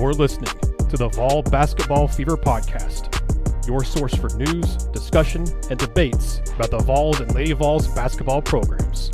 You're 0.00 0.14
listening 0.14 0.48
to 0.88 0.96
the 0.96 1.10
Vol 1.10 1.42
Basketball 1.42 2.08
Fever 2.08 2.34
Podcast, 2.34 3.66
your 3.66 3.84
source 3.84 4.14
for 4.14 4.34
news, 4.34 4.76
discussion, 4.94 5.44
and 5.68 5.78
debates 5.78 6.40
about 6.54 6.70
the 6.70 6.78
Vols 6.78 7.20
and 7.20 7.34
Lady 7.34 7.52
Vols 7.52 7.86
basketball 7.88 8.40
programs. 8.40 9.10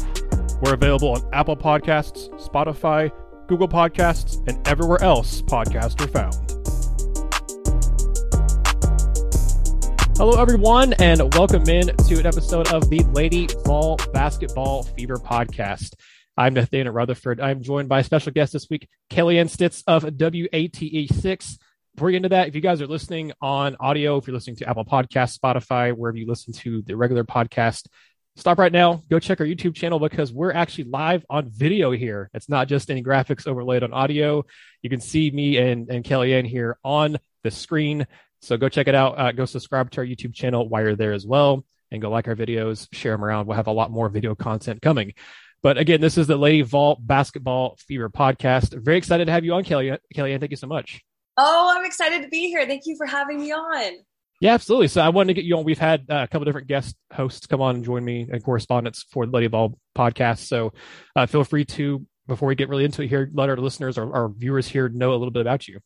We're 0.63 0.75
available 0.75 1.09
on 1.09 1.29
Apple 1.33 1.57
Podcasts, 1.57 2.29
Spotify, 2.41 3.11
Google 3.49 3.67
Podcasts, 3.67 4.47
and 4.47 4.65
everywhere 4.69 5.03
else 5.03 5.43
podcasts 5.43 6.01
are 6.01 6.07
found. 6.07 6.37
Hello, 10.17 10.41
everyone, 10.41 10.93
and 11.01 11.35
welcome 11.35 11.69
in 11.69 11.89
to 11.97 12.21
an 12.21 12.27
episode 12.27 12.69
of 12.69 12.89
the 12.91 13.01
Lady 13.13 13.49
Vol 13.65 13.97
Basketball 14.13 14.85
Fever 14.85 15.17
Podcast. 15.17 15.95
I'm 16.39 16.53
Nathanael 16.53 16.93
Rutherford. 16.93 17.41
I'm 17.41 17.63
joined 17.63 17.89
by 17.89 18.01
a 18.01 18.05
special 18.05 18.31
guest 18.31 18.53
this 18.53 18.69
week, 18.69 18.89
Kellyanne 19.09 19.49
Stitts 19.49 19.83
of 19.87 20.05
WATE6. 20.05 21.59
Before 21.95 22.07
we 22.07 22.13
get 22.13 22.17
into 22.17 22.29
that, 22.29 22.49
if 22.49 22.55
you 22.55 22.61
guys 22.61 22.83
are 22.83 22.87
listening 22.87 23.33
on 23.41 23.75
audio, 23.81 24.19
if 24.19 24.27
you're 24.27 24.35
listening 24.35 24.57
to 24.57 24.69
Apple 24.69 24.85
Podcasts, 24.85 25.39
Spotify, 25.39 25.97
wherever 25.97 26.19
you 26.19 26.27
listen 26.27 26.53
to 26.53 26.83
the 26.83 26.95
regular 26.95 27.25
podcast, 27.25 27.87
stop 28.37 28.59
right 28.59 28.71
now. 28.71 29.01
Go 29.09 29.19
check 29.19 29.41
our 29.41 29.47
YouTube 29.47 29.75
channel 29.75 29.99
because 29.99 30.31
we're 30.31 30.53
actually 30.53 30.85
live 30.85 31.25
on 31.31 31.49
video 31.49 31.91
here. 31.91 32.29
It's 32.35 32.51
not 32.51 32.69
just 32.69 32.91
any 32.91 33.03
graphics 33.03 33.47
overlaid 33.47 33.83
on 33.83 33.95
audio. 33.95 34.45
You 34.83 34.91
can 34.91 35.01
see 35.01 35.31
me 35.31 35.57
and, 35.57 35.89
and 35.89 36.05
Kellyanne 36.05 36.47
here 36.47 36.77
on 36.85 37.17
the 37.45 37.51
screen. 37.51 38.07
So 38.43 38.59
go 38.59 38.69
check 38.69 38.89
it 38.89 38.95
out. 38.95 39.19
Uh, 39.19 39.33
go 39.33 39.47
subscribe 39.47 39.91
to 39.93 40.03
our 40.03 40.07
YouTube 40.07 40.35
channel 40.35 40.69
while 40.69 40.83
you're 40.83 40.97
there 40.97 41.15
as 41.15 41.27
well. 41.27 41.65
And 41.91 42.03
go 42.03 42.11
like 42.11 42.29
our 42.29 42.37
videos, 42.37 42.89
share 42.93 43.13
them 43.13 43.25
around. 43.25 43.47
We'll 43.47 43.57
have 43.57 43.69
a 43.69 43.73
lot 43.73 43.91
more 43.91 44.11
video 44.11 44.35
content 44.35 44.83
coming. 44.83 45.15
But 45.67 45.79
again, 45.79 46.01
this 46.01 46.17
is 46.17 46.29
the 46.29 46.37
Lady 46.37 46.63
Vol 46.63 46.97
Basketball 47.01 47.77
Fever 47.89 48.09
podcast. 48.09 48.73
Very 48.85 48.99
excited 48.99 49.25
to 49.25 49.33
have 49.33 49.45
you 49.45 49.53
on, 49.55 49.65
Kelly. 49.65 49.99
Kelly, 50.15 50.39
thank 50.39 50.53
you 50.53 50.57
so 50.57 50.69
much. 50.69 51.03
Oh, 51.37 51.75
I'm 51.77 51.85
excited 51.85 52.23
to 52.23 52.29
be 52.29 52.47
here. 52.47 52.65
Thank 52.69 52.83
you 52.87 52.97
for 52.97 53.05
having 53.05 53.41
me 53.41 53.51
on. 53.51 53.95
Yeah, 54.41 54.55
absolutely. 54.55 54.87
So 54.87 55.01
I 55.01 55.09
wanted 55.09 55.27
to 55.27 55.35
get 55.35 55.45
you 55.45 55.57
on. 55.57 55.65
We've 55.65 55.77
had 55.77 56.07
uh, 56.09 56.19
a 56.23 56.29
couple 56.29 56.45
different 56.45 56.69
guest 56.69 56.95
hosts 57.13 57.49
come 57.49 57.61
on 57.61 57.75
and 57.75 57.85
join 57.85 58.05
me 58.05 58.29
and 58.31 58.45
correspondents 58.45 59.07
for 59.11 59.27
the 59.27 59.33
Lady 59.33 59.49
Vol 59.49 59.77
podcast. 59.99 60.47
So 60.47 60.73
uh, 61.17 61.27
feel 61.27 61.43
free 61.43 61.65
to, 61.65 62.07
before 62.29 62.47
we 62.47 62.55
get 62.55 62.69
really 62.69 62.85
into 62.85 63.03
it 63.03 63.09
here, 63.09 63.29
let 63.35 63.49
our 63.49 63.57
listeners 63.57 63.99
or 63.99 64.15
our 64.15 64.29
viewers 64.29 64.69
here 64.69 64.89
know 64.89 65.15
a 65.15 65.19
little 65.19 65.33
bit 65.33 65.41
about 65.41 65.67
you. 65.67 65.81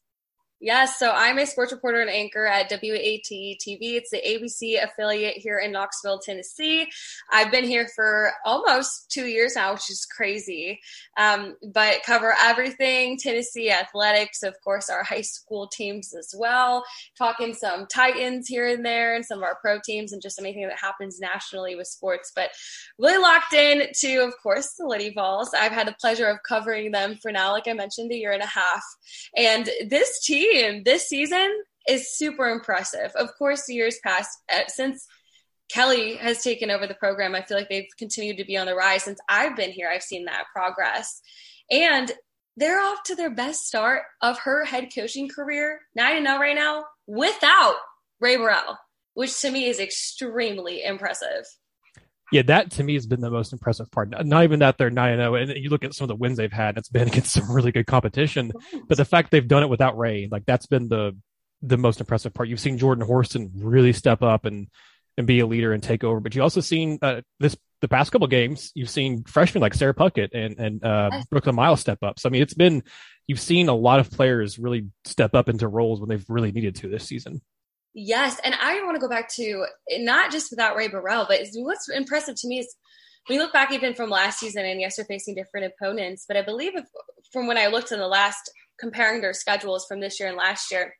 Yes, 0.62 0.98
so 0.98 1.10
I'm 1.10 1.38
a 1.38 1.46
sports 1.46 1.72
reporter 1.72 2.02
and 2.02 2.10
anchor 2.10 2.46
at 2.46 2.68
WATE 2.68 3.56
TV. 3.58 3.94
It's 3.94 4.10
the 4.10 4.20
ABC 4.20 4.84
affiliate 4.84 5.38
here 5.38 5.58
in 5.58 5.72
Knoxville, 5.72 6.18
Tennessee. 6.18 6.86
I've 7.32 7.50
been 7.50 7.64
here 7.64 7.88
for 7.96 8.32
almost 8.44 9.10
two 9.10 9.24
years 9.24 9.56
now, 9.56 9.72
which 9.72 9.88
is 9.88 10.06
crazy. 10.14 10.78
Um, 11.16 11.56
but 11.72 12.02
cover 12.04 12.34
everything 12.38 13.16
Tennessee 13.16 13.70
athletics, 13.70 14.42
of 14.42 14.54
course, 14.62 14.90
our 14.90 15.02
high 15.02 15.22
school 15.22 15.66
teams 15.66 16.12
as 16.12 16.34
well. 16.36 16.84
Talking 17.16 17.54
some 17.54 17.86
Titans 17.86 18.46
here 18.46 18.68
and 18.68 18.84
there, 18.84 19.14
and 19.16 19.24
some 19.24 19.38
of 19.38 19.44
our 19.44 19.56
pro 19.62 19.78
teams, 19.82 20.12
and 20.12 20.20
just 20.20 20.38
anything 20.38 20.68
that 20.68 20.78
happens 20.78 21.18
nationally 21.18 21.74
with 21.74 21.86
sports. 21.86 22.32
But 22.36 22.50
really 22.98 23.16
locked 23.16 23.54
in 23.54 23.86
to, 24.00 24.16
of 24.18 24.34
course, 24.42 24.74
the 24.78 24.86
Lady 24.86 25.10
Vols. 25.14 25.54
I've 25.54 25.72
had 25.72 25.86
the 25.86 25.96
pleasure 25.98 26.26
of 26.26 26.36
covering 26.46 26.90
them 26.90 27.16
for 27.22 27.32
now, 27.32 27.52
like 27.52 27.66
I 27.66 27.72
mentioned, 27.72 28.12
a 28.12 28.16
year 28.16 28.32
and 28.32 28.42
a 28.42 28.46
half. 28.46 28.82
And 29.34 29.66
this 29.88 30.20
team 30.20 30.49
this 30.84 31.08
season 31.08 31.62
is 31.88 32.16
super 32.16 32.48
impressive. 32.48 33.12
Of 33.14 33.30
course, 33.38 33.68
years 33.68 33.98
past, 34.04 34.30
uh, 34.52 34.62
since 34.68 35.06
Kellie 35.72 36.16
has 36.16 36.42
taken 36.42 36.70
over 36.70 36.86
the 36.86 36.94
program, 36.94 37.34
I 37.34 37.42
feel 37.42 37.56
like 37.56 37.68
they've 37.68 37.88
continued 37.98 38.38
to 38.38 38.44
be 38.44 38.56
on 38.56 38.66
the 38.66 38.74
rise. 38.74 39.04
Since 39.04 39.20
I've 39.28 39.56
been 39.56 39.70
here, 39.70 39.88
I've 39.88 40.02
seen 40.02 40.24
that 40.24 40.44
progress. 40.54 41.20
And 41.70 42.10
they're 42.56 42.80
off 42.80 43.02
to 43.04 43.14
their 43.14 43.30
best 43.30 43.66
start 43.66 44.02
of 44.20 44.38
her 44.40 44.64
head 44.64 44.88
coaching 44.94 45.28
career, 45.28 45.80
9 45.94 46.24
0 46.24 46.38
right 46.38 46.56
now, 46.56 46.84
without 47.06 47.76
Rae 48.20 48.36
Burrell, 48.36 48.76
which 49.14 49.40
to 49.40 49.50
me 49.50 49.66
is 49.66 49.80
extremely 49.80 50.82
impressive. 50.82 51.44
Yeah, 52.32 52.42
that 52.42 52.70
to 52.72 52.84
me 52.84 52.94
has 52.94 53.06
been 53.06 53.20
the 53.20 53.30
most 53.30 53.52
impressive 53.52 53.90
part. 53.90 54.10
Not 54.24 54.44
even 54.44 54.60
that 54.60 54.78
they're 54.78 54.90
9 54.90 55.16
0, 55.16 55.34
and 55.34 55.50
you 55.56 55.68
look 55.68 55.84
at 55.84 55.94
some 55.94 56.04
of 56.04 56.08
the 56.08 56.14
wins 56.16 56.38
they've 56.38 56.52
had, 56.52 56.78
it's 56.78 56.88
been 56.88 57.08
against 57.08 57.32
some 57.32 57.50
really 57.50 57.72
good 57.72 57.86
competition. 57.86 58.52
But 58.88 58.96
the 58.96 59.04
fact 59.04 59.30
they've 59.30 59.46
done 59.46 59.62
it 59.62 59.68
without 59.68 59.98
Rae, 59.98 60.28
like 60.30 60.46
that's 60.46 60.66
been 60.66 60.88
the 60.88 61.16
the 61.62 61.76
most 61.76 62.00
impressive 62.00 62.32
part. 62.32 62.48
You've 62.48 62.60
seen 62.60 62.78
Jordan 62.78 63.04
Horston 63.04 63.50
really 63.56 63.92
step 63.92 64.22
up 64.22 64.44
and 64.44 64.68
and 65.16 65.26
be 65.26 65.40
a 65.40 65.46
leader 65.46 65.72
and 65.72 65.82
take 65.82 66.04
over. 66.04 66.20
But 66.20 66.34
you 66.34 66.42
also 66.42 66.60
seen 66.60 66.98
uh, 67.02 67.20
this 67.38 67.56
the 67.80 67.88
past 67.88 68.12
couple 68.12 68.26
games. 68.26 68.72
You've 68.74 68.90
seen 68.90 69.24
freshmen 69.24 69.62
like 69.62 69.74
Sarah 69.74 69.94
Puckett 69.94 70.30
and 70.32 70.58
and 70.58 70.84
uh, 70.84 71.22
Brooklyn 71.30 71.56
Miles 71.56 71.80
step 71.80 71.98
up. 72.02 72.18
So 72.18 72.28
I 72.28 72.32
mean, 72.32 72.42
it's 72.42 72.54
been 72.54 72.82
you've 73.26 73.40
seen 73.40 73.68
a 73.68 73.74
lot 73.74 74.00
of 74.00 74.10
players 74.10 74.58
really 74.58 74.88
step 75.04 75.34
up 75.34 75.48
into 75.48 75.68
roles 75.68 76.00
when 76.00 76.08
they've 76.08 76.24
really 76.28 76.52
needed 76.52 76.76
to 76.76 76.88
this 76.88 77.04
season. 77.04 77.40
Yes, 77.92 78.40
and 78.44 78.54
I 78.54 78.82
want 78.84 78.94
to 78.94 79.00
go 79.00 79.08
back 79.08 79.28
to 79.34 79.66
not 79.98 80.30
just 80.30 80.50
without 80.50 80.76
Rae 80.76 80.88
Burrell, 80.88 81.26
but 81.28 81.40
what's 81.54 81.88
impressive 81.88 82.36
to 82.36 82.48
me 82.48 82.60
is 82.60 82.76
we 83.28 83.38
look 83.38 83.52
back 83.52 83.72
even 83.72 83.94
from 83.94 84.10
last 84.10 84.38
season, 84.38 84.64
and 84.64 84.80
yes, 84.80 84.96
they're 84.96 85.04
facing 85.04 85.34
different 85.34 85.72
opponents. 85.72 86.24
But 86.26 86.36
I 86.36 86.42
believe 86.42 86.76
if, 86.76 86.84
from 87.32 87.46
when 87.46 87.58
I 87.58 87.66
looked 87.66 87.92
in 87.92 87.98
the 87.98 88.06
last 88.08 88.50
comparing 88.78 89.20
their 89.20 89.34
schedules 89.34 89.86
from 89.86 90.00
this 90.00 90.20
year 90.20 90.28
and 90.28 90.38
last 90.38 90.70
year, 90.70 90.94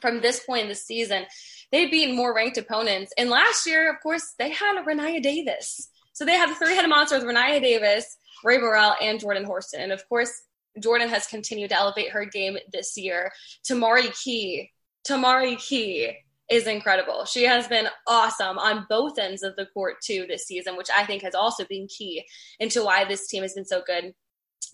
from 0.00 0.20
this 0.20 0.40
point 0.44 0.62
in 0.62 0.68
the 0.68 0.74
season, 0.74 1.24
they've 1.72 1.90
beaten 1.90 2.16
more 2.16 2.34
ranked 2.34 2.58
opponents. 2.58 3.12
And 3.18 3.28
last 3.28 3.66
year, 3.66 3.90
of 3.90 4.00
course, 4.00 4.34
they 4.38 4.50
had 4.50 4.84
Rennia 4.86 5.22
Davis. 5.22 5.90
So 6.12 6.24
they 6.24 6.36
had 6.36 6.50
the 6.50 6.54
three-headed 6.54 6.88
monster 6.88 7.16
with 7.16 7.24
Rennia 7.24 7.60
Davis, 7.60 8.16
Rae 8.44 8.58
Burrell, 8.58 8.94
and 9.00 9.18
Jordan 9.20 9.44
Horston. 9.44 9.80
And 9.80 9.92
of 9.92 10.08
course, 10.08 10.32
Jordan 10.80 11.08
has 11.08 11.26
continued 11.26 11.70
to 11.70 11.76
elevate 11.76 12.10
her 12.10 12.24
game 12.24 12.56
this 12.72 12.96
year. 12.96 13.32
Tamari 13.68 14.16
Key 14.22 14.70
Tamari 15.06 15.58
Key 15.58 16.16
is 16.50 16.66
incredible. 16.66 17.24
She 17.24 17.44
has 17.44 17.68
been 17.68 17.86
awesome 18.08 18.58
on 18.58 18.86
both 18.88 19.18
ends 19.18 19.42
of 19.42 19.54
the 19.56 19.66
court 19.66 19.96
too 20.02 20.26
this 20.28 20.46
season, 20.46 20.76
which 20.76 20.88
I 20.94 21.04
think 21.04 21.22
has 21.22 21.34
also 21.34 21.64
been 21.64 21.86
key 21.86 22.26
into 22.58 22.84
why 22.84 23.04
this 23.04 23.28
team 23.28 23.42
has 23.42 23.54
been 23.54 23.64
so 23.64 23.82
good. 23.86 24.14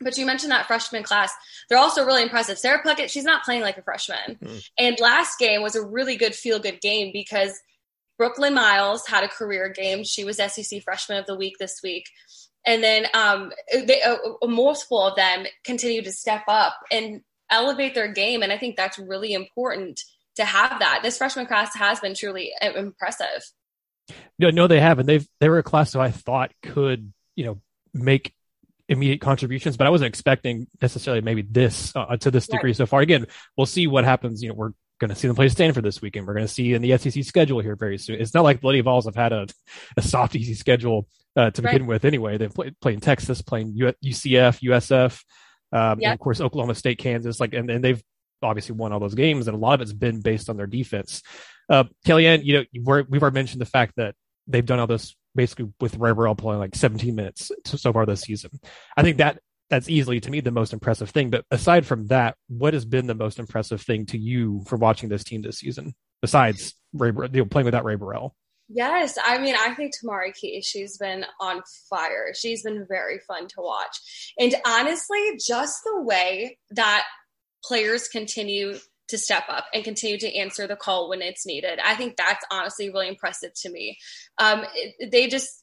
But 0.01 0.19
you 0.19 0.27
mentioned 0.27 0.53
that 0.53 0.67
freshman 0.67 1.03
class. 1.03 1.33
They're 1.69 1.79
also 1.79 2.05
really 2.05 2.23
impressive. 2.23 2.59
Sarah 2.59 2.83
Puckett, 2.83 3.11
she's 3.11 3.25
not 3.25 3.45
playing 3.45 3.63
like 3.63 3.79
a 3.79 3.83
freshman. 3.83 4.39
Mm-hmm. 4.43 4.57
And 4.79 5.01
last 5.01 5.39
game 5.39 5.63
was 5.63 5.77
a 5.77 5.85
really 5.85 6.17
good 6.17 6.35
feel 6.35 6.59
good 6.59 6.81
game 6.81 7.11
because 7.13 7.59
Brooklyn 8.19 8.55
Miles 8.55 9.07
had 9.07 9.25
a 9.25 9.29
career 9.29 9.69
game. 9.69 10.03
She 10.03 10.25
was 10.25 10.39
SEC 10.39 10.83
freshman 10.83 11.19
of 11.19 11.27
the 11.27 11.37
week 11.37 11.55
this 11.59 11.81
week. 11.83 12.09
And 12.67 12.83
then 12.83 13.07
um, 13.15 13.53
they, 13.73 14.03
uh, 14.03 14.17
multiple 14.47 15.01
of 15.01 15.17
them 15.17 15.47
continue 15.65 16.03
to 16.03 16.13
step 16.13 16.43
up 16.49 16.75
and 16.91 17.21
elevate 17.51 17.95
their 17.95 18.13
game. 18.13 18.43
And 18.43 18.53
I 18.53 18.59
think 18.59 18.77
that's 18.77 18.99
really 18.99 19.35
important 19.35 20.03
to 20.37 20.45
have 20.45 20.79
that. 20.79 21.01
This 21.03 21.19
freshman 21.19 21.47
class 21.47 21.75
has 21.75 22.01
been 22.01 22.15
truly 22.15 22.53
impressive. 22.61 23.43
No, 24.39 24.51
no, 24.51 24.67
they 24.67 24.81
haven't. 24.81 25.07
They've 25.07 25.27
they 25.41 25.49
were 25.49 25.59
a 25.59 25.63
class 25.63 25.93
who 25.93 26.01
I 26.01 26.11
thought 26.11 26.53
could, 26.63 27.13
you 27.35 27.45
know, 27.45 27.61
make 27.93 28.33
immediate 28.89 29.21
contributions, 29.21 29.77
but 29.77 29.87
I 29.87 29.91
wasn't 29.91 30.09
expecting 30.09 30.69
necessarily 30.81 31.21
maybe 31.23 31.43
this 31.43 31.95
uh, 31.97 32.17
to 32.19 32.31
this 32.31 32.47
degree 32.47 32.71
right. 32.71 32.77
so 32.77 32.87
far. 32.87 33.01
Again, 33.01 33.27
we'll 33.57 33.67
see 33.67 33.87
what 33.87 34.05
happens. 34.05 34.43
You 34.43 34.51
know, 34.51 34.55
we're 34.55 34.73
going 34.99 35.11
to 35.11 35.17
see 35.17 35.27
them 35.27 35.37
play 35.37 35.49
Stanford 35.49 35.85
this 35.85 36.01
weekend. 36.01 36.27
We're 36.27 36.35
going 36.35 36.47
to 36.47 36.53
see 36.53 36.73
in 36.73 36.83
the 36.83 36.97
SEC 36.97 37.25
schedule 37.25 37.61
here 37.61 37.77
very 37.77 37.99
soon. 37.99 38.21
It's 38.21 38.35
not 38.35 38.45
like 38.45 38.61
Bloody 38.61 38.81
Vols 38.81 39.07
have 39.07 39.17
had 39.17 39.33
a, 39.33 39.47
a 39.97 40.03
soft, 40.03 40.37
easy 40.37 40.55
schedule 40.55 41.09
uh, 41.37 41.51
to 41.51 41.63
begin 41.63 41.83
right. 41.83 41.89
with 41.89 42.05
anyway. 42.05 42.39
They've 42.39 42.53
played 42.53 42.79
playing 42.81 43.01
Texas, 43.01 43.43
playing 43.43 43.73
U- 43.75 43.95
UCF, 44.05 44.61
USF, 44.63 45.23
um, 45.73 46.01
yep. 46.01 46.11
and 46.11 46.15
of 46.15 46.21
course 46.21 46.41
Oklahoma 46.41 46.75
State, 46.75 46.99
Kansas. 46.99 47.41
Like, 47.41 47.55
and, 47.55 47.71
and 47.71 47.83
they've 47.83 48.03
obviously 48.43 48.75
won 48.75 48.93
all 48.93 49.01
those 49.01 49.15
games, 49.15 49.49
and 49.49 49.55
a 49.55 49.59
lot 49.59 49.75
of 49.75 49.81
it's 49.81 49.93
been 49.93 50.21
based 50.21 50.49
on 50.49 50.57
their 50.57 50.67
defense. 50.67 51.23
Uh, 51.69 51.85
Kellyanne, 52.07 52.45
you 52.45 52.55
know, 52.55 53.05
we've 53.09 53.23
already 53.23 53.35
mentioned 53.35 53.61
the 53.61 53.67
fact 53.67 53.95
that 53.97 54.15
they've 54.47 54.65
done 54.65 54.79
all 54.79 54.87
this 54.87 55.15
basically 55.35 55.73
with 55.81 55.99
Burrell 55.99 56.35
playing 56.35 56.61
like 56.61 56.75
17 56.75 57.15
minutes 57.15 57.51
so 57.65 57.93
far 57.93 58.07
this 58.07 58.23
season. 58.23 58.51
I 58.97 59.03
think 59.03 59.19
that 59.19 59.41
that's 59.69 59.89
easily 59.89 60.21
to 60.21 60.31
me 60.31 60.41
the 60.41 60.51
most 60.51 60.73
impressive 60.73 61.11
thing. 61.11 61.31
But 61.31 61.45
aside 61.51 61.87
from 61.87 62.07
that, 62.07 62.37
what 62.49 62.75
has 62.75 62.85
been 62.85 63.07
the 63.07 63.15
most 63.15 63.39
impressive 63.39 63.83
thing 63.83 64.07
to 64.07 64.19
you 64.19 64.63
for 64.67 64.77
watching 64.77 65.09
this 65.09 65.25
team 65.25 65.43
this 65.43 65.59
season 65.59 65.95
besides 66.23 66.75
Rae, 66.93 67.09
you 67.09 67.41
know, 67.41 67.45
playing 67.47 67.67
without 67.67 67.85
Rae 67.85 67.97
Burrell? 67.97 68.35
Yes, 68.69 69.17
I 69.25 69.39
mean, 69.39 69.55
I 69.55 69.75
think 69.75 69.93
Tamari 69.95 70.35
Key, 70.35 70.61
she's 70.61 70.99
been 70.99 71.25
on 71.41 71.63
fire. 71.89 72.33
She's 72.35 72.65
been 72.65 72.85
very 72.89 73.21
fun 73.21 73.47
to 73.49 73.61
watch. 73.61 74.33
And 74.39 74.55
honestly, 74.67 75.39
just 75.47 75.85
the 75.85 76.03
way 76.03 76.59
that 76.71 77.05
players 77.67 78.09
continue 78.09 78.79
to 79.09 79.19
step 79.19 79.45
up 79.49 79.67
and 79.73 79.85
continue 79.85 80.19
to 80.19 80.35
answer 80.37 80.67
the 80.67 80.77
call 80.77 81.09
when 81.09 81.23
it's 81.23 81.47
needed. 81.47 81.79
I 81.85 81.95
think 81.95 82.17
that's 82.17 82.45
honestly 82.51 82.91
really 82.91 83.09
impressive 83.09 83.53
to 83.63 83.71
me. 83.71 83.99
Um, 84.39 84.65
it, 84.75 85.11
they 85.11 85.29
just 85.29 85.63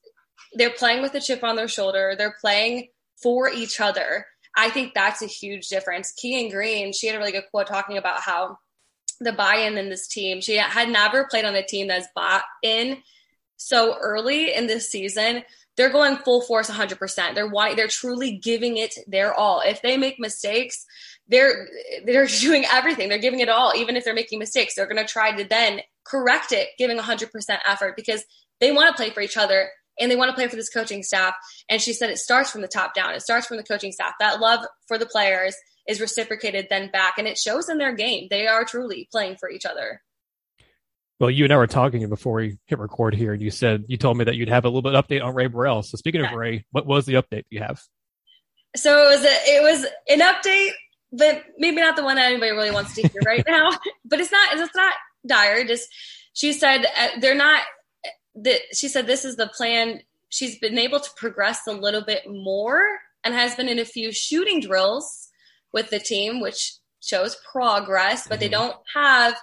they're 0.53 0.71
playing 0.71 1.01
with 1.01 1.13
a 1.15 1.19
chip 1.19 1.44
on 1.44 1.55
their 1.55 1.67
shoulder. 1.67 2.15
They're 2.17 2.35
playing 2.39 2.88
for 3.21 3.50
each 3.50 3.79
other. 3.79 4.25
I 4.55 4.69
think 4.69 4.94
that's 4.94 5.21
a 5.21 5.27
huge 5.27 5.67
difference. 5.67 6.13
Keyen 6.13 6.51
Green, 6.51 6.94
she 6.94 7.07
had 7.07 7.15
a 7.15 7.19
really 7.19 7.31
good 7.31 7.45
quote 7.51 7.67
talking 7.67 7.97
about 7.97 8.21
how 8.21 8.57
the 9.19 9.31
buy-in 9.31 9.77
in 9.77 9.89
this 9.89 10.07
team. 10.07 10.41
She 10.41 10.57
had 10.57 10.89
never 10.89 11.27
played 11.29 11.45
on 11.45 11.55
a 11.55 11.65
team 11.65 11.88
that's 11.88 12.07
bought 12.15 12.44
in 12.61 12.97
so 13.57 13.97
early 14.00 14.53
in 14.53 14.67
this 14.67 14.89
season 14.89 15.44
they're 15.75 15.89
going 15.89 16.17
full 16.17 16.41
force 16.41 16.69
100%. 16.69 17.33
They're 17.33 17.47
wanting, 17.47 17.75
they're 17.75 17.88
truly 17.88 18.38
giving 18.38 18.77
it 18.77 18.95
their 19.07 19.33
all. 19.33 19.61
If 19.61 19.81
they 19.81 19.97
make 19.97 20.19
mistakes, 20.19 20.85
they're 21.27 21.67
they're 22.05 22.27
doing 22.41 22.65
everything. 22.71 23.09
They're 23.09 23.17
giving 23.17 23.39
it 23.39 23.49
all, 23.49 23.73
even 23.75 23.95
if 23.95 24.05
they're 24.05 24.13
making 24.13 24.39
mistakes. 24.39 24.75
They're 24.75 24.87
going 24.87 25.05
to 25.05 25.11
try 25.11 25.35
to 25.35 25.43
then 25.43 25.81
correct 26.05 26.51
it, 26.51 26.69
giving 26.77 26.97
100% 26.97 27.29
effort 27.65 27.95
because 27.95 28.23
they 28.59 28.71
want 28.71 28.95
to 28.95 29.01
play 29.01 29.09
for 29.09 29.21
each 29.21 29.37
other 29.37 29.69
and 29.99 30.11
they 30.11 30.15
want 30.15 30.29
to 30.29 30.35
play 30.35 30.47
for 30.47 30.55
this 30.55 30.69
coaching 30.69 31.03
staff. 31.03 31.33
And 31.69 31.81
she 31.81 31.93
said 31.93 32.09
it 32.09 32.17
starts 32.17 32.51
from 32.51 32.61
the 32.61 32.67
top 32.67 32.93
down. 32.93 33.13
It 33.13 33.21
starts 33.21 33.47
from 33.47 33.57
the 33.57 33.63
coaching 33.63 33.91
staff. 33.91 34.13
That 34.19 34.39
love 34.39 34.65
for 34.87 34.97
the 34.97 35.05
players 35.05 35.55
is 35.87 36.01
reciprocated 36.01 36.67
then 36.69 36.89
back, 36.91 37.15
and 37.17 37.27
it 37.27 37.37
shows 37.37 37.69
in 37.69 37.77
their 37.77 37.93
game. 37.93 38.27
They 38.29 38.47
are 38.47 38.63
truly 38.63 39.07
playing 39.11 39.37
for 39.39 39.49
each 39.49 39.65
other. 39.65 40.01
Well, 41.19 41.29
you 41.29 41.43
and 41.43 41.53
I 41.53 41.57
were 41.57 41.67
talking 41.67 42.07
before 42.09 42.33
we 42.33 42.57
hit 42.67 42.79
record 42.79 43.15
here, 43.15 43.33
and 43.33 43.41
you 43.41 43.51
said 43.51 43.85
you 43.87 43.97
told 43.97 44.17
me 44.17 44.25
that 44.25 44.35
you'd 44.35 44.49
have 44.49 44.65
a 44.65 44.69
little 44.69 44.81
bit 44.81 44.93
update 44.93 45.23
on 45.23 45.35
Rae 45.35 45.47
Burrell. 45.47 45.83
So 45.83 45.97
speaking 45.97 46.21
yeah. 46.21 46.31
of 46.31 46.37
Rae, 46.37 46.65
what 46.71 46.85
was 46.85 47.05
the 47.05 47.13
update 47.13 47.43
you 47.49 47.59
have? 47.59 47.81
So 48.75 49.03
it 49.03 49.15
was 49.15 49.23
a, 49.23 49.27
it 49.27 49.61
was 49.61 49.85
an 50.09 50.19
update, 50.21 50.71
but 51.13 51.44
maybe 51.57 51.77
not 51.77 51.95
the 51.95 52.04
one 52.04 52.15
that 52.15 52.25
anybody 52.25 52.51
really 52.51 52.71
wants 52.71 52.95
to 52.95 53.07
hear 53.07 53.21
right 53.25 53.44
now. 53.48 53.69
but 54.06 54.19
it's 54.19 54.31
not 54.31 54.57
it's 54.57 54.75
not 54.75 54.94
dire. 55.25 55.63
Just 55.63 55.88
she 56.33 56.51
said 56.51 56.86
uh, 56.86 57.19
they're 57.21 57.36
not. 57.36 57.62
That 58.36 58.62
she 58.74 58.88
said 58.88 59.06
this 59.06 59.24
is 59.24 59.36
the 59.36 59.48
plan. 59.48 60.01
She's 60.30 60.57
been 60.57 60.80
able 60.80 61.00
to 61.00 61.10
progress 61.15 61.68
a 61.68 61.71
little 61.71 62.04
bit 62.04 62.24
more 62.27 62.83
and 63.24 63.36
has 63.36 63.56
been 63.56 63.69
in 63.69 63.77
a 63.77 63.86
few 63.86 64.12
shooting 64.12 64.60
drills 64.60 65.30
with 65.71 65.92
the 65.92 66.00
team, 66.00 66.42
which 66.42 66.74
shows 67.00 67.38
progress, 67.51 68.27
but 68.27 68.36
mm-hmm. 68.36 68.39
they 68.42 68.50
don't 68.50 68.75
have 68.95 69.36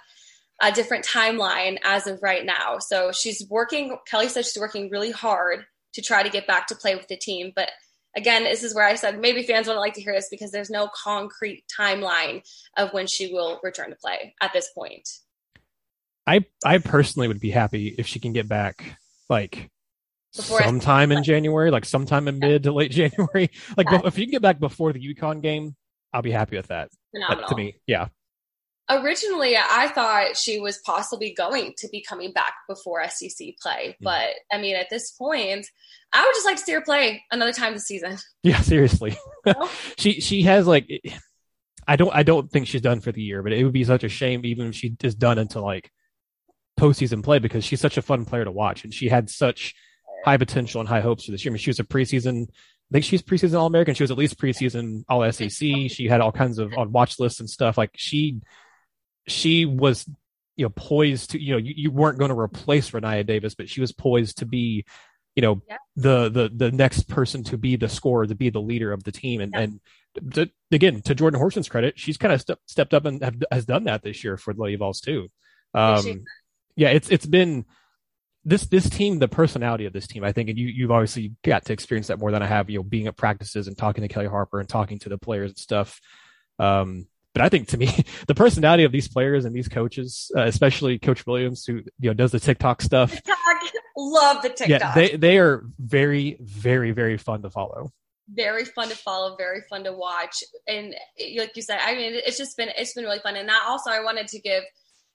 a 0.61 0.73
different 0.73 1.07
timeline 1.07 1.79
as 1.85 2.07
of 2.07 2.23
right 2.23 2.45
now. 2.45 2.79
So 2.79 3.13
she's 3.13 3.47
working, 3.49 3.97
Kellie 4.07 4.29
said 4.29 4.45
she's 4.45 4.61
working 4.61 4.91
really 4.91 5.11
hard 5.11 5.65
to 5.95 6.03
try 6.03 6.23
to 6.23 6.29
get 6.29 6.47
back 6.47 6.67
to 6.69 6.75
play 6.75 6.95
with 6.95 7.09
the 7.09 7.17
team. 7.17 7.53
But 7.55 7.71
again, 8.17 8.45
this 8.45 8.63
is 8.63 8.75
where 8.75 8.87
I 8.87 8.95
said 8.95 9.21
maybe 9.21 9.43
fans 9.43 9.67
wouldn't 9.67 9.81
like 9.81 9.95
to 9.95 10.03
hear 10.03 10.13
this 10.13 10.29
because 10.31 10.51
there's 10.51 10.71
no 10.71 10.89
concrete 10.89 11.65
timeline 11.79 12.43
of 12.77 12.93
when 12.93 13.07
she 13.07 13.33
will 13.33 13.61
return 13.63 13.91
to 13.91 13.97
play 13.97 14.35
at 14.41 14.53
this 14.53 14.71
point. 14.75 15.09
I 16.27 16.45
I 16.65 16.79
personally 16.79 17.29
would 17.29 17.41
be 17.41 17.51
happy 17.51 17.95
if 17.99 18.07
she 18.07 18.21
can 18.21 18.33
get 18.33 18.49
back 18.49 18.99
like 19.29 19.69
before 20.37 20.63
sometime 20.63 21.13
in 21.13 21.25
January, 21.25 21.71
like 21.71 21.85
sometime 21.85 22.29
in 22.29 22.39
mid 22.39 22.65
to 22.65 22.73
late 22.73 22.91
January. 22.91 23.51
Like 23.77 23.91
yeah. 23.91 24.01
if 24.05 24.19
you 24.19 24.27
can 24.27 24.33
get 24.33 24.43
back 24.43 24.61
before 24.61 24.93
the 24.93 25.15
UConn 25.15 25.43
game, 25.43 25.75
I'll 26.13 26.23
be 26.23 26.31
happy 26.31 26.57
with 26.57 26.69
that. 26.69 26.91
Phenomenal. 27.13 27.49
to 27.49 27.57
me, 27.57 27.77
yeah 27.87 28.09
originally 28.91 29.57
I 29.57 29.89
thought 29.89 30.37
she 30.37 30.61
was 30.61 30.79
possibly 30.79 31.33
going 31.33 31.75
to 31.79 31.89
be 31.89 32.03
coming 32.03 32.33
back 32.33 32.55
before 32.69 33.03
SEC 33.09 33.55
play. 33.61 33.97
Mm. 34.01 34.03
But 34.03 34.31
I 34.53 34.59
mean, 34.59 34.77
at 34.77 34.91
this 34.91 35.13
point, 35.13 35.67
I 36.13 36.25
would 36.25 36.35
just 36.35 36.47
like 36.47 36.57
to 36.57 36.63
see 36.63 36.73
her 36.73 36.81
play 36.81 37.23
another 37.31 37.53
time 37.53 37.73
this 37.75 37.87
season. 37.87 38.19
Yeah, 38.43 38.61
seriously. 38.61 39.17
she 39.99 40.21
she 40.21 40.43
has 40.43 40.67
like 40.67 40.89
I 41.87 41.97
don't 41.97 42.15
I 42.15 42.23
don't 42.23 42.51
think 42.51 42.67
she's 42.67 42.81
done 42.81 43.01
for 43.01 43.13
the 43.13 43.23
year, 43.23 43.43
but 43.43 43.53
it 43.53 43.65
would 43.65 43.73
be 43.73 43.85
such 43.85 44.05
a 44.05 44.09
shame 44.09 44.45
even 44.45 44.69
if 44.69 44.75
she 44.75 44.97
is 45.03 45.15
done 45.15 45.39
until 45.39 45.63
like 45.63 45.91
postseason 46.79 47.23
play 47.23 47.39
because 47.39 47.65
she's 47.65 47.81
such 47.81 47.99
a 47.99 48.03
fun 48.03 48.25
player 48.25 48.45
to 48.45 48.51
watch 48.51 48.85
and 48.85 48.95
she 48.95 49.09
had 49.09 49.29
such 49.29 49.75
high 50.25 50.39
potential 50.39 50.81
and 50.81 50.89
high 50.89 51.01
hopes 51.01 51.27
for 51.27 51.33
this 51.33 51.45
year. 51.45 51.53
I 51.53 51.55
mean, 51.55 51.59
she 51.59 51.71
was 51.71 51.81
a 51.81 51.85
preseason 51.85 52.49
I 52.49 52.93
think 52.93 53.05
she's 53.05 53.23
preseason 53.23 53.59
All 53.59 53.67
American. 53.67 53.95
She 53.95 54.03
was 54.03 54.11
at 54.11 54.19
least 54.19 54.39
preseason 54.39 55.05
All 55.09 55.31
SEC. 55.31 55.51
She 55.51 56.09
had 56.09 56.21
all 56.21 56.33
kinds 56.33 56.59
of 56.59 56.73
on 56.77 56.93
watch 56.93 57.21
lists 57.21 57.41
and 57.41 57.49
stuff. 57.49 57.79
Like 57.79 57.93
she 57.95 58.41
she 59.27 59.67
was 59.67 60.09
you 60.57 60.65
know 60.65 60.71
poised 60.71 61.31
to 61.31 61.43
you 61.43 61.53
know 61.53 61.59
you, 61.59 61.75
you 61.77 61.91
weren't 61.91 62.19
going 62.19 62.31
to 62.31 62.39
replace 62.39 62.91
Rennia 62.91 63.27
Davis, 63.27 63.55
but 63.55 63.69
she 63.69 63.81
was 63.81 63.93
poised 63.93 64.39
to 64.39 64.47
be 64.47 64.85
you 65.35 65.43
know 65.43 65.63
yeah. 65.69 65.77
the 65.97 66.29
the 66.29 66.51
the 66.55 66.73
next 66.73 67.09
person 67.09 67.45
to 67.45 67.59
be 67.59 67.77
the 67.77 67.89
scorer, 67.89 68.27
to 68.27 68.35
be 68.35 68.51
the 68.51 68.61
leader 68.61 68.93
of 68.93 69.05
the 69.05 69.13
team, 69.13 69.41
and 69.41 69.53
yeah. 69.55 69.61
and 69.61 69.81
to, 70.35 70.51
again 70.73 71.01
to 71.03 71.15
Jordan 71.15 71.41
Horston's 71.41 71.69
credit, 71.69 71.99
she's 71.99 72.17
kind 72.17 72.35
of 72.35 72.41
ste- 72.41 72.61
stepped 72.67 72.95
up 72.95 73.05
and 73.05 73.23
have, 73.23 73.37
has 73.51 73.65
done 73.65 73.85
that 73.85 74.03
this 74.03 74.25
year 74.25 74.37
for 74.37 74.53
the 74.53 74.63
Lady 74.63 74.77
Vols 74.77 75.01
too. 75.01 75.29
Um, 75.73 76.25
yeah, 76.77 76.89
it's 76.89 77.11
it's 77.11 77.27
been 77.27 77.65
this 78.45 78.67
this 78.67 78.89
team, 78.89 79.19
the 79.19 79.29
personality 79.29 79.87
of 79.87 79.93
this 79.93 80.07
team, 80.07 80.25
I 80.25 80.33
think, 80.33 80.49
and 80.49 80.59
you 80.59 80.67
you've 80.67 80.91
obviously 80.91 81.35
got 81.45 81.65
to 81.67 81.73
experience 81.73 82.09
that 82.09 82.19
more 82.19 82.33
than 82.33 82.43
I 82.43 82.47
have. 82.47 82.71
You 82.71 82.79
know, 82.79 82.83
being 82.83 83.07
at 83.07 83.17
practices 83.17 83.69
and 83.69 83.77
talking 83.77 84.03
to 84.03 84.09
Kellie 84.09 84.27
Harper 84.27 84.61
and 84.61 84.69
talking 84.69 84.99
to 85.01 85.09
the 85.09 85.19
players 85.19 85.51
and 85.51 85.59
stuff. 85.59 86.01
Um, 86.59 87.07
but 87.33 87.43
I 87.43 87.49
think 87.49 87.69
to 87.69 87.79
me, 87.79 88.05
the 88.27 88.35
personality 88.35 88.85
of 88.85 88.93
these 88.93 89.09
players 89.09 89.45
and 89.45 89.55
these 89.55 89.69
coaches, 89.69 90.31
uh, 90.37 90.43
especially 90.43 90.99
Coach 90.99 91.27
Williams, 91.27 91.65
who 91.65 91.83
you 91.99 92.11
know 92.11 92.15
does 92.15 92.33
the 92.33 92.41
TikTok 92.41 92.83
stuff, 92.83 93.13
TikTok. 93.13 93.37
love 93.97 94.43
the 94.43 94.49
TikTok. 94.51 94.69
Yeah, 94.69 94.95
they 94.95 95.17
they 95.17 95.39
are 95.39 95.65
very, 95.79 96.39
very, 96.41 96.91
very 96.93 97.17
fun 97.17 97.43
to 97.43 97.51
follow. 97.51 97.93
Very 98.33 98.65
fun 98.65 98.89
to 98.89 98.97
follow, 98.97 99.37
very 99.37 99.63
fun 99.69 99.85
to 99.85 99.93
watch, 99.93 100.37
and 100.67 100.95
like 101.37 101.53
you 101.57 101.63
said, 101.63 101.79
I 101.83 101.95
mean, 101.95 102.13
it's 102.15 102.39
just 102.39 102.57
been 102.57 102.71
it's 102.77 102.95
been 102.95 103.05
really 103.05 103.19
fun. 103.21 103.37
And 103.37 103.49
that 103.49 103.65
also, 103.67 103.91
I 103.91 104.03
wanted 104.03 104.29
to 104.29 104.41
give 104.41 104.63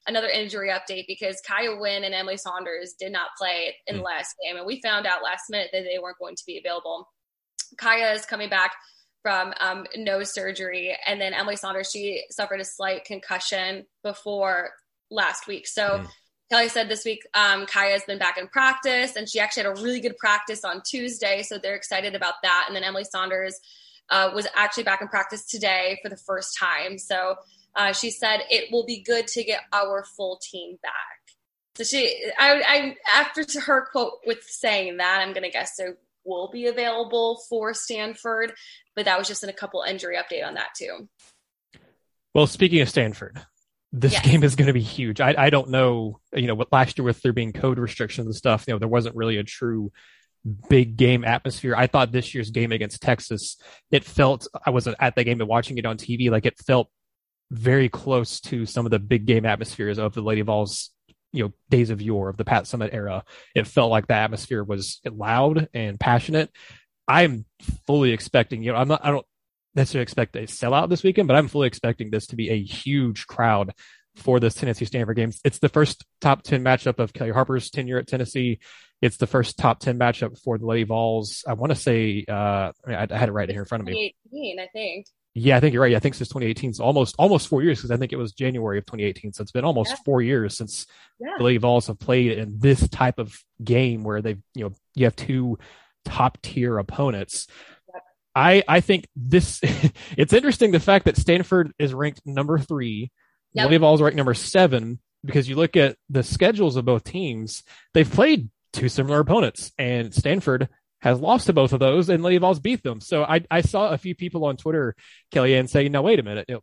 another 0.08 0.28
injury 0.28 0.70
update 0.70 1.06
because 1.08 1.42
Kaiya 1.50 1.80
Wynn 1.80 2.04
and 2.04 2.14
Emily 2.14 2.38
Saunders 2.38 2.94
did 3.00 3.12
not 3.12 3.30
play 3.38 3.76
in 3.88 3.96
mm. 3.96 4.00
the 4.00 4.04
last 4.04 4.36
game, 4.44 4.58
and 4.58 4.66
we 4.66 4.82
found 4.82 5.06
out 5.06 5.24
last 5.24 5.44
minute 5.50 5.70
that 5.72 5.84
they 5.84 5.98
weren't 6.02 6.20
going 6.20 6.36
to 6.36 6.44
be 6.46 6.58
available. 6.58 7.10
Kaya 7.78 8.14
is 8.14 8.26
coming 8.26 8.50
back 8.50 8.72
from 9.26 9.56
um, 9.60 9.88
nose 9.98 10.32
surgery. 10.32 10.96
And 11.08 11.20
then 11.20 11.34
Emily 11.34 11.56
Saunders, 11.56 11.90
she 11.90 12.26
suffered 12.30 12.62
a 12.62 12.64
slight 12.64 13.06
concussion 13.06 13.88
before 14.04 14.70
last 15.10 15.48
week. 15.48 15.66
So 15.66 15.82
mm. 15.82 16.08
Kellie 16.52 16.70
said 16.70 16.90
this 16.90 17.04
week, 17.04 17.24
um, 17.34 17.66
Kaya's 17.66 18.04
been 18.04 18.20
back 18.20 18.38
in 18.38 18.48
practice 18.48 19.16
and 19.16 19.28
she 19.28 19.40
actually 19.40 19.64
had 19.64 19.80
a 19.80 19.82
really 19.82 20.00
good 20.00 20.16
practice 20.18 20.64
on 20.64 20.84
Tuesday. 20.86 21.42
So 21.42 21.58
they're 21.58 21.74
excited 21.74 22.14
about 22.14 22.36
that. 22.44 22.66
And 22.68 22.76
then 22.76 22.84
Emily 22.84 23.04
Saunders 23.04 23.60
uh, 24.12 24.30
was 24.36 24.46
actually 24.56 24.84
back 24.84 25.02
in 25.02 25.08
practice 25.08 25.44
today 25.48 25.98
for 26.04 26.10
the 26.10 26.18
first 26.18 26.56
time. 26.60 27.00
So 27.00 27.38
uh, 27.76 27.94
she 27.94 28.12
said 28.12 28.42
it 28.52 28.72
will 28.72 28.86
be 28.86 29.02
good 29.02 29.26
to 29.30 29.44
get 29.44 29.62
our 29.74 30.06
full 30.16 30.40
team 30.40 30.78
back. 30.84 30.94
So 31.78 31.84
she, 31.84 32.32
I, 32.38 32.62
I 32.62 32.96
after 33.20 33.44
her 33.62 33.88
quote 33.92 34.20
with 34.28 34.44
saying 34.44 34.98
that, 34.98 35.22
I'm 35.22 35.34
going 35.34 35.46
to 35.46 35.50
guess 35.50 35.76
so 35.76 35.96
will 36.26 36.50
be 36.52 36.68
available 36.68 37.42
for 37.50 37.74
Stanford, 37.74 38.54
but 38.96 39.06
that 39.06 39.18
was 39.18 39.28
just 39.28 39.44
in 39.44 39.50
a 39.50 39.54
couple 39.54 39.84
injury 39.84 40.18
update 40.18 40.46
on 40.46 40.56
that 40.56 40.70
too. 40.78 41.08
Well, 42.34 42.48
speaking 42.48 42.82
of 42.82 42.90
Stanford, 42.90 43.40
this 43.94 44.14
yes. 44.14 44.26
game 44.26 44.44
is 44.44 44.56
going 44.56 44.68
to 44.68 44.74
be 44.74 44.82
huge. 44.82 45.22
I, 45.22 45.36
I 45.38 45.50
don't 45.50 45.70
know, 45.70 46.20
you 46.34 46.48
know, 46.48 46.56
what 46.56 46.72
last 46.72 46.98
year 46.98 47.06
with 47.06 47.22
there 47.22 47.34
being 47.34 47.54
COVID 47.54 47.78
restrictions 47.78 48.26
and 48.26 48.36
stuff, 48.36 48.66
you 48.68 48.74
know, 48.74 48.80
there 48.80 48.88
wasn't 48.88 49.16
really 49.16 49.38
a 49.38 49.44
true 49.44 49.92
big 50.70 50.98
game 50.98 51.24
atmosphere. 51.24 51.76
I 51.76 51.88
thought 51.88 52.12
this 52.12 52.34
year's 52.34 52.52
game 52.52 52.72
against 52.72 53.02
Texas, 53.02 53.58
it 53.92 54.04
felt, 54.04 54.48
I 54.66 54.72
wasn't 54.72 54.98
at 55.00 55.16
the 55.16 55.24
game, 55.24 55.38
but 55.38 55.48
watching 55.48 55.78
it 55.78 55.86
on 55.86 55.98
TV, 55.98 56.30
like 56.30 56.46
it 56.46 56.58
felt 56.60 56.90
very 57.52 57.90
close 57.90 58.42
to 58.42 58.66
some 58.66 58.86
of 58.86 58.92
the 58.92 59.00
big 59.00 59.26
game 59.26 59.46
atmospheres 59.46 59.98
of 59.98 60.14
the 60.14 60.22
Lady 60.22 60.42
Vols 60.42 60.92
you 61.36 61.44
know 61.44 61.54
days 61.70 61.90
of 61.90 62.02
yore 62.02 62.30
of 62.30 62.38
the 62.38 62.46
Pat 62.46 62.64
Summitt 62.64 62.94
era. 62.94 63.24
It 63.54 63.68
felt 63.68 63.92
like 63.92 64.08
the 64.08 64.16
atmosphere 64.16 64.64
was 64.64 65.02
loud 65.06 65.70
and 65.74 66.00
passionate. 66.00 66.52
I'm 67.08 67.46
fully 67.86 68.12
expecting, 68.12 68.64
you 68.64 68.72
know, 68.72 68.78
I'm 68.78 68.88
not, 68.88 69.06
I 69.06 69.12
don't 69.12 69.26
necessarily 69.76 70.04
expect 70.04 70.36
a 70.36 70.42
sellout 70.42 70.90
this 70.90 71.04
weekend, 71.04 71.28
but 71.28 71.38
I'm 71.38 71.48
fully 71.48 71.68
expecting 71.68 72.10
this 72.10 72.28
to 72.28 72.36
be 72.36 72.50
a 72.50 72.62
huge 72.62 73.28
crowd 73.28 73.74
for 74.16 74.40
this 74.40 74.56
Tennessee 74.56 74.86
Stanford 74.86 75.18
game. 75.18 75.32
It's 75.44 75.60
the 75.60 75.70
first 75.70 76.06
top 76.22 76.44
10 76.44 76.64
matchup 76.64 77.00
of 77.00 77.14
Kellie 77.14 77.32
Harper's 77.32 77.70
tenure 77.70 77.98
at 77.98 78.08
Tennessee. 78.08 78.60
It's 79.02 79.18
the 79.18 79.28
first 79.28 79.58
top 79.58 79.80
10 79.80 80.00
matchup 80.00 80.42
for 80.42 80.58
the 80.58 80.66
Lady 80.66 80.84
Vols. 80.84 81.44
I 81.48 81.54
want 81.54 81.72
to 81.72 81.76
say, 81.76 82.26
uh, 82.28 82.34
I, 82.34 82.72
mean, 82.88 82.98
I 83.12 83.18
had 83.18 83.30
it 83.30 83.34
right 83.34 83.50
here 83.50 83.62
in 83.62 83.66
front 83.66 83.82
of 83.82 83.88
me. 83.88 84.16
2018, 84.32 84.60
I 84.60 84.68
think. 84.74 85.08
Yeah, 85.38 85.58
I 85.58 85.60
think 85.60 85.74
you're 85.74 85.82
right. 85.82 85.94
I 85.96 86.00
think 86.00 86.16
since 86.16 86.30
2018, 86.30 86.70
it's 86.70 86.80
almost 86.80 87.16
almost 87.20 87.50
four 87.50 87.62
years 87.62 87.80
because 87.80 87.92
I 87.92 87.98
think 87.98 88.14
it 88.14 88.18
was 88.18 88.32
January 88.32 88.78
of 88.78 88.86
2018. 88.86 89.34
So 89.34 89.42
it's 89.42 89.52
been 89.52 89.66
almost 89.66 89.90
yeah. 89.90 89.98
four 90.06 90.22
years 90.22 90.56
since 90.56 90.88
yeah. 91.20 91.34
the 91.38 91.44
Lady 91.44 91.58
Vols 91.58 91.88
have 91.88 92.00
played 92.00 92.38
in 92.38 92.58
this 92.58 92.88
type 92.88 93.20
of 93.20 93.38
game 93.62 94.06
where 94.06 94.22
they've 94.22 94.42
you 94.54 94.64
know 94.64 94.74
you 94.96 95.04
have 95.04 95.16
two 95.18 95.60
top 96.06 96.42
tier 96.42 96.78
opponents. 96.78 97.48
Yep. 97.94 98.04
I 98.34 98.64
I 98.66 98.80
think 98.80 99.10
this 99.14 99.60
it's 100.18 100.32
interesting 100.32 100.72
the 100.72 100.80
fact 100.80 101.04
that 101.04 101.18
Stanford 101.18 101.74
is 101.78 101.94
ranked 101.94 102.22
number 102.26 102.58
three, 102.58 103.12
yep. 103.54 103.66
Lady 103.66 103.78
Vols 103.78 104.02
ranked 104.02 104.16
number 104.16 104.36
seven 104.36 105.00
because 105.26 105.50
you 105.50 105.58
look 105.58 105.76
at 105.76 105.98
the 106.10 106.24
schedules 106.24 106.78
of 106.78 106.86
both 106.86 107.04
teams, 107.04 107.62
they've 107.94 108.10
played 108.10 108.50
two 108.72 108.88
similar 108.88 109.20
opponents, 109.20 109.74
and 109.78 110.14
Stanford 110.14 110.70
has 111.06 111.20
lost 111.20 111.46
to 111.46 111.54
both 111.54 111.72
of 111.72 111.80
those, 111.80 112.10
and 112.10 112.24
Lady 112.24 112.40
Vols 112.40 112.60
beat 112.60 112.82
them. 112.82 113.00
So 113.00 113.24
I, 113.24 113.46
I 113.50 113.62
saw 113.62 113.92
a 113.92 113.98
few 113.98 114.16
people 114.16 114.44
on 114.46 114.58
Twitter, 114.58 114.96
Kellyanne, 115.32 115.70
saying, 115.70 115.92
"No, 115.92 116.02
wait 116.02 116.20
a 116.20 116.24
minute, 116.24 116.46
you 116.50 116.56
know, 116.56 116.62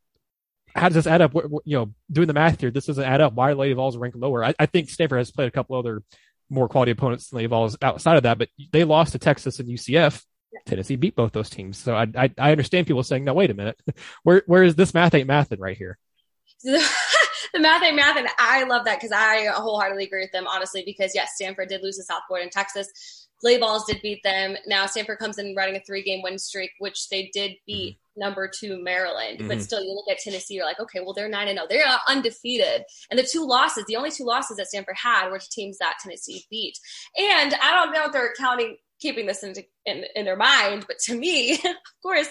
how 0.74 0.88
does 0.88 0.96
this 0.96 1.06
add 1.06 1.22
up? 1.22 1.32
You 1.64 1.76
know, 1.78 1.94
doing 2.10 2.26
the 2.26 2.34
math 2.34 2.60
here, 2.60 2.72
this 2.72 2.86
doesn't 2.86 3.04
add 3.04 3.20
up. 3.20 3.34
Why 3.34 3.50
are 3.50 3.54
Lady 3.54 3.74
Vols 3.74 3.96
ranked 3.96 4.16
lower? 4.16 4.44
I, 4.44 4.54
I 4.58 4.66
think 4.66 4.90
Stanford 4.90 5.18
has 5.18 5.30
played 5.30 5.48
a 5.48 5.52
couple 5.52 5.76
other 5.76 6.02
more 6.50 6.68
quality 6.68 6.90
opponents 6.90 7.30
than 7.30 7.38
Lady 7.38 7.46
Vols 7.46 7.76
outside 7.80 8.16
of 8.16 8.24
that, 8.24 8.36
but 8.36 8.48
they 8.72 8.84
lost 8.84 9.12
to 9.12 9.18
Texas 9.18 9.60
and 9.60 9.68
UCF. 9.68 10.22
Tennessee 10.66 10.96
beat 10.96 11.16
both 11.16 11.32
those 11.32 11.48
teams. 11.48 11.78
So 11.78 11.94
I, 11.94 12.06
I, 12.14 12.30
I 12.36 12.50
understand 12.50 12.86
people 12.86 13.02
saying, 13.02 13.24
"No, 13.24 13.34
wait 13.34 13.50
a 13.50 13.54
minute, 13.54 13.80
where 14.24 14.42
where 14.46 14.64
is 14.64 14.74
this 14.74 14.92
math 14.92 15.14
ain't 15.14 15.28
mathing 15.28 15.60
right 15.60 15.76
here?" 15.76 15.98
the 16.62 17.60
math 17.60 17.82
ain't 17.82 17.96
math, 17.96 18.16
and 18.16 18.28
I 18.38 18.64
love 18.64 18.84
that 18.86 18.98
because 18.98 19.12
I 19.12 19.46
wholeheartedly 19.46 20.04
agree 20.04 20.22
with 20.22 20.32
them, 20.32 20.46
honestly. 20.46 20.82
Because 20.84 21.12
yes, 21.14 21.32
Stanford 21.36 21.68
did 21.68 21.82
lose 21.82 21.96
to 21.96 22.02
South 22.02 22.22
Florida 22.26 22.44
and 22.44 22.52
Texas, 22.52 23.21
Lady 23.42 23.60
Vols 23.60 23.84
did 23.86 24.00
beat 24.02 24.22
them. 24.22 24.56
Now 24.66 24.86
Stanford 24.86 25.18
comes 25.18 25.38
in 25.38 25.54
running 25.56 25.76
a 25.76 25.80
three 25.80 26.02
game 26.02 26.22
win 26.22 26.38
streak, 26.38 26.70
which 26.78 27.08
they 27.08 27.30
did 27.32 27.52
beat 27.66 27.98
number 28.16 28.48
two 28.48 28.82
Maryland. 28.82 29.38
Mm-hmm. 29.38 29.48
But 29.48 29.62
still, 29.62 29.82
you 29.82 29.92
look 29.94 30.10
at 30.10 30.18
Tennessee, 30.18 30.54
you're 30.54 30.66
like, 30.66 30.80
okay, 30.80 31.00
well, 31.00 31.14
they're 31.14 31.28
9 31.28 31.48
and 31.48 31.56
0. 31.56 31.66
They're 31.68 31.84
undefeated. 32.08 32.84
And 33.10 33.18
the 33.18 33.28
two 33.30 33.46
losses, 33.46 33.84
the 33.86 33.96
only 33.96 34.10
two 34.10 34.24
losses 34.24 34.56
that 34.58 34.68
Stanford 34.68 34.96
had 34.96 35.30
were 35.30 35.38
to 35.38 35.50
teams 35.50 35.78
that 35.78 35.96
Tennessee 36.02 36.44
beat. 36.50 36.78
And 37.16 37.54
I 37.54 37.72
don't 37.72 37.92
know 37.92 38.06
if 38.06 38.12
they're 38.12 38.34
counting 38.38 38.76
keeping 39.02 39.26
this 39.26 39.42
in, 39.42 39.52
in, 39.84 40.04
in 40.14 40.24
their 40.24 40.36
mind. 40.36 40.84
But 40.86 40.98
to 41.06 41.14
me, 41.16 41.54
of 41.64 41.76
course, 42.02 42.28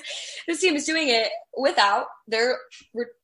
this 0.47 0.61
team 0.61 0.75
is 0.75 0.85
doing 0.85 1.09
it 1.09 1.27
without 1.55 2.05
their 2.27 2.57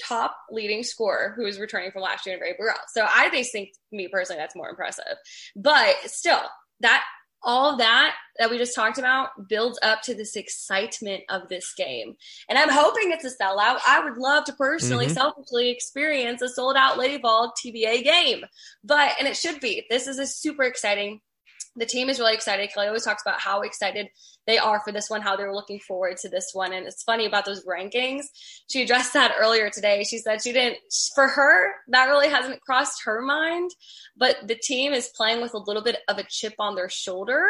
top 0.03 0.37
leading 0.51 0.83
scorer 0.83 1.33
who 1.35 1.45
is 1.45 1.57
returning 1.59 1.91
from 1.91 2.01
last 2.01 2.25
year 2.25 2.35
in 2.35 2.41
Rae 2.41 2.55
Burrell. 2.57 2.75
So 2.89 3.07
I 3.09 3.29
think, 3.29 3.69
me 3.91 4.09
personally, 4.09 4.39
that's 4.39 4.55
more 4.55 4.69
impressive. 4.69 5.15
But 5.55 5.95
still, 6.05 6.41
that 6.81 7.03
all 7.43 7.77
that 7.77 8.15
that 8.39 8.49
we 8.49 8.57
just 8.57 8.75
talked 8.75 8.97
about 8.97 9.29
builds 9.47 9.79
up 9.81 10.01
to 10.03 10.13
this 10.13 10.35
excitement 10.35 11.23
of 11.29 11.47
this 11.49 11.73
game. 11.75 12.15
And 12.49 12.57
I'm 12.57 12.69
hoping 12.69 13.11
it's 13.11 13.25
a 13.25 13.29
sellout. 13.29 13.79
I 13.87 14.01
would 14.03 14.17
love 14.17 14.45
to 14.45 14.53
personally, 14.53 15.05
mm-hmm. 15.05 15.15
selfishly 15.15 15.69
experience 15.69 16.41
a 16.41 16.49
sold 16.49 16.75
out 16.77 16.97
Lady 16.97 17.17
Vol 17.19 17.53
TBA 17.53 18.03
game. 18.03 18.45
But, 18.83 19.13
and 19.19 19.27
it 19.27 19.37
should 19.37 19.59
be. 19.59 19.85
This 19.89 20.07
is 20.07 20.19
a 20.19 20.27
super 20.27 20.63
exciting 20.63 21.21
the 21.77 21.85
team 21.85 22.09
is 22.09 22.19
really 22.19 22.33
excited. 22.33 22.69
Kellie 22.73 22.87
always 22.87 23.03
talks 23.03 23.21
about 23.21 23.39
how 23.39 23.61
excited 23.61 24.09
they 24.47 24.57
are 24.57 24.81
for 24.83 24.91
this 24.91 25.09
one, 25.09 25.21
how 25.21 25.35
they're 25.35 25.53
looking 25.53 25.79
forward 25.79 26.17
to 26.17 26.29
this 26.29 26.49
one. 26.53 26.73
And 26.73 26.87
it's 26.87 27.03
funny 27.03 27.25
about 27.25 27.45
those 27.45 27.65
rankings. 27.65 28.23
She 28.69 28.81
addressed 28.81 29.13
that 29.13 29.35
earlier 29.39 29.69
today. 29.69 30.03
She 30.03 30.17
said 30.17 30.41
she 30.41 30.53
didn't, 30.53 30.77
for 31.13 31.27
her, 31.27 31.71
that 31.89 32.07
really 32.07 32.29
hasn't 32.29 32.61
crossed 32.61 33.03
her 33.05 33.21
mind. 33.21 33.71
But 34.17 34.47
the 34.47 34.55
team 34.55 34.91
is 34.93 35.11
playing 35.15 35.41
with 35.41 35.53
a 35.53 35.59
little 35.59 35.83
bit 35.83 35.99
of 36.07 36.17
a 36.17 36.25
chip 36.27 36.55
on 36.59 36.75
their 36.75 36.89
shoulder 36.89 37.45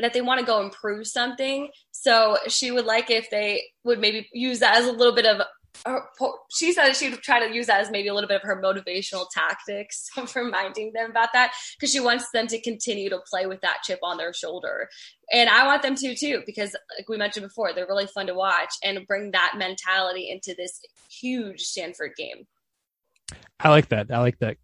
that 0.00 0.12
they 0.12 0.22
want 0.22 0.40
to 0.40 0.46
go 0.46 0.62
improve 0.62 1.06
something. 1.06 1.68
So 1.92 2.38
she 2.48 2.70
would 2.70 2.86
like 2.86 3.10
if 3.10 3.30
they 3.30 3.62
would 3.84 4.00
maybe 4.00 4.28
use 4.32 4.60
that 4.60 4.78
as 4.78 4.86
a 4.86 4.92
little 4.92 5.14
bit 5.14 5.26
of 5.26 5.42
she 6.50 6.72
said 6.72 6.92
she 6.94 7.10
would 7.10 7.22
try 7.22 7.46
to 7.46 7.54
use 7.54 7.66
that 7.66 7.80
as 7.80 7.90
maybe 7.90 8.08
a 8.08 8.14
little 8.14 8.28
bit 8.28 8.36
of 8.36 8.42
her 8.42 8.60
motivational 8.60 9.26
tactics 9.32 10.08
of 10.16 10.34
reminding 10.34 10.92
them 10.92 11.10
about 11.10 11.32
that 11.32 11.52
because 11.78 11.92
she 11.92 12.00
wants 12.00 12.30
them 12.32 12.46
to 12.48 12.60
continue 12.60 13.08
to 13.10 13.18
play 13.30 13.46
with 13.46 13.60
that 13.62 13.78
chip 13.82 14.00
on 14.02 14.16
their 14.16 14.32
shoulder. 14.32 14.88
And 15.32 15.48
I 15.48 15.66
want 15.66 15.82
them 15.82 15.94
to 15.96 16.14
too, 16.14 16.42
because 16.44 16.76
like 16.98 17.08
we 17.08 17.16
mentioned 17.16 17.46
before, 17.46 17.72
they're 17.72 17.86
really 17.86 18.06
fun 18.06 18.26
to 18.26 18.34
watch 18.34 18.74
and 18.82 19.06
bring 19.06 19.30
that 19.30 19.54
mentality 19.56 20.28
into 20.30 20.54
this 20.56 20.80
huge 21.10 21.60
Stanford 21.62 22.12
game. 22.16 22.46
I 23.58 23.68
like 23.68 23.88
that. 23.88 24.10
I 24.10 24.18
like 24.18 24.38
that. 24.40 24.56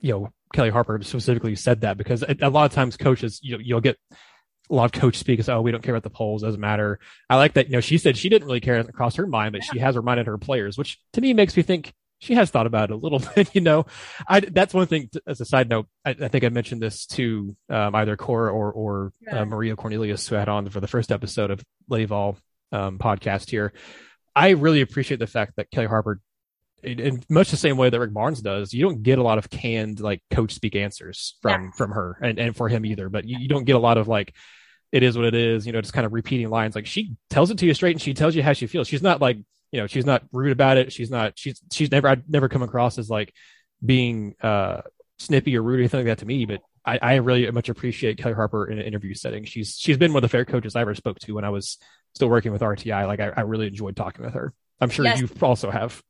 You 0.00 0.12
know, 0.12 0.32
Kellie 0.52 0.70
Harper 0.70 1.00
specifically 1.02 1.56
said 1.56 1.82
that 1.82 1.96
because 1.96 2.22
a, 2.22 2.50
lot 2.50 2.66
of 2.66 2.72
times 2.72 2.96
coaches, 2.96 3.40
you 3.42 3.58
you'll 3.58 3.80
get 3.80 3.98
a 4.70 4.74
lot 4.74 4.84
of 4.84 5.00
coach 5.00 5.16
speak 5.16 5.40
is, 5.40 5.48
oh, 5.48 5.60
we 5.60 5.72
don't 5.72 5.82
care 5.82 5.94
about 5.94 6.02
the 6.04 6.10
polls, 6.10 6.42
doesn't 6.42 6.60
matter. 6.60 6.98
I 7.28 7.36
like 7.36 7.54
that, 7.54 7.66
you 7.66 7.72
know, 7.72 7.80
she 7.80 7.98
said 7.98 8.16
she 8.16 8.28
didn't 8.28 8.46
really 8.46 8.60
care 8.60 8.78
across 8.78 9.16
her 9.16 9.26
mind, 9.26 9.52
but 9.52 9.62
yeah. 9.64 9.72
she 9.72 9.78
has 9.80 9.96
reminded 9.96 10.26
her 10.26 10.38
players, 10.38 10.78
which 10.78 10.98
to 11.14 11.20
me 11.20 11.34
makes 11.34 11.56
me 11.56 11.62
think 11.62 11.92
she 12.20 12.34
has 12.34 12.50
thought 12.50 12.66
about 12.66 12.90
it 12.90 12.94
a 12.94 12.96
little 12.96 13.18
bit, 13.34 13.54
you 13.54 13.60
know. 13.60 13.86
I, 14.26 14.40
that's 14.40 14.72
one 14.72 14.86
thing 14.86 15.08
to, 15.12 15.22
as 15.26 15.40
a 15.40 15.44
side 15.44 15.68
note. 15.68 15.88
I, 16.04 16.10
I, 16.10 16.28
think 16.28 16.44
I 16.44 16.48
mentioned 16.48 16.80
this 16.80 17.06
to 17.06 17.56
um, 17.68 17.94
either 17.94 18.16
Cora 18.16 18.52
or, 18.52 18.72
or 18.72 19.12
yeah. 19.20 19.40
uh, 19.40 19.44
Maria 19.44 19.74
Cornelius, 19.74 20.28
who 20.28 20.36
had 20.36 20.48
on 20.48 20.68
for 20.68 20.80
the 20.80 20.86
first 20.86 21.10
episode 21.10 21.50
of 21.50 21.62
Lady 21.88 22.04
Vol 22.04 22.38
um, 22.70 22.98
podcast 22.98 23.50
here. 23.50 23.72
I 24.34 24.50
really 24.50 24.80
appreciate 24.80 25.18
the 25.18 25.26
fact 25.26 25.54
that 25.56 25.70
Kellie 25.70 25.86
Harper 25.88 26.20
in 26.82 27.22
much 27.28 27.50
the 27.50 27.56
same 27.56 27.76
way 27.76 27.90
that 27.90 28.00
Rick 28.00 28.12
Barnes 28.12 28.42
does, 28.42 28.74
you 28.74 28.82
don't 28.82 29.02
get 29.02 29.18
a 29.18 29.22
lot 29.22 29.38
of 29.38 29.48
canned 29.48 30.00
like 30.00 30.22
coach 30.30 30.52
speak 30.52 30.74
answers 30.74 31.36
from 31.40 31.64
yeah. 31.64 31.70
from 31.72 31.90
her 31.92 32.18
and, 32.20 32.38
and 32.38 32.56
for 32.56 32.68
him 32.68 32.84
either. 32.84 33.08
But 33.08 33.24
you, 33.24 33.38
you, 33.38 33.48
don't 33.48 33.64
get 33.64 33.76
a 33.76 33.80
lot 33.80 33.98
of 33.98 34.08
like 34.08 34.34
it 34.90 35.02
is 35.02 35.16
what 35.16 35.26
it 35.26 35.34
is, 35.34 35.66
you 35.66 35.72
know, 35.72 35.80
just 35.80 35.94
kind 35.94 36.06
of 36.06 36.12
repeating 36.12 36.50
lines. 36.50 36.74
Like 36.74 36.86
she 36.86 37.14
tells 37.30 37.50
it 37.50 37.58
to 37.58 37.66
you 37.66 37.74
straight 37.74 37.92
and 37.92 38.02
she 38.02 38.14
tells 38.14 38.34
you 38.34 38.42
how 38.42 38.52
she 38.52 38.66
feels. 38.66 38.88
She's 38.88 39.02
not 39.02 39.20
like, 39.20 39.38
you 39.70 39.80
know, 39.80 39.86
she's 39.86 40.04
not 40.04 40.24
rude 40.32 40.52
about 40.52 40.76
it. 40.76 40.92
She's 40.92 41.10
not 41.10 41.38
she's 41.38 41.60
she's 41.70 41.90
never 41.90 42.08
I'd 42.08 42.28
never 42.28 42.48
come 42.48 42.62
across 42.62 42.98
as 42.98 43.08
like 43.08 43.32
being 43.84 44.34
uh 44.42 44.82
snippy 45.18 45.56
or 45.56 45.62
rude 45.62 45.78
or 45.78 45.82
anything 45.82 46.00
like 46.00 46.06
that 46.06 46.18
to 46.18 46.26
me, 46.26 46.46
but 46.46 46.60
I, 46.84 46.98
I 47.00 47.14
really 47.16 47.48
much 47.52 47.68
appreciate 47.68 48.18
Kellie 48.18 48.34
Harper 48.34 48.66
in 48.66 48.78
an 48.78 48.84
interview 48.84 49.14
setting. 49.14 49.44
She's 49.44 49.76
she's 49.78 49.96
been 49.96 50.12
one 50.12 50.24
of 50.24 50.28
the 50.28 50.36
fair 50.36 50.44
coaches 50.44 50.74
I 50.74 50.80
ever 50.80 50.94
spoke 50.94 51.20
to 51.20 51.34
when 51.34 51.44
I 51.44 51.50
was 51.50 51.78
still 52.14 52.28
working 52.28 52.52
with 52.52 52.60
RTI. 52.60 53.06
Like 53.06 53.20
I, 53.20 53.32
I 53.36 53.40
really 53.42 53.68
enjoyed 53.68 53.96
talking 53.96 54.24
with 54.24 54.34
her. 54.34 54.52
I'm 54.80 54.90
sure 54.90 55.04
yes. 55.04 55.20
you 55.20 55.28
also 55.40 55.70
have 55.70 56.02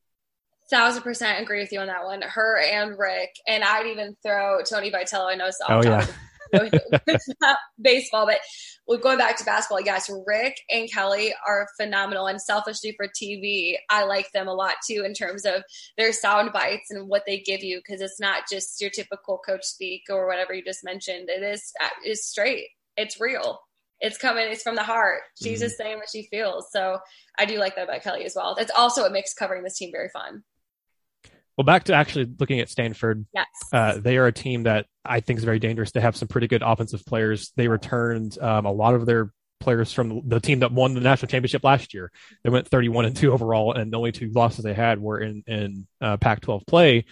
thousand 0.72 1.02
percent 1.02 1.40
agree 1.40 1.60
with 1.60 1.70
you 1.70 1.80
on 1.80 1.86
that 1.86 2.04
one. 2.04 2.22
Her 2.22 2.58
and 2.58 2.98
Rick, 2.98 3.30
and 3.46 3.62
I'd 3.62 3.86
even 3.86 4.16
throw 4.22 4.62
Tony 4.62 4.90
Vitello. 4.90 5.30
I 5.30 5.34
know 5.36 5.46
it's 5.46 5.60
oh 5.68 5.82
yeah. 5.82 6.06
baseball, 7.80 8.26
but 8.26 8.38
we're 8.86 8.98
going 8.98 9.16
back 9.16 9.36
to 9.38 9.44
basketball. 9.44 9.80
Yes, 9.80 10.10
Rick 10.26 10.56
and 10.70 10.90
Kellie 10.90 11.34
are 11.46 11.68
phenomenal, 11.78 12.26
and 12.26 12.40
selfishly 12.40 12.94
for 12.96 13.06
TV, 13.06 13.76
I 13.90 14.04
like 14.04 14.30
them 14.32 14.48
a 14.48 14.54
lot 14.54 14.74
too 14.86 15.04
in 15.04 15.14
terms 15.14 15.44
of 15.44 15.62
their 15.96 16.12
sound 16.12 16.52
bites 16.52 16.90
and 16.90 17.08
what 17.08 17.22
they 17.26 17.38
give 17.38 17.62
you 17.62 17.78
because 17.78 18.00
it's 18.00 18.20
not 18.20 18.44
just 18.50 18.80
your 18.80 18.90
typical 18.90 19.38
coach 19.38 19.64
speak 19.64 20.02
or 20.10 20.26
whatever 20.26 20.54
you 20.54 20.64
just 20.64 20.84
mentioned. 20.84 21.28
It 21.28 21.42
is 21.42 21.72
is 22.04 22.26
straight. 22.26 22.66
It's 22.96 23.20
real 23.20 23.60
it's 24.02 24.18
coming 24.18 24.48
it's 24.48 24.64
from 24.64 24.74
the 24.74 24.82
heart 24.82 25.20
she's 25.40 25.58
mm-hmm. 25.58 25.62
just 25.62 25.76
saying 25.76 25.96
what 25.96 26.10
she 26.10 26.24
feels 26.24 26.66
so 26.72 26.98
i 27.38 27.46
do 27.46 27.58
like 27.58 27.76
that 27.76 27.84
about 27.84 28.02
kellie 28.02 28.24
as 28.24 28.34
well 28.34 28.56
it's 28.58 28.72
also 28.76 29.02
what 29.02 29.12
makes 29.12 29.32
covering 29.32 29.62
this 29.62 29.78
team 29.78 29.90
very 29.92 30.08
fun 30.08 30.42
well, 31.62 31.74
back 31.74 31.84
to 31.84 31.94
actually 31.94 32.28
looking 32.38 32.58
at 32.58 32.68
Stanford. 32.68 33.24
Yes. 33.32 33.46
Uh, 33.72 33.98
they 33.98 34.16
are 34.16 34.26
a 34.26 34.32
team 34.32 34.64
that 34.64 34.86
I 35.04 35.20
think 35.20 35.38
is 35.38 35.44
very 35.44 35.60
dangerous. 35.60 35.92
They 35.92 36.00
have 36.00 36.16
some 36.16 36.26
pretty 36.26 36.48
good 36.48 36.62
offensive 36.62 37.06
players. 37.06 37.52
They 37.56 37.68
returned 37.68 38.36
um, 38.40 38.66
a 38.66 38.72
lot 38.72 38.94
of 38.94 39.06
their 39.06 39.30
players 39.60 39.92
from 39.92 40.28
the 40.28 40.40
team 40.40 40.60
that 40.60 40.72
won 40.72 40.94
the 40.94 41.00
national 41.00 41.28
championship 41.28 41.62
last 41.62 41.94
year. 41.94 42.10
They 42.42 42.50
went 42.50 42.66
31 42.66 43.04
and 43.04 43.16
2 43.16 43.32
overall, 43.32 43.74
and 43.74 43.92
the 43.92 43.96
only 43.96 44.10
two 44.10 44.30
losses 44.30 44.64
they 44.64 44.74
had 44.74 45.00
were 45.00 45.20
in, 45.20 45.44
in 45.46 45.86
uh, 46.00 46.16
Pac 46.16 46.40
12 46.40 46.66
play. 46.66 47.04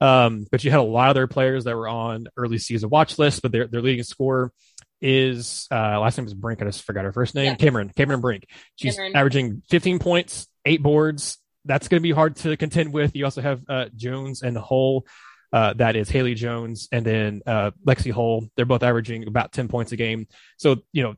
Um, 0.00 0.46
but 0.50 0.64
you 0.64 0.70
had 0.70 0.80
a 0.80 0.84
lot 0.84 1.10
of 1.10 1.14
their 1.14 1.26
players 1.26 1.64
that 1.64 1.76
were 1.76 1.88
on 1.88 2.26
early 2.38 2.56
season 2.56 2.88
watch 2.88 3.18
lists, 3.18 3.40
but 3.40 3.52
their, 3.52 3.66
their 3.66 3.82
leading 3.82 4.02
scorer 4.02 4.50
is 5.02 5.68
uh, 5.70 6.00
last 6.00 6.16
name 6.16 6.26
is 6.26 6.32
Brink. 6.32 6.62
I 6.62 6.64
just 6.64 6.84
forgot 6.84 7.04
her 7.04 7.12
first 7.12 7.34
name. 7.34 7.44
Yeah. 7.44 7.54
Cameron. 7.56 7.92
Cameron 7.94 8.22
Brink. 8.22 8.46
She's 8.76 8.94
Cameron. 8.94 9.16
averaging 9.16 9.62
15 9.68 9.98
points, 9.98 10.48
eight 10.64 10.82
boards, 10.82 11.36
that's 11.64 11.88
going 11.88 12.00
to 12.00 12.02
be 12.02 12.12
hard 12.12 12.36
to 12.36 12.56
contend 12.56 12.92
with. 12.92 13.14
You 13.14 13.24
also 13.24 13.42
have 13.42 13.62
uh, 13.68 13.86
Jones 13.94 14.42
and 14.42 14.56
Hull. 14.56 15.06
Uh, 15.52 15.72
that 15.74 15.96
is 15.96 16.08
Haley 16.08 16.34
Jones 16.34 16.88
and 16.92 17.04
then 17.04 17.42
uh, 17.46 17.72
Lexi 17.84 18.12
Hull. 18.12 18.48
They're 18.56 18.64
both 18.64 18.82
averaging 18.82 19.26
about 19.26 19.52
10 19.52 19.68
points 19.68 19.92
a 19.92 19.96
game. 19.96 20.28
So, 20.56 20.76
you 20.92 21.02
know, 21.02 21.16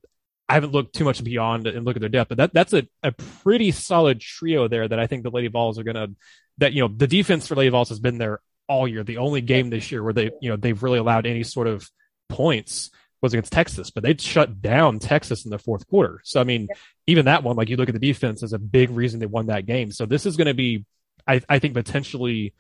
I 0.49 0.55
haven't 0.55 0.73
looked 0.73 0.95
too 0.95 1.05
much 1.05 1.23
beyond 1.23 1.67
and 1.67 1.85
look 1.85 1.97
at 1.97 2.01
their 2.01 2.09
depth, 2.09 2.31
but 2.31 2.39
that, 2.39 2.55
that's 2.55 2.73
a, 2.73 2.87
a 3.03 3.13
pretty 3.13 3.71
solid 3.73 4.21
trio 4.21 4.69
there 4.69 4.89
that 4.89 4.99
I 4.99 5.07
think 5.07 5.23
the 5.23 5.31
Lady 5.31 5.49
Vols 5.49 5.79
are 5.79 5.83
going 5.83 5.97
to, 5.97 6.11
that, 6.59 6.73
you 6.73 6.83
know, 6.83 6.89
the 6.95 7.07
defense 7.07 7.47
for 7.47 7.55
Lady 7.55 7.71
Vols 7.71 7.91
has 7.91 8.01
been 8.01 8.19
there 8.19 8.41
all 8.69 8.89
year. 8.89 9.05
The 9.05 9.19
only 9.19 9.43
game 9.43 9.71
this 9.71 9.93
year 9.93 10.03
where 10.03 10.13
they, 10.13 10.31
you 10.41 10.51
know, 10.51 10.57
they've 10.57 10.83
really 10.83 10.99
allowed 10.99 11.27
any 11.27 11.43
sort 11.43 11.67
of 11.67 11.89
points 12.29 12.91
was 13.23 13.33
against 13.33 13.53
Texas, 13.53 13.91
but 13.91 14.03
they 14.03 14.17
shut 14.17 14.61
down 14.61 14.99
Texas 14.99 15.45
in 15.45 15.51
the 15.51 15.59
fourth 15.59 15.87
quarter. 15.87 16.21
So, 16.25 16.41
I 16.41 16.45
mean, 16.45 16.69
even 17.07 17.27
that 17.27 17.45
one, 17.45 17.57
like 17.57 17.69
you 17.69 17.77
look 17.77 17.89
at 17.89 17.95
the 17.95 18.01
defense 18.01 18.43
as 18.43 18.53
a 18.53 18.59
big 18.59 18.91
reason 18.91 19.21
they 19.21 19.27
won 19.27 19.47
that 19.47 19.65
game. 19.65 19.93
So 19.93 20.05
this 20.07 20.27
is 20.27 20.37
going 20.37 20.49
to 20.49 20.55
be, 20.55 20.85
I, 21.27 21.41
I 21.49 21.61
think 21.61 21.75
potentially 21.75 22.53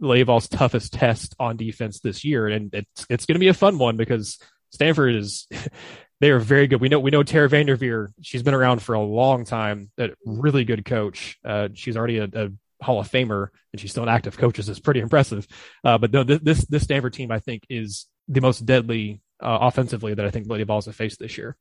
Lady 0.00 0.22
Vol's 0.22 0.48
toughest 0.48 0.94
test 0.94 1.36
on 1.38 1.58
defense 1.58 2.00
this 2.00 2.24
year. 2.24 2.48
And 2.48 2.74
it's, 2.74 3.06
it's 3.10 3.26
going 3.26 3.34
to 3.34 3.40
be 3.40 3.48
a 3.48 3.54
fun 3.54 3.78
one 3.78 3.98
because 3.98 4.38
Stanford 4.70 5.14
is, 5.14 5.46
they 6.20 6.30
are 6.30 6.40
very 6.40 6.66
good. 6.66 6.80
We 6.80 6.88
know, 6.88 6.98
we 6.98 7.10
know 7.10 7.22
Tara 7.22 7.48
VanDerveer. 7.48 8.08
She's 8.22 8.42
been 8.42 8.54
around 8.54 8.80
for 8.80 8.94
a 8.94 9.02
long 9.02 9.44
time, 9.44 9.90
a 9.98 10.10
really 10.24 10.64
good 10.64 10.86
coach. 10.86 11.38
Uh, 11.44 11.68
she's 11.74 11.96
already 11.96 12.18
a, 12.18 12.28
a 12.32 12.48
Hall 12.82 13.00
of 13.00 13.10
Famer 13.10 13.48
and 13.72 13.80
she's 13.80 13.90
still 13.90 14.02
an 14.02 14.08
active 14.08 14.38
coach. 14.38 14.58
Is 14.58 14.80
pretty 14.80 15.00
impressive. 15.00 15.46
Uh, 15.84 15.98
but 15.98 16.10
no, 16.10 16.24
this, 16.24 16.64
this 16.64 16.84
Stanford 16.84 17.12
team, 17.12 17.30
I 17.30 17.38
think 17.38 17.64
is 17.68 18.06
the 18.28 18.40
most 18.40 18.64
deadly 18.64 19.20
uh, 19.42 19.58
offensively 19.62 20.14
that 20.14 20.24
I 20.24 20.30
think 20.30 20.48
Lady 20.48 20.64
Vols 20.64 20.86
have 20.86 20.96
faced 20.96 21.18
this 21.18 21.36
year. 21.36 21.56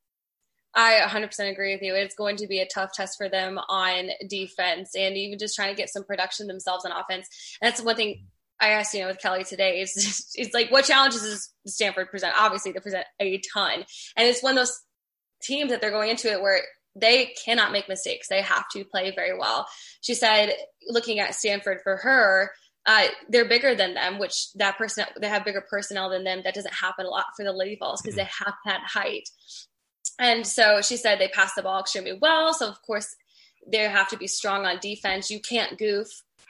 I 0.76 1.00
100% 1.06 1.52
agree 1.52 1.74
with 1.74 1.82
you. 1.82 1.96
It's 1.96 2.16
going 2.16 2.36
to 2.38 2.48
be 2.48 2.60
a 2.60 2.68
tough 2.68 2.92
test 2.94 3.18
for 3.18 3.30
them 3.30 3.58
on 3.70 4.10
defense 4.28 4.94
and 4.94 5.16
even 5.16 5.40
just 5.40 5.56
trying 5.56 5.74
to 5.74 5.78
get 5.78 5.90
some 5.90 6.04
production 6.04 6.48
themselves 6.48 6.86
on 6.86 6.92
offense. 6.92 7.30
That's 7.62 7.82
one 7.82 7.96
thing 7.96 8.26
I 8.60 8.70
asked, 8.70 8.94
you 8.94 9.02
know, 9.02 9.08
with 9.08 9.20
Kellie 9.20 9.46
today 9.46 9.80
is 9.80 10.32
it's 10.36 10.54
like, 10.54 10.72
what 10.72 10.86
challenges 10.86 11.22
does 11.22 11.50
Stanford 11.74 12.10
present? 12.10 12.34
Obviously, 12.38 12.74
they 12.74 12.80
present 12.80 13.06
a 13.22 13.42
ton. 13.54 13.86
And 14.18 14.28
it's 14.28 14.44
one 14.44 14.52
of 14.52 14.58
those 14.58 14.82
teams 15.42 15.72
that 15.72 15.80
they're 15.80 15.92
going 15.92 16.10
into 16.10 16.32
it 16.32 16.42
where 16.42 16.62
they 16.96 17.34
cannot 17.46 17.72
make 17.72 17.90
mistakes. 17.90 18.28
They 18.28 18.42
have 18.42 18.66
to 18.74 18.86
play 18.86 19.14
very 19.16 19.38
well. 19.38 19.68
She 20.02 20.14
said, 20.14 20.54
looking 20.88 21.20
at 21.20 21.36
Stanford 21.36 21.80
for 21.84 21.98
her, 21.98 22.52
uh, 22.86 23.08
they're 23.30 23.48
bigger 23.48 23.74
than 23.74 23.96
them, 23.96 24.20
which 24.20 24.54
that 24.54 24.78
person 24.78 25.06
they 25.20 25.28
have 25.28 25.46
bigger 25.46 25.64
personnel 25.70 26.10
than 26.10 26.24
them. 26.24 26.42
That 26.44 26.54
doesn't 26.54 26.74
happen 26.74 27.06
a 27.06 27.10
lot 27.10 27.26
for 27.36 27.44
the 27.44 27.52
Lady 27.52 27.78
Vols 27.80 28.02
because 28.02 28.16
mm-hmm. 28.16 28.26
they 28.26 28.46
have 28.46 28.54
that 28.66 28.82
height. 28.86 29.30
And 30.20 30.46
so 30.46 30.82
she 30.82 30.98
said 30.98 31.20
they 31.20 31.28
pass 31.30 31.54
the 31.56 31.64
ball 31.64 31.80
extremely 31.80 32.18
well. 32.22 32.54
So 32.54 32.70
of 32.70 32.82
course 32.82 33.16
they 33.68 33.80
have 33.80 34.10
to 34.10 34.18
be 34.18 34.28
strong 34.28 34.66
on 34.66 34.78
defense. 34.80 35.32
You 35.32 35.40
can't 35.40 35.78
goof 35.78 36.08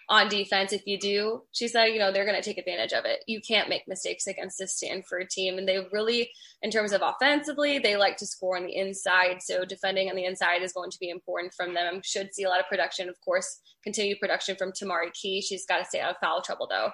on 0.10 0.30
defense. 0.30 0.72
If 0.72 0.86
you 0.86 1.00
do, 1.00 1.44
she 1.52 1.68
said, 1.68 1.88
you 1.88 2.00
know, 2.00 2.12
they're 2.12 2.26
going 2.26 2.42
to 2.42 2.48
take 2.48 2.58
advantage 2.58 2.94
of 2.94 3.06
it. 3.06 3.24
You 3.28 3.42
can't 3.42 3.70
make 3.70 3.88
mistakes 3.88 4.28
against 4.28 4.60
this 4.60 4.76
Stanford 4.76 5.30
team. 5.30 5.58
And 5.58 5.68
they 5.68 5.80
really, 5.92 6.32
in 6.62 6.72
terms 6.72 6.92
of 6.92 7.02
offensively, 7.02 7.80
they 7.80 7.96
like 7.96 8.18
to 8.18 8.26
score 8.26 8.58
on 8.58 8.66
the 8.66 8.76
inside. 8.76 9.42
So 9.42 9.66
defending 9.66 10.10
on 10.10 10.16
the 10.16 10.26
inside 10.26 10.62
is 10.62 10.74
going 10.74 10.92
to 10.92 11.00
be 11.00 11.10
important 11.10 11.54
from 11.54 11.74
them. 11.74 12.02
Should 12.04 12.34
see 12.34 12.44
a 12.44 12.50
lot 12.50 12.60
of 12.60 12.68
production, 12.68 13.10
of 13.10 13.20
course, 13.22 13.60
continued 13.84 14.20
production 14.20 14.56
from 14.56 14.72
Tamari 14.72 15.12
Key. 15.14 15.42
She's 15.42 15.66
got 15.66 15.80
to 15.80 15.86
stay 15.86 16.00
out 16.00 16.12
of 16.12 16.18
foul 16.22 16.42
trouble 16.42 16.68
though. 16.70 16.92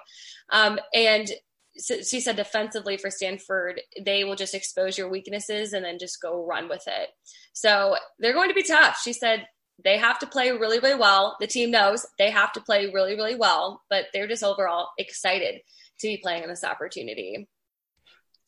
Um, 0.50 0.78
and 0.94 1.30
she 1.78 2.20
said 2.20 2.36
defensively 2.36 2.98
for 2.98 3.10
Stanford, 3.10 3.80
they 4.04 4.24
will 4.24 4.36
just 4.36 4.54
expose 4.54 4.98
your 4.98 5.08
weaknesses 5.08 5.72
and 5.72 5.84
then 5.84 5.98
just 5.98 6.20
go 6.20 6.44
run 6.44 6.68
with 6.68 6.84
it. 6.86 7.08
So 7.54 7.96
they're 8.18 8.34
going 8.34 8.50
to 8.50 8.54
be 8.54 8.62
tough. 8.62 9.00
She 9.02 9.12
said 9.14 9.46
they 9.82 9.98
have 9.98 10.18
to 10.20 10.26
play 10.26 10.50
really, 10.50 10.78
really 10.78 10.98
well. 10.98 11.36
The 11.40 11.46
team 11.46 11.70
knows 11.70 12.06
they 12.18 12.30
have 12.30 12.52
to 12.52 12.60
play 12.60 12.90
really, 12.92 13.16
really 13.16 13.34
well, 13.34 13.82
but 13.90 14.06
they're 14.12 14.28
just 14.28 14.44
overall 14.44 14.88
excited 14.98 15.60
to 16.00 16.06
be 16.06 16.18
playing 16.18 16.42
in 16.42 16.48
this 16.48 16.64
opportunity. 16.64 17.48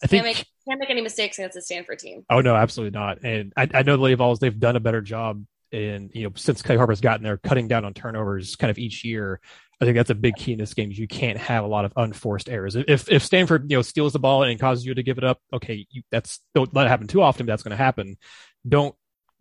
I 0.02 0.07
think 0.07 0.25
can't 0.25 0.37
make, 0.37 0.47
can't 0.69 0.81
make 0.81 0.90
any 0.90 1.00
mistakes 1.00 1.38
against 1.38 1.54
the 1.54 1.62
Stanford 1.62 1.99
team. 1.99 2.25
Oh 2.28 2.40
no, 2.40 2.54
absolutely 2.54 2.99
not. 2.99 3.25
And 3.25 3.52
I, 3.57 3.69
I 3.73 3.83
know 3.83 3.97
the 3.97 4.02
Lady 4.02 4.16
Vols 4.16 4.38
they've 4.38 4.59
done 4.59 4.76
a 4.76 4.81
better 4.81 5.00
job 5.00 5.45
in 5.73 6.11
you 6.12 6.25
know 6.25 6.33
since 6.37 6.62
Kellie 6.62 6.78
Harper's 6.78 7.00
gotten 7.00 7.25
there, 7.25 7.37
cutting 7.38 7.69
down 7.69 7.85
on 7.85 7.95
turnovers 7.95 8.57
kind 8.57 8.71
of 8.71 8.78
each 8.78 9.04
year. 9.04 9.40
I 9.81 9.85
think 9.85 9.97
that's 9.97 10.11
a 10.11 10.14
big 10.14 10.37
key 10.37 10.52
in 10.52 10.59
this 10.59 10.75
game. 10.75 10.90
You 10.93 11.09
can't 11.09 11.38
have 11.38 11.64
a 11.64 11.66
lot 11.66 11.85
of 11.85 11.93
unforced 11.97 12.49
errors. 12.49 12.76
If 12.76 13.11
if 13.11 13.23
Stanford 13.23 13.71
you 13.71 13.78
know 13.78 13.83
steals 13.83 14.12
the 14.12 14.19
ball 14.19 14.43
and 14.43 14.59
causes 14.61 14.85
you 14.85 14.95
to 14.95 15.02
give 15.02 15.19
it 15.19 15.25
up, 15.25 15.40
okay, 15.52 15.87
you, 15.90 16.02
that's 16.11 16.40
don't 16.54 16.73
let 16.75 16.87
it 16.87 16.90
happen 16.90 17.07
too 17.07 17.23
often. 17.23 17.47
that's 17.47 17.62
going 17.62 17.76
to 17.76 17.76
happen. 17.76 18.16
Don't 18.66 18.95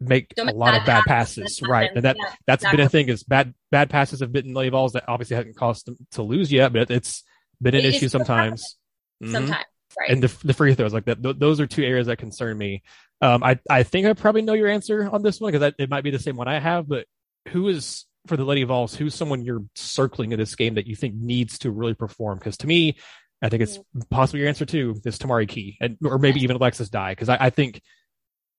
make 0.07 0.33
don't 0.35 0.49
a 0.49 0.53
lot 0.53 0.75
of 0.75 0.85
bad 0.85 1.03
passes, 1.05 1.43
passes. 1.43 1.61
right? 1.61 1.91
And 1.93 2.05
that 2.05 2.15
yeah, 2.19 2.33
that's 2.47 2.63
exactly. 2.63 2.77
been 2.77 2.85
a 2.85 2.89
thing 2.89 3.09
is 3.09 3.23
bad 3.23 3.53
bad 3.71 3.89
passes 3.89 4.19
have 4.19 4.31
bitten 4.31 4.53
Lady 4.53 4.69
Vols 4.69 4.93
that 4.93 5.05
obviously 5.07 5.35
hasn't 5.35 5.55
caused 5.55 5.87
them 5.87 5.97
to 6.11 6.21
lose 6.21 6.51
yet, 6.51 6.73
but 6.73 6.91
it's 6.91 7.23
been 7.61 7.75
an 7.75 7.85
it 7.85 7.93
issue 7.93 8.09
sometimes. 8.09 8.77
Mm-hmm. 9.21 9.33
Sometimes. 9.33 9.65
Right. 9.97 10.09
And 10.09 10.23
the, 10.23 10.35
the 10.43 10.53
free 10.53 10.73
throws 10.73 10.93
like 10.93 11.05
that, 11.05 11.21
th- 11.21 11.37
those 11.37 11.59
are 11.59 11.67
two 11.67 11.83
areas 11.83 12.07
that 12.07 12.17
concern 12.17 12.57
me. 12.57 12.81
Um, 13.21 13.43
I, 13.43 13.59
I 13.69 13.83
think 13.83 14.07
I 14.07 14.13
probably 14.13 14.41
know 14.41 14.53
your 14.53 14.67
answer 14.67 15.07
on 15.07 15.21
this 15.21 15.39
one 15.39 15.51
because 15.51 15.73
it 15.77 15.89
might 15.89 16.03
be 16.03 16.09
the 16.09 16.17
same 16.17 16.35
one 16.35 16.47
I 16.47 16.59
have, 16.59 16.87
but 16.87 17.05
who 17.49 17.67
is 17.67 18.05
for 18.27 18.37
the 18.37 18.43
Lady 18.43 18.63
Vols, 18.63 18.95
who's 18.95 19.13
someone 19.13 19.43
you're 19.43 19.65
circling 19.75 20.31
in 20.31 20.39
this 20.39 20.55
game 20.55 20.75
that 20.75 20.87
you 20.87 20.95
think 20.95 21.15
needs 21.15 21.59
to 21.59 21.71
really 21.71 21.93
perform? 21.93 22.39
Because 22.39 22.57
to 22.57 22.67
me, 22.67 22.97
I 23.41 23.49
think 23.49 23.63
it's 23.63 23.77
mm-hmm. 23.77 24.01
possibly 24.09 24.39
your 24.39 24.49
answer 24.49 24.65
too. 24.65 24.95
Is 25.05 25.19
Tamari 25.19 25.47
Key, 25.47 25.77
and 25.81 25.97
or 26.03 26.17
maybe 26.17 26.41
even 26.41 26.55
Alexus 26.55 26.89
Dye, 26.89 27.11
because 27.11 27.29
I, 27.29 27.37
I, 27.39 27.49
think, 27.49 27.81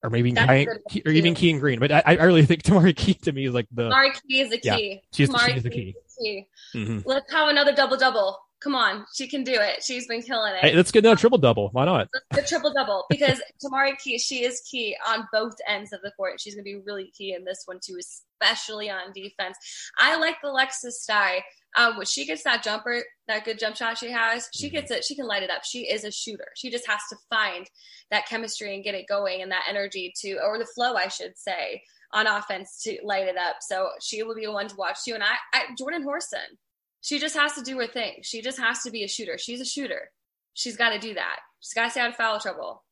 or 0.03 0.09
maybe 0.09 0.31
Key, 0.31 1.01
or 1.05 1.11
even 1.11 1.33
Keyen 1.33 1.59
Green. 1.59 1.79
But 1.79 1.91
I, 1.91 2.03
I 2.05 2.23
really 2.23 2.45
think 2.45 2.63
Tamari 2.63 2.95
Key 2.95 3.15
to 3.15 3.31
me 3.31 3.45
is 3.45 3.53
like 3.53 3.67
the 3.71 3.89
Tamari 3.89 4.13
Key 4.27 4.41
is 4.41 4.49
the 4.49 4.57
key. 4.57 4.67
Yeah, 4.67 4.99
she's, 5.11 5.29
she's 5.45 5.63
the 5.63 5.69
key. 5.69 5.95
key. 6.19 6.47
Mm-hmm. 6.73 6.99
Let's 7.05 7.31
have 7.31 7.49
another 7.49 7.73
double 7.73 7.97
double. 7.97 8.39
Come 8.61 8.73
on, 8.73 9.05
she 9.13 9.27
can 9.27 9.43
do 9.43 9.53
it. 9.53 9.83
She's 9.83 10.07
been 10.07 10.23
killing 10.23 10.53
it. 10.53 10.59
Hey, 10.59 10.75
let's 10.75 10.89
get 10.89 11.03
another 11.03 11.19
triple 11.19 11.37
double. 11.37 11.69
Why 11.69 11.85
not? 11.85 12.07
The 12.31 12.41
triple 12.41 12.73
double 12.73 13.05
because 13.09 13.41
Tamari 13.63 13.97
Key, 13.99 14.17
she 14.17 14.43
is 14.43 14.61
key 14.61 14.95
on 15.07 15.27
both 15.31 15.53
ends 15.67 15.93
of 15.93 16.01
the 16.01 16.11
court. 16.11 16.39
She's 16.39 16.55
going 16.55 16.65
to 16.65 16.71
be 16.71 16.81
really 16.83 17.11
key 17.15 17.33
in 17.33 17.43
this 17.43 17.63
one 17.65 17.79
too, 17.79 17.99
especially 17.99 18.89
on 18.89 19.11
defense. 19.13 19.57
I 19.99 20.17
like 20.17 20.37
the 20.41 20.47
Lexus 20.47 21.05
Dye. 21.07 21.43
Um, 21.77 21.97
when 21.97 22.05
she 22.05 22.25
gets 22.25 22.43
that 22.43 22.63
jumper, 22.63 23.03
that 23.27 23.43
good 23.43 23.59
jump 23.59 23.75
shot 23.75 23.97
she 23.97 24.11
has, 24.11 24.47
she 24.53 24.67
mm-hmm. 24.67 24.75
gets 24.75 24.91
it. 24.91 25.03
She 25.03 25.15
can 25.15 25.27
light 25.27 25.43
it 25.43 25.49
up. 25.49 25.63
She 25.65 25.89
is 25.91 26.03
a 26.03 26.11
shooter. 26.11 26.47
She 26.55 26.69
just 26.69 26.87
has 26.87 27.01
to 27.09 27.17
find 27.29 27.69
that 28.11 28.27
chemistry 28.27 28.73
and 28.73 28.83
get 28.83 28.95
it 28.95 29.07
going 29.07 29.41
and 29.41 29.51
that 29.51 29.65
energy 29.69 30.13
to, 30.21 30.37
or 30.43 30.57
the 30.57 30.65
flow, 30.65 30.95
I 30.95 31.09
should 31.09 31.37
say, 31.37 31.81
on 32.13 32.27
offense 32.27 32.81
to 32.83 32.97
light 33.03 33.27
it 33.27 33.37
up. 33.37 33.57
So 33.61 33.89
she 34.01 34.23
will 34.23 34.35
be 34.35 34.45
a 34.45 34.51
one 34.51 34.67
to 34.69 34.75
watch 34.75 34.99
too. 35.03 35.15
And 35.15 35.23
I, 35.23 35.35
I 35.53 35.63
Jordan 35.77 36.03
Horston, 36.03 36.57
she 37.01 37.19
just 37.19 37.35
has 37.35 37.53
to 37.53 37.61
do 37.61 37.77
her 37.79 37.87
thing. 37.87 38.19
She 38.23 38.41
just 38.41 38.59
has 38.59 38.81
to 38.83 38.91
be 38.91 39.03
a 39.03 39.07
shooter. 39.07 39.37
She's 39.37 39.61
a 39.61 39.65
shooter. 39.65 40.11
She's 40.53 40.77
got 40.77 40.89
to 40.89 40.99
do 40.99 41.13
that. 41.15 41.39
She's 41.59 41.73
got 41.73 41.85
to 41.85 41.91
stay 41.91 41.99
out 41.99 42.09
of 42.09 42.15
foul 42.15 42.39
trouble. 42.39 42.83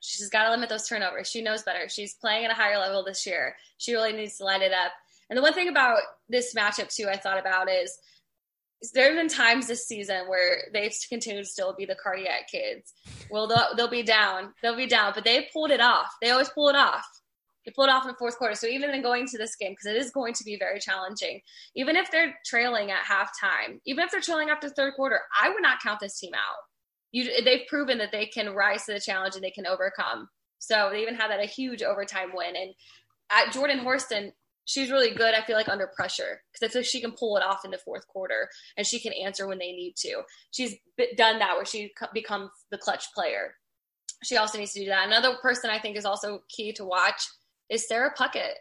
She's 0.00 0.28
got 0.28 0.44
to 0.44 0.50
limit 0.50 0.68
those 0.68 0.86
turnovers. 0.86 1.28
She 1.28 1.42
knows 1.42 1.62
better. 1.62 1.88
She's 1.88 2.14
playing 2.14 2.44
at 2.44 2.50
a 2.50 2.54
higher 2.54 2.78
level 2.78 3.02
this 3.02 3.26
year. 3.26 3.56
She 3.78 3.94
really 3.94 4.12
needs 4.12 4.36
to 4.36 4.44
light 4.44 4.62
it 4.62 4.72
up. 4.72 4.92
And 5.30 5.36
the 5.36 5.42
one 5.42 5.54
thing 5.54 5.68
about 5.68 5.98
this 6.28 6.54
matchup 6.54 6.94
too, 6.94 7.08
I 7.08 7.16
thought 7.16 7.38
about 7.38 7.70
is 7.70 7.98
there 8.92 9.06
have 9.06 9.16
been 9.16 9.28
times 9.28 9.66
this 9.66 9.86
season 9.86 10.28
where 10.28 10.68
they've 10.72 10.94
continued 11.08 11.44
to 11.44 11.50
still 11.50 11.74
be 11.76 11.84
the 11.84 11.96
cardiac 11.96 12.48
kids. 12.48 12.92
Well, 13.30 13.48
they'll, 13.48 13.74
they'll 13.76 13.90
be 13.90 14.02
down. 14.02 14.54
They'll 14.62 14.76
be 14.76 14.86
down, 14.86 15.12
but 15.14 15.24
they 15.24 15.48
pulled 15.52 15.70
it 15.70 15.80
off. 15.80 16.08
They 16.22 16.30
always 16.30 16.48
pull 16.50 16.68
it 16.68 16.76
off. 16.76 17.06
They 17.66 17.72
pulled 17.72 17.88
it 17.88 17.92
off 17.92 18.04
in 18.04 18.08
the 18.08 18.16
fourth 18.18 18.38
quarter. 18.38 18.54
So 18.54 18.66
even 18.66 18.90
in 18.90 19.02
going 19.02 19.26
to 19.26 19.38
this 19.38 19.56
game, 19.56 19.72
because 19.72 19.86
it 19.86 19.96
is 19.96 20.10
going 20.10 20.32
to 20.34 20.44
be 20.44 20.56
very 20.56 20.78
challenging, 20.78 21.40
even 21.74 21.96
if 21.96 22.10
they're 22.10 22.34
trailing 22.46 22.90
at 22.90 23.04
halftime, 23.04 23.80
even 23.84 24.04
if 24.04 24.10
they're 24.10 24.20
trailing 24.20 24.48
after 24.48 24.68
third 24.68 24.94
quarter, 24.94 25.20
I 25.40 25.50
would 25.50 25.62
not 25.62 25.82
count 25.82 26.00
this 26.00 26.18
team 26.18 26.32
out. 26.34 26.56
You, 27.10 27.42
they've 27.44 27.66
proven 27.68 27.98
that 27.98 28.12
they 28.12 28.26
can 28.26 28.54
rise 28.54 28.84
to 28.84 28.92
the 28.92 29.00
challenge 29.00 29.34
and 29.34 29.42
they 29.42 29.50
can 29.50 29.66
overcome. 29.66 30.28
So 30.60 30.88
they 30.92 31.02
even 31.02 31.14
had 31.14 31.30
that 31.30 31.40
a 31.40 31.46
huge 31.46 31.82
overtime 31.82 32.30
win. 32.32 32.54
And 32.54 32.74
at 33.30 33.52
Jordan 33.52 33.80
Horston, 33.80 34.32
she's 34.68 34.90
really 34.90 35.10
good. 35.10 35.34
I 35.34 35.42
feel 35.42 35.56
like 35.56 35.68
under 35.68 35.86
pressure 35.86 36.42
because 36.52 36.68
I 36.68 36.70
feel 36.70 36.82
like 36.82 36.86
she 36.86 37.00
can 37.00 37.12
pull 37.12 37.36
it 37.38 37.42
off 37.42 37.64
in 37.64 37.70
the 37.70 37.78
fourth 37.78 38.06
quarter 38.06 38.48
and 38.76 38.86
she 38.86 39.00
can 39.00 39.14
answer 39.14 39.48
when 39.48 39.58
they 39.58 39.72
need 39.72 39.94
to. 40.00 40.22
She's 40.50 40.74
done 41.16 41.38
that 41.38 41.56
where 41.56 41.64
she 41.64 41.90
becomes 42.12 42.50
the 42.70 42.78
clutch 42.78 43.12
player. 43.14 43.54
She 44.22 44.36
also 44.36 44.58
needs 44.58 44.74
to 44.74 44.80
do 44.80 44.86
that. 44.86 45.06
Another 45.06 45.36
person 45.40 45.70
I 45.70 45.78
think 45.78 45.96
is 45.96 46.04
also 46.04 46.40
key 46.48 46.72
to 46.74 46.84
watch 46.84 47.26
is 47.70 47.88
Sarah 47.88 48.12
Puckett. 48.16 48.54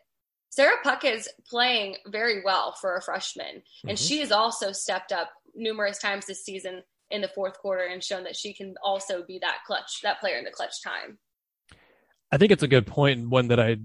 Sarah 0.50 0.78
Puckett 0.84 1.16
is 1.16 1.30
playing 1.50 1.98
very 2.08 2.42
well 2.44 2.74
for 2.80 2.96
a 2.96 3.02
freshman, 3.02 3.62
and 3.84 3.98
mm-hmm. 3.98 4.08
she 4.08 4.20
has 4.20 4.32
also 4.32 4.72
stepped 4.72 5.12
up 5.12 5.30
numerous 5.56 6.00
times 6.00 6.26
this 6.26 6.44
season 6.44 6.84
in 7.12 7.22
the 7.22 7.28
fourth 7.28 7.58
quarter 7.60 7.84
and 7.84 8.04
shown 8.04 8.24
that 8.24 8.36
she 8.36 8.54
can 8.54 8.76
also 8.82 9.24
be 9.28 9.40
that 9.40 9.58
clutch, 9.68 10.00
that 10.04 10.20
player 10.20 10.38
in 10.38 10.46
the 10.46 10.52
clutch 10.52 10.82
time. 10.82 11.18
I 12.32 12.38
think 12.38 12.52
it's 12.52 12.64
a 12.64 12.68
good 12.68 12.88
point 12.88 13.20
and 13.20 13.32
one 13.32 13.50
that 13.50 13.60
I 13.60 13.78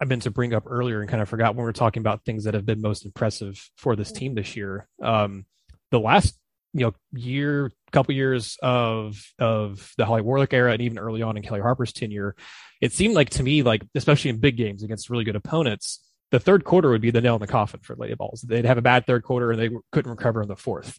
I 0.00 0.04
meant 0.04 0.22
to 0.22 0.30
bring 0.30 0.54
up 0.54 0.64
earlier 0.66 1.00
and 1.00 1.08
kind 1.08 1.22
of 1.22 1.28
forgot 1.28 1.54
when 1.54 1.64
we 1.64 1.68
were 1.68 1.72
talking 1.72 2.00
about 2.00 2.24
things 2.24 2.44
that 2.44 2.54
have 2.54 2.66
been 2.66 2.80
most 2.80 3.04
impressive 3.04 3.70
for 3.76 3.96
this 3.96 4.12
team 4.12 4.34
this 4.34 4.56
year. 4.56 4.86
Um, 5.02 5.46
the 5.90 6.00
last 6.00 6.38
you 6.72 6.84
know 6.84 6.94
year, 7.12 7.72
couple 7.92 8.14
years 8.14 8.58
of 8.62 9.22
of 9.38 9.92
the 9.96 10.04
Holly 10.04 10.22
Warlick 10.22 10.52
era, 10.52 10.72
and 10.72 10.82
even 10.82 10.98
early 10.98 11.22
on 11.22 11.36
in 11.36 11.42
Kellie 11.42 11.60
Harper's 11.60 11.92
tenure, 11.92 12.36
it 12.80 12.92
seemed 12.92 13.14
like 13.14 13.30
to 13.30 13.42
me, 13.42 13.62
like 13.62 13.82
especially 13.94 14.30
in 14.30 14.38
big 14.38 14.56
games 14.56 14.82
against 14.82 15.10
really 15.10 15.24
good 15.24 15.36
opponents, 15.36 16.00
the 16.30 16.40
third 16.40 16.64
quarter 16.64 16.90
would 16.90 17.00
be 17.00 17.10
the 17.10 17.20
nail 17.20 17.34
in 17.34 17.40
the 17.40 17.46
coffin 17.46 17.80
for 17.82 17.96
Lady 17.96 18.14
Vols. 18.14 18.42
They'd 18.42 18.66
have 18.66 18.78
a 18.78 18.82
bad 18.82 19.06
third 19.06 19.24
quarter 19.24 19.50
and 19.50 19.60
they 19.60 19.70
couldn't 19.92 20.10
recover 20.10 20.42
in 20.42 20.48
the 20.48 20.56
fourth. 20.56 20.98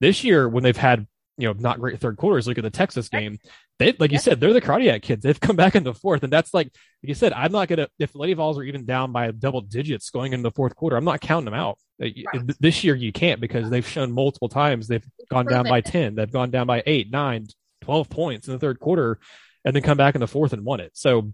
This 0.00 0.24
year, 0.24 0.48
when 0.48 0.64
they've 0.64 0.76
had 0.76 1.06
you 1.36 1.48
know 1.48 1.54
not 1.58 1.80
great 1.80 2.00
third 2.00 2.16
quarters, 2.16 2.46
look 2.46 2.58
at 2.58 2.64
the 2.64 2.70
Texas 2.70 3.08
game. 3.08 3.38
They 3.78 3.94
like 3.98 4.12
you 4.12 4.18
said, 4.18 4.40
they're 4.40 4.52
the 4.52 4.60
cardiac 4.60 5.02
kids. 5.02 5.22
They've 5.22 5.40
come 5.40 5.56
back 5.56 5.74
in 5.74 5.84
the 5.84 5.94
fourth, 5.94 6.22
and 6.22 6.32
that's 6.32 6.52
like 6.52 6.66
like 6.66 7.08
you 7.08 7.14
said. 7.14 7.32
I'm 7.32 7.52
not 7.52 7.68
gonna 7.68 7.88
if 7.98 8.14
Lady 8.14 8.34
Vols 8.34 8.58
are 8.58 8.62
even 8.62 8.84
down 8.84 9.12
by 9.12 9.30
double 9.30 9.62
digits 9.62 10.10
going 10.10 10.32
into 10.32 10.42
the 10.42 10.54
fourth 10.54 10.76
quarter. 10.76 10.96
I'm 10.96 11.04
not 11.04 11.20
counting 11.20 11.46
them 11.46 11.54
out. 11.54 11.78
Uh, 12.02 12.06
right. 12.34 12.52
This 12.60 12.84
year 12.84 12.94
you 12.94 13.12
can't 13.12 13.40
because 13.40 13.70
they've 13.70 13.86
shown 13.86 14.12
multiple 14.12 14.48
times 14.48 14.88
they've 14.88 15.06
gone 15.30 15.46
down 15.46 15.64
by 15.64 15.80
ten, 15.80 16.14
they've 16.14 16.30
gone 16.30 16.50
down 16.50 16.66
by 16.66 16.82
eight, 16.86 17.10
nine, 17.10 17.46
12 17.82 18.08
points 18.08 18.46
in 18.46 18.52
the 18.52 18.58
third 18.58 18.78
quarter 18.80 19.18
and 19.64 19.74
then 19.74 19.82
come 19.82 19.96
back 19.96 20.14
in 20.14 20.20
the 20.20 20.28
fourth 20.28 20.52
and 20.52 20.64
won 20.64 20.80
it. 20.80 20.92
So 20.94 21.32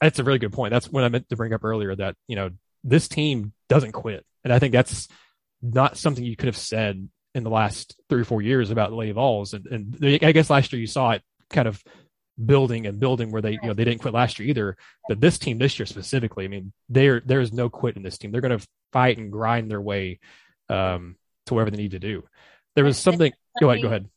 that's 0.00 0.18
a 0.18 0.24
really 0.24 0.38
good 0.38 0.52
point. 0.52 0.72
That's 0.72 0.90
what 0.90 1.04
I 1.04 1.08
meant 1.08 1.28
to 1.28 1.36
bring 1.36 1.52
up 1.52 1.64
earlier 1.64 1.94
that, 1.94 2.16
you 2.26 2.36
know, 2.36 2.50
this 2.84 3.08
team 3.08 3.52
doesn't 3.68 3.92
quit. 3.92 4.24
And 4.44 4.52
I 4.52 4.58
think 4.58 4.72
that's 4.72 5.08
not 5.62 5.96
something 5.96 6.24
you 6.24 6.36
could 6.36 6.46
have 6.46 6.56
said 6.56 7.08
in 7.34 7.44
the 7.44 7.50
last 7.50 7.96
three 8.08 8.20
or 8.20 8.24
four 8.24 8.42
years 8.42 8.70
about 8.70 8.90
the 8.90 8.96
Lady 8.96 9.12
Vols. 9.12 9.54
And, 9.54 9.66
and 9.66 10.22
I 10.22 10.32
guess 10.32 10.50
last 10.50 10.72
year 10.72 10.80
you 10.80 10.86
saw 10.86 11.12
it 11.12 11.22
kind 11.50 11.68
of 11.68 11.82
building 12.44 12.86
and 12.86 13.00
building 13.00 13.30
where 13.30 13.42
they, 13.42 13.52
you 13.52 13.68
know, 13.68 13.74
they 13.74 13.84
didn't 13.84 14.00
quit 14.00 14.14
last 14.14 14.38
year 14.38 14.48
either. 14.48 14.76
But 15.08 15.20
this 15.20 15.38
team 15.38 15.58
this 15.58 15.78
year 15.78 15.86
specifically, 15.86 16.44
I 16.44 16.48
mean, 16.48 16.72
there, 16.88 17.20
there's 17.24 17.52
no 17.52 17.68
quit 17.68 17.96
in 17.96 18.02
this 18.02 18.18
team. 18.18 18.32
They're 18.32 18.40
going 18.40 18.58
to 18.58 18.66
fight 18.92 19.18
and 19.18 19.32
grind 19.32 19.70
their 19.70 19.80
way, 19.80 20.20
um, 20.68 21.16
to 21.46 21.54
whatever 21.54 21.70
they 21.70 21.82
need 21.82 21.92
to 21.92 21.98
do. 21.98 22.24
There 22.74 22.84
was 22.84 22.98
something, 22.98 23.32
go 23.60 23.70
ahead, 23.70 23.82
go 23.82 23.88
ahead. 23.88 24.08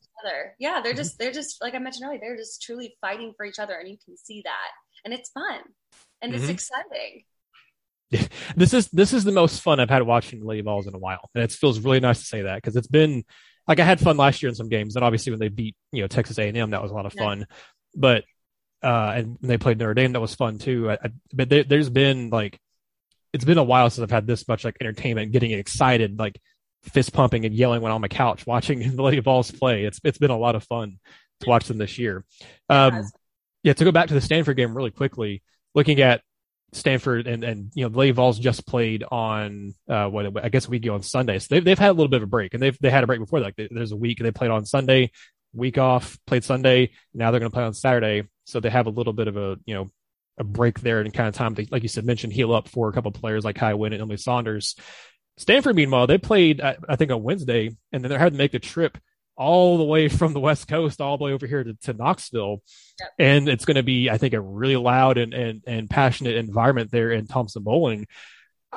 Yeah, 0.57 0.81
they're 0.81 0.93
mm-hmm. 0.93 0.97
just 0.97 1.19
they're 1.19 1.31
just 1.31 1.61
like 1.61 1.75
I 1.75 1.79
mentioned 1.79 2.05
earlier, 2.07 2.19
they're 2.19 2.37
just 2.37 2.61
truly 2.61 2.95
fighting 2.99 3.33
for 3.37 3.45
each 3.45 3.59
other, 3.59 3.75
and 3.75 3.87
you 3.87 3.97
can 4.03 4.17
see 4.17 4.41
that, 4.43 4.71
and 5.03 5.13
it's 5.13 5.29
fun 5.29 5.61
and 6.21 6.33
mm-hmm. 6.33 6.41
it's 6.41 6.49
exciting. 6.49 7.23
this 8.55 8.73
is 8.73 8.87
this 8.89 9.13
is 9.13 9.23
the 9.23 9.31
most 9.31 9.61
fun 9.61 9.79
I've 9.79 9.89
had 9.89 10.03
watching 10.03 10.39
the 10.39 10.45
Lady 10.45 10.61
Vols 10.61 10.87
in 10.87 10.93
a 10.93 10.99
while, 10.99 11.29
and 11.33 11.43
it 11.43 11.51
feels 11.51 11.79
really 11.79 11.99
nice 11.99 12.19
to 12.19 12.25
say 12.25 12.43
that 12.43 12.55
because 12.55 12.75
it's 12.75 12.87
been 12.87 13.23
like 13.67 13.79
I 13.79 13.85
had 13.85 13.99
fun 13.99 14.17
last 14.17 14.43
year 14.43 14.49
in 14.49 14.55
some 14.55 14.69
games, 14.69 14.95
and 14.95 15.03
obviously 15.03 15.31
when 15.31 15.39
they 15.39 15.49
beat 15.49 15.75
you 15.91 16.01
know 16.01 16.07
Texas 16.07 16.37
A 16.37 16.47
and 16.47 16.57
M, 16.57 16.71
that 16.71 16.81
was 16.81 16.91
a 16.91 16.95
lot 16.95 17.05
of 17.05 17.13
fun. 17.13 17.39
Yeah. 17.39 17.45
But 17.95 18.23
uh, 18.83 19.13
and 19.15 19.37
when 19.39 19.49
they 19.49 19.57
played 19.57 19.79
Notre 19.79 19.93
Dame, 19.93 20.13
that 20.13 20.19
was 20.19 20.35
fun 20.35 20.59
too. 20.59 20.91
I, 20.91 20.93
I, 20.93 21.09
but 21.33 21.49
there, 21.49 21.63
there's 21.63 21.89
been 21.89 22.29
like 22.29 22.59
it's 23.33 23.45
been 23.45 23.57
a 23.57 23.63
while 23.63 23.89
since 23.89 24.03
I've 24.03 24.11
had 24.11 24.27
this 24.27 24.47
much 24.47 24.63
like 24.63 24.77
entertainment, 24.79 25.31
getting 25.31 25.51
excited, 25.51 26.19
like 26.19 26.39
fist 26.83 27.11
pumping 27.11 27.45
and 27.45 27.55
yelling 27.55 27.81
when 27.81 27.91
on 27.91 28.01
my 28.01 28.07
couch 28.07 28.45
watching 28.47 28.95
the 28.95 29.01
Lady 29.01 29.19
Vols 29.19 29.51
play. 29.51 29.85
It's 29.85 29.99
it's 30.03 30.17
been 30.17 30.31
a 30.31 30.37
lot 30.37 30.55
of 30.55 30.63
fun 30.63 30.99
to 31.41 31.49
watch 31.49 31.65
them 31.65 31.77
this 31.77 31.97
year. 31.97 32.23
Um, 32.69 33.03
yeah, 33.63 33.73
to 33.73 33.83
go 33.83 33.91
back 33.91 34.09
to 34.09 34.13
the 34.13 34.21
Stanford 34.21 34.57
game 34.57 34.75
really 34.75 34.91
quickly, 34.91 35.41
looking 35.73 35.99
at 36.01 36.21
Stanford 36.75 37.27
and 37.27 37.43
and 37.43 37.71
you 37.73 37.83
know 37.83 37.89
the 37.89 38.11
Vols 38.11 38.37
just 38.37 38.67
played 38.67 39.03
on 39.09 39.73
uh 39.87 40.07
what 40.07 40.43
I 40.43 40.49
guess 40.49 40.67
week 40.67 40.83
ago 40.83 40.95
on 40.95 41.03
Sunday, 41.03 41.39
so 41.39 41.47
they've 41.49 41.63
they've 41.63 41.79
had 41.79 41.91
a 41.91 41.93
little 41.93 42.09
bit 42.09 42.17
of 42.17 42.23
a 42.23 42.27
break, 42.27 42.53
and 42.53 42.61
they've 42.61 42.77
they 42.79 42.89
had 42.89 43.03
a 43.03 43.07
break 43.07 43.19
before. 43.19 43.39
Like 43.39 43.55
there's 43.55 43.91
a 43.91 43.97
week 43.97 44.19
they 44.19 44.31
played 44.31 44.51
on 44.51 44.65
Sunday, 44.65 45.11
week 45.53 45.77
off, 45.77 46.17
played 46.27 46.43
Sunday. 46.43 46.91
Now 47.13 47.31
they're 47.31 47.39
going 47.39 47.51
to 47.51 47.55
play 47.55 47.63
on 47.63 47.73
Saturday, 47.73 48.23
so 48.45 48.59
they 48.59 48.69
have 48.69 48.87
a 48.87 48.91
little 48.91 49.13
bit 49.13 49.27
of 49.27 49.37
a 49.37 49.57
you 49.65 49.73
know 49.73 49.91
a 50.37 50.43
break 50.43 50.81
there 50.81 50.99
and 50.99 51.13
kind 51.13 51.29
of 51.29 51.35
time 51.35 51.55
to 51.55 51.65
like 51.71 51.83
you 51.83 51.89
said 51.89 52.05
mentioned 52.05 52.33
heal 52.33 52.53
up 52.53 52.67
for 52.67 52.89
a 52.89 52.93
couple 52.93 53.09
of 53.09 53.15
players 53.15 53.45
like 53.45 53.55
Kai 53.55 53.73
Wynn 53.73 53.93
and 53.93 54.01
Emily 54.01 54.17
Saunders. 54.17 54.75
Stanford, 55.37 55.75
meanwhile, 55.75 56.07
they 56.07 56.17
played 56.17 56.61
I 56.61 56.95
think 56.95 57.11
on 57.11 57.23
Wednesday, 57.23 57.75
and 57.91 58.03
then 58.03 58.09
they 58.09 58.17
had 58.17 58.33
to 58.33 58.37
make 58.37 58.51
the 58.51 58.59
trip 58.59 58.97
all 59.37 59.77
the 59.77 59.83
way 59.83 60.07
from 60.07 60.33
the 60.33 60.39
West 60.39 60.67
Coast 60.67 61.01
all 61.01 61.17
the 61.17 61.25
way 61.25 61.33
over 61.33 61.47
here 61.47 61.63
to, 61.63 61.73
to 61.83 61.93
Knoxville. 61.93 62.61
Yep. 62.99 63.09
And 63.19 63.49
it's 63.49 63.65
going 63.65 63.75
to 63.75 63.83
be, 63.83 64.09
I 64.09 64.17
think, 64.17 64.33
a 64.33 64.41
really 64.41 64.77
loud 64.77 65.17
and, 65.17 65.33
and, 65.33 65.61
and 65.67 65.89
passionate 65.89 66.35
environment 66.35 66.91
there 66.91 67.11
in 67.11 67.27
Thompson-Boling. 67.27 68.07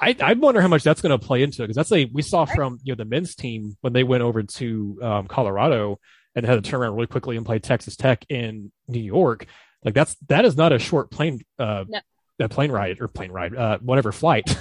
I, 0.01 0.17
I 0.21 0.33
wonder 0.35 0.61
how 0.61 0.69
much 0.69 0.83
that's 0.83 1.01
going 1.01 1.19
to 1.19 1.25
play 1.25 1.43
into 1.43 1.63
it 1.63 1.67
because 1.67 1.77
that's 1.77 1.93
a 1.93 2.05
we 2.13 2.23
saw 2.23 2.45
from 2.45 2.79
you 2.85 2.93
know 2.93 2.97
the 2.97 3.05
men's 3.05 3.35
team 3.35 3.77
when 3.81 3.93
they 3.93 4.05
went 4.05 4.23
over 4.23 4.43
to 4.45 4.99
um, 5.03 5.27
Colorado 5.27 5.99
and 6.35 6.47
had 6.47 6.63
to 6.63 6.71
turn 6.71 6.81
around 6.81 6.95
really 6.95 7.09
quickly 7.09 7.37
and 7.37 7.45
play 7.45 7.59
Texas 7.59 7.97
Tech 7.97 8.25
in 8.29 8.71
New 8.87 9.01
York. 9.01 9.47
Like 9.85 9.95
that's 9.95 10.15
that 10.29 10.45
is 10.45 10.57
not 10.57 10.73
a 10.73 10.79
short 10.79 11.11
plane 11.11 11.41
uh, 11.59 11.85
no. 11.89 12.01
a 12.39 12.49
plane 12.49 12.71
ride 12.71 13.01
or 13.01 13.09
plane 13.09 13.33
ride 13.33 13.57
uh, 13.57 13.79
whatever 13.79 14.13
flight. 14.13 14.45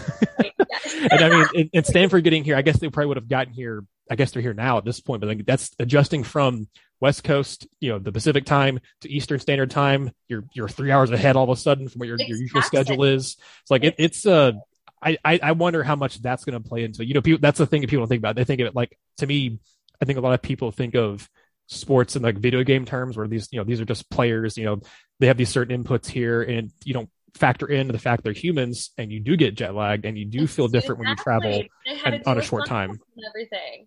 and 1.11 1.23
I 1.23 1.29
mean, 1.29 1.45
and, 1.55 1.69
in 1.73 1.83
Stanford 1.83 2.23
getting 2.23 2.43
here, 2.43 2.55
I 2.55 2.61
guess 2.61 2.79
they 2.79 2.89
probably 2.89 3.07
would 3.07 3.17
have 3.17 3.29
gotten 3.29 3.53
here 3.53 3.83
I 4.09 4.15
guess 4.15 4.31
they're 4.31 4.41
here 4.41 4.53
now 4.53 4.77
at 4.77 4.85
this 4.85 4.99
point, 4.99 5.21
but 5.21 5.27
like 5.27 5.45
that's 5.45 5.71
adjusting 5.79 6.23
from 6.23 6.67
West 6.99 7.23
Coast, 7.23 7.67
you 7.79 7.91
know, 7.91 7.99
the 7.99 8.11
Pacific 8.11 8.45
time 8.45 8.79
to 9.01 9.09
Eastern 9.09 9.39
Standard 9.39 9.71
Time. 9.71 10.11
You're 10.27 10.45
you're 10.53 10.69
three 10.69 10.91
hours 10.91 11.11
ahead 11.11 11.35
all 11.35 11.43
of 11.43 11.49
a 11.49 11.59
sudden 11.59 11.87
from 11.87 11.99
what 11.99 12.07
your, 12.07 12.17
your 12.19 12.37
usual 12.37 12.61
schedule 12.61 13.03
is. 13.03 13.37
It's 13.61 13.71
like 13.71 13.83
it, 13.83 13.95
it's 13.97 14.25
uh 14.25 14.53
I, 15.01 15.17
I 15.23 15.51
wonder 15.51 15.83
how 15.83 15.95
much 15.95 16.21
that's 16.21 16.43
going 16.43 16.61
to 16.61 16.67
play 16.67 16.83
into 16.83 17.05
you 17.05 17.13
know 17.13 17.21
people 17.21 17.39
that's 17.39 17.59
the 17.59 17.67
thing 17.67 17.81
that 17.81 17.89
people 17.89 18.01
don't 18.01 18.09
think 18.09 18.19
about 18.19 18.35
they 18.35 18.43
think 18.43 18.61
of 18.61 18.67
it 18.67 18.75
like 18.75 18.97
to 19.17 19.27
me 19.27 19.59
I 20.01 20.05
think 20.05 20.17
a 20.17 20.21
lot 20.21 20.33
of 20.33 20.41
people 20.41 20.71
think 20.71 20.95
of 20.95 21.29
sports 21.67 22.15
in 22.15 22.23
like 22.23 22.37
video 22.37 22.63
game 22.63 22.85
terms 22.85 23.15
where 23.15 23.27
these 23.27 23.47
you 23.51 23.59
know 23.59 23.63
these 23.63 23.79
are 23.79 23.85
just 23.85 24.09
players 24.09 24.57
you 24.57 24.65
know 24.65 24.81
they 25.19 25.27
have 25.27 25.37
these 25.37 25.49
certain 25.49 25.83
inputs 25.83 26.07
here 26.07 26.41
and 26.41 26.71
you 26.83 26.93
don't 26.93 27.09
factor 27.35 27.67
in 27.67 27.87
the 27.87 27.99
fact 27.99 28.23
they're 28.23 28.33
humans 28.33 28.91
and 28.97 29.11
you 29.11 29.19
do 29.19 29.37
get 29.37 29.53
jet 29.53 29.75
lagged 29.75 30.05
and 30.05 30.17
you 30.17 30.25
do 30.25 30.47
feel 30.47 30.67
different 30.67 31.01
exactly. 31.01 31.69
when 31.85 31.95
you 31.95 31.99
travel 32.01 32.21
on 32.25 32.37
a 32.37 32.41
short 32.41 32.65
time 32.65 32.99
everything 33.29 33.85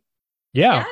yeah. 0.53 0.85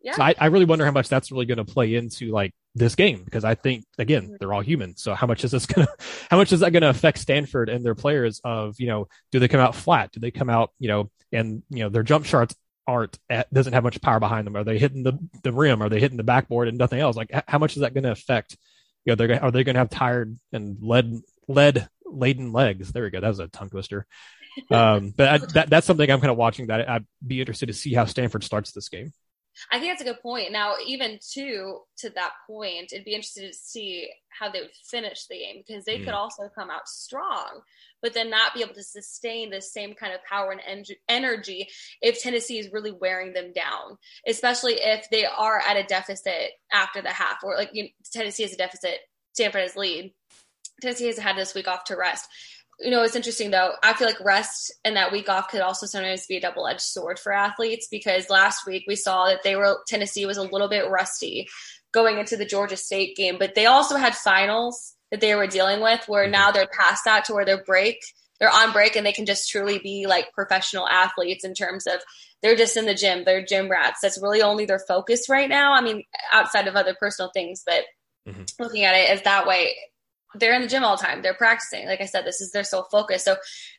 Yeah. 0.00 0.14
So 0.14 0.22
I, 0.22 0.34
I 0.38 0.46
really 0.46 0.64
wonder 0.64 0.84
how 0.84 0.92
much 0.92 1.08
that's 1.08 1.32
really 1.32 1.46
going 1.46 1.58
to 1.58 1.64
play 1.64 1.94
into 1.94 2.30
like 2.30 2.54
this 2.74 2.94
game 2.94 3.22
because 3.24 3.44
I 3.44 3.54
think 3.54 3.84
again 3.98 4.24
mm-hmm. 4.24 4.34
they're 4.38 4.52
all 4.52 4.60
human. 4.60 4.96
So 4.96 5.14
how 5.14 5.26
much 5.26 5.44
is 5.44 5.50
this 5.50 5.66
gonna 5.66 5.88
how 6.30 6.36
much 6.36 6.52
is 6.52 6.60
that 6.60 6.70
going 6.72 6.82
to 6.82 6.90
affect 6.90 7.18
Stanford 7.18 7.68
and 7.68 7.84
their 7.84 7.94
players? 7.94 8.40
Of 8.44 8.78
you 8.78 8.86
know, 8.86 9.08
do 9.32 9.38
they 9.38 9.48
come 9.48 9.60
out 9.60 9.74
flat? 9.74 10.12
Do 10.12 10.20
they 10.20 10.30
come 10.30 10.50
out 10.50 10.72
you 10.78 10.88
know 10.88 11.10
and 11.32 11.62
you 11.68 11.80
know 11.80 11.88
their 11.88 12.02
jump 12.02 12.24
shots 12.24 12.54
aren't 12.86 13.18
at, 13.28 13.52
doesn't 13.52 13.72
have 13.72 13.82
much 13.82 14.00
power 14.00 14.20
behind 14.20 14.46
them? 14.46 14.56
Are 14.56 14.64
they 14.64 14.78
hitting 14.78 15.02
the 15.02 15.18
the 15.42 15.52
rim? 15.52 15.82
Are 15.82 15.88
they 15.88 16.00
hitting 16.00 16.16
the 16.16 16.22
backboard 16.22 16.68
and 16.68 16.78
nothing 16.78 17.00
else? 17.00 17.16
Like 17.16 17.30
how 17.46 17.58
much 17.58 17.76
is 17.76 17.82
that 17.82 17.94
going 17.94 18.04
to 18.04 18.12
affect? 18.12 18.56
You 19.04 19.12
know, 19.12 19.14
they're 19.16 19.42
are 19.42 19.50
they 19.50 19.64
going 19.64 19.74
to 19.74 19.80
have 19.80 19.90
tired 19.90 20.38
and 20.52 20.78
lead 20.80 21.20
lead 21.48 21.88
laden 22.06 22.52
legs? 22.52 22.92
There 22.92 23.02
we 23.02 23.10
go. 23.10 23.20
That 23.20 23.28
was 23.28 23.40
a 23.40 23.48
tongue 23.48 23.70
twister. 23.70 24.06
Um, 24.70 25.14
but 25.16 25.28
I, 25.28 25.38
that, 25.54 25.70
that's 25.70 25.86
something 25.86 26.10
I'm 26.10 26.20
kind 26.20 26.30
of 26.30 26.36
watching 26.36 26.66
that 26.66 26.88
I'd 26.88 27.06
be 27.26 27.40
interested 27.40 27.66
to 27.66 27.72
see 27.72 27.94
how 27.94 28.04
Stanford 28.04 28.44
starts 28.44 28.72
this 28.72 28.88
game. 28.88 29.12
I 29.72 29.78
think 29.78 29.90
that's 29.90 30.02
a 30.02 30.12
good 30.12 30.22
point. 30.22 30.52
Now, 30.52 30.74
even 30.86 31.18
to 31.32 31.80
to 31.98 32.10
that 32.10 32.32
point, 32.46 32.92
it'd 32.92 33.04
be 33.04 33.14
interesting 33.14 33.48
to 33.48 33.52
see 33.52 34.08
how 34.28 34.50
they 34.50 34.60
would 34.60 34.70
finish 34.88 35.26
the 35.26 35.38
game 35.38 35.62
because 35.66 35.84
they 35.84 35.98
mm. 35.98 36.04
could 36.04 36.14
also 36.14 36.48
come 36.54 36.70
out 36.70 36.88
strong, 36.88 37.60
but 38.00 38.14
then 38.14 38.30
not 38.30 38.54
be 38.54 38.62
able 38.62 38.74
to 38.74 38.82
sustain 38.82 39.50
the 39.50 39.60
same 39.60 39.94
kind 39.94 40.12
of 40.12 40.24
power 40.24 40.52
and 40.52 40.60
en- 40.66 40.96
energy 41.08 41.68
if 42.00 42.22
Tennessee 42.22 42.58
is 42.58 42.72
really 42.72 42.92
wearing 42.92 43.32
them 43.32 43.52
down, 43.52 43.98
especially 44.26 44.74
if 44.74 45.08
they 45.10 45.24
are 45.24 45.60
at 45.60 45.76
a 45.76 45.82
deficit 45.84 46.52
after 46.72 47.02
the 47.02 47.10
half, 47.10 47.38
or 47.42 47.56
like 47.56 47.70
you 47.72 47.84
know, 47.84 47.88
Tennessee 48.12 48.44
has 48.44 48.52
a 48.52 48.56
deficit, 48.56 48.98
Stanford 49.32 49.62
has 49.62 49.76
lead. 49.76 50.14
Tennessee 50.80 51.06
has 51.06 51.18
had 51.18 51.36
this 51.36 51.54
week 51.54 51.66
off 51.66 51.84
to 51.84 51.96
rest 51.96 52.28
you 52.80 52.90
know, 52.90 53.02
it's 53.02 53.16
interesting 53.16 53.50
though. 53.50 53.72
I 53.82 53.92
feel 53.94 54.06
like 54.06 54.20
rest 54.20 54.72
and 54.84 54.96
that 54.96 55.10
week 55.10 55.28
off 55.28 55.48
could 55.48 55.60
also 55.60 55.86
sometimes 55.86 56.26
be 56.26 56.36
a 56.36 56.40
double 56.40 56.66
edged 56.66 56.80
sword 56.80 57.18
for 57.18 57.32
athletes 57.32 57.88
because 57.90 58.30
last 58.30 58.66
week 58.66 58.84
we 58.86 58.94
saw 58.94 59.26
that 59.26 59.42
they 59.42 59.56
were 59.56 59.78
Tennessee 59.88 60.26
was 60.26 60.36
a 60.36 60.42
little 60.42 60.68
bit 60.68 60.88
rusty 60.88 61.48
going 61.92 62.18
into 62.18 62.36
the 62.36 62.44
Georgia 62.44 62.76
State 62.76 63.16
game, 63.16 63.36
but 63.38 63.54
they 63.54 63.66
also 63.66 63.96
had 63.96 64.14
finals 64.14 64.94
that 65.10 65.20
they 65.20 65.34
were 65.34 65.46
dealing 65.46 65.80
with 65.80 66.06
where 66.06 66.24
mm-hmm. 66.24 66.32
now 66.32 66.50
they're 66.50 66.68
past 66.68 67.04
that 67.04 67.24
to 67.24 67.34
where 67.34 67.44
they're 67.44 67.64
break, 67.64 67.98
they're 68.38 68.50
on 68.50 68.72
break 68.72 68.94
and 68.94 69.04
they 69.04 69.12
can 69.12 69.26
just 69.26 69.50
truly 69.50 69.78
be 69.78 70.06
like 70.06 70.32
professional 70.32 70.86
athletes 70.86 71.44
in 71.44 71.54
terms 71.54 71.86
of 71.86 72.00
they're 72.42 72.56
just 72.56 72.76
in 72.76 72.86
the 72.86 72.94
gym, 72.94 73.24
they're 73.24 73.44
gym 73.44 73.68
rats. 73.68 73.98
That's 74.00 74.22
really 74.22 74.42
only 74.42 74.66
their 74.66 74.78
focus 74.78 75.28
right 75.28 75.48
now. 75.48 75.72
I 75.72 75.80
mean, 75.80 76.04
outside 76.32 76.68
of 76.68 76.76
other 76.76 76.94
personal 76.94 77.30
things, 77.34 77.64
but 77.66 77.84
mm-hmm. 78.28 78.42
looking 78.60 78.84
at 78.84 78.94
it 78.94 79.10
as 79.10 79.22
that 79.22 79.46
way, 79.46 79.74
they're 80.34 80.54
in 80.54 80.62
the 80.62 80.68
gym 80.68 80.84
all 80.84 80.96
the 80.96 81.02
time. 81.02 81.22
They're 81.22 81.34
practicing. 81.34 81.86
Like 81.86 82.00
I 82.00 82.06
said, 82.06 82.24
this 82.24 82.40
is 82.40 82.52
their 82.52 82.64
sole 82.64 82.86
focus. 82.90 83.24
So 83.24 83.36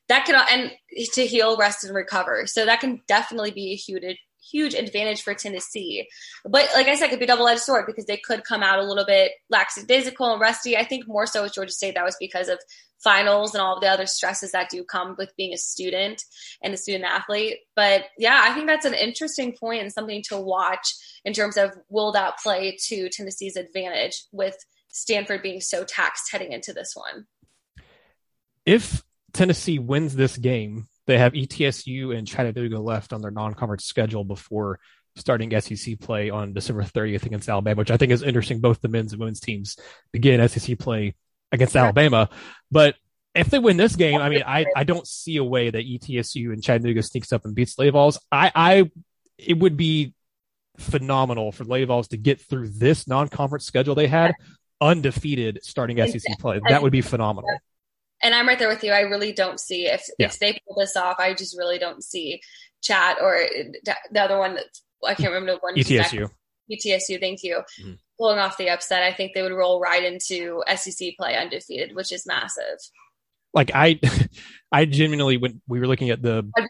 that 0.08 0.26
can 0.26 0.36
and 0.52 0.72
to 1.14 1.26
heal, 1.26 1.58
rest, 1.58 1.84
and 1.84 1.94
recover. 1.94 2.48
So 2.48 2.66
that 2.66 2.80
can 2.80 3.02
definitely 3.08 3.52
be 3.52 3.72
a 3.72 3.76
huge 3.76 4.04
huge 4.52 4.74
advantage 4.74 5.22
for 5.22 5.34
Tennessee. 5.34 6.08
But 6.44 6.70
like 6.74 6.88
I 6.88 6.96
said, 6.96 7.08
it 7.08 7.10
could 7.10 7.20
be 7.20 7.26
double 7.26 7.48
edged 7.48 7.62
sword 7.62 7.86
because 7.86 8.06
they 8.06 8.18
could 8.18 8.44
come 8.44 8.64
out 8.64 8.80
a 8.80 8.84
little 8.84 9.06
bit 9.06 9.34
lackadaisical 9.50 10.32
and 10.32 10.42
rusty. 10.42 10.78
I 10.78 10.86
think 10.86 11.08
more 11.08 11.26
so 11.26 11.44
with 11.44 11.54
Georgia 11.54 11.72
State 11.72 11.96
that 11.96 12.06
was 12.06 12.18
because 12.20 12.48
of 12.48 12.60
finals 13.04 13.54
and 13.54 13.62
all 13.62 13.80
the 13.80 13.88
other 13.88 14.06
stresses 14.06 14.52
that 14.52 14.70
do 14.70 14.84
come 14.84 15.16
with 15.18 15.36
being 15.38 15.54
a 15.54 15.58
student 15.58 16.22
and 16.62 16.74
a 16.74 16.78
student 16.78 17.06
athlete. 17.06 17.58
But 17.76 18.06
yeah, 18.18 18.42
I 18.44 18.54
think 18.54 18.68
that's 18.68 18.86
an 18.86 18.94
interesting 18.94 19.56
point 19.58 19.82
and 19.82 19.92
something 19.92 20.24
to 20.30 20.38
watch 20.38 20.96
in 21.24 21.34
terms 21.34 21.58
of 21.58 21.78
will 21.90 22.12
that 22.14 22.40
play 22.40 22.78
to 22.88 23.10
Tennessee's 23.10 23.56
advantage 23.56 24.24
with 24.32 24.58
Stanford 24.92 25.42
being 25.42 25.62
so 25.62 25.84
taxed 25.84 26.32
heading 26.32 26.52
into 26.52 26.74
this 26.74 26.94
one. 26.96 27.26
If 28.66 29.04
Tennessee 29.34 29.80
wins 29.80 30.16
this 30.16 30.38
game, 30.38 30.88
they 31.08 31.18
have 31.18 31.34
ETSU 31.34 32.16
and 32.16 32.28
Chattanooga 32.28 32.80
left 32.80 33.14
on 33.14 33.22
their 33.22 33.32
non-conference 33.32 33.86
schedule 33.86 34.24
before 34.24 34.80
starting 35.16 35.60
SEC 35.60 36.00
play 36.00 36.30
on 36.30 36.54
December 36.54 36.84
30th 36.84 37.26
against 37.26 37.50
Alabama, 37.50 37.80
which 37.80 37.92
I 37.92 37.98
think 37.98 38.12
is 38.12 38.24
interesting. 38.24 38.62
Both 38.62 38.82
the 38.82 38.90
men's 38.90 39.12
and 39.12 39.20
women's 39.20 39.40
teams 39.40 39.78
begin 40.12 40.48
SEC 40.48 40.78
play 40.78 41.16
against 41.52 41.76
Alabama, 41.76 42.30
but 42.70 42.96
if 43.36 43.50
they 43.50 43.60
win 43.60 43.78
this 43.78 43.96
game, 43.96 44.22
I 44.22 44.30
mean, 44.30 44.44
I, 44.46 44.66
I 44.76 44.84
don't 44.84 45.08
see 45.08 45.38
a 45.38 45.44
way 45.44 45.70
that 45.70 45.86
ETSU 45.86 46.52
and 46.52 46.64
Chattanooga 46.64 47.04
sneaks 47.04 47.32
up 47.32 47.46
and 47.46 47.56
beats 47.56 47.78
Lady 47.78 47.92
Vols. 47.92 48.20
I, 48.32 48.52
I, 48.54 48.92
it 49.38 49.58
would 49.58 49.78
be 49.78 50.14
phenomenal 50.78 51.52
for 51.52 51.64
Lady 51.64 51.86
Vols 51.86 52.10
to 52.10 52.18
get 52.18 52.42
through 52.42 52.70
this 52.70 53.08
non-conference 53.08 53.66
schedule 53.66 53.96
they 53.96 54.08
had 54.08 54.34
undefeated 54.82 55.60
starting 55.64 55.98
SEC 55.98 56.40
play. 56.40 56.60
That 56.68 56.82
would 56.82 56.92
be 56.92 57.02
phenomenal. 57.02 57.50
And 58.22 58.36
I'm 58.36 58.48
right 58.48 58.60
there 58.60 58.68
with 58.68 58.84
you. 58.84 58.92
I 58.92 59.02
really 59.02 59.32
don't 59.32 59.60
see 59.60 59.86
if 59.86 60.06
yeah. 60.18 60.28
if 60.28 60.40
they 60.40 60.60
pull 60.68 60.78
this 60.78 60.98
off. 60.98 61.18
I 61.20 61.34
just 61.34 61.58
really 61.58 61.80
don't 61.80 62.04
see 62.04 62.42
Chat 62.82 63.18
or 63.22 63.40
the 64.12 64.22
other 64.22 64.38
one. 64.38 64.58
I 65.06 65.14
can't 65.14 65.32
remember 65.32 65.54
the 65.54 65.58
one. 65.60 65.76
ETSU. 65.76 66.30
ETSU. 66.72 67.20
Thank 67.20 67.44
you. 67.44 67.62
Mm-hmm. 67.82 67.94
Pulling 68.18 68.40
off 68.40 68.58
the 68.58 68.70
upset, 68.70 69.04
I 69.04 69.14
think 69.14 69.34
they 69.34 69.42
would 69.42 69.54
roll 69.54 69.80
right 69.80 70.04
into 70.04 70.62
SEC 70.76 71.16
play 71.18 71.38
undefeated, 71.38 71.96
which 71.96 72.12
is 72.12 72.26
massive. 72.26 72.78
Like 73.54 73.72
I, 73.74 74.00
I 74.72 74.84
genuinely 74.86 75.38
when 75.38 75.62
we 75.68 75.80
were 75.80 75.88
looking 75.88 76.10
at 76.10 76.22
the 76.22 76.46
I'm. 76.58 76.68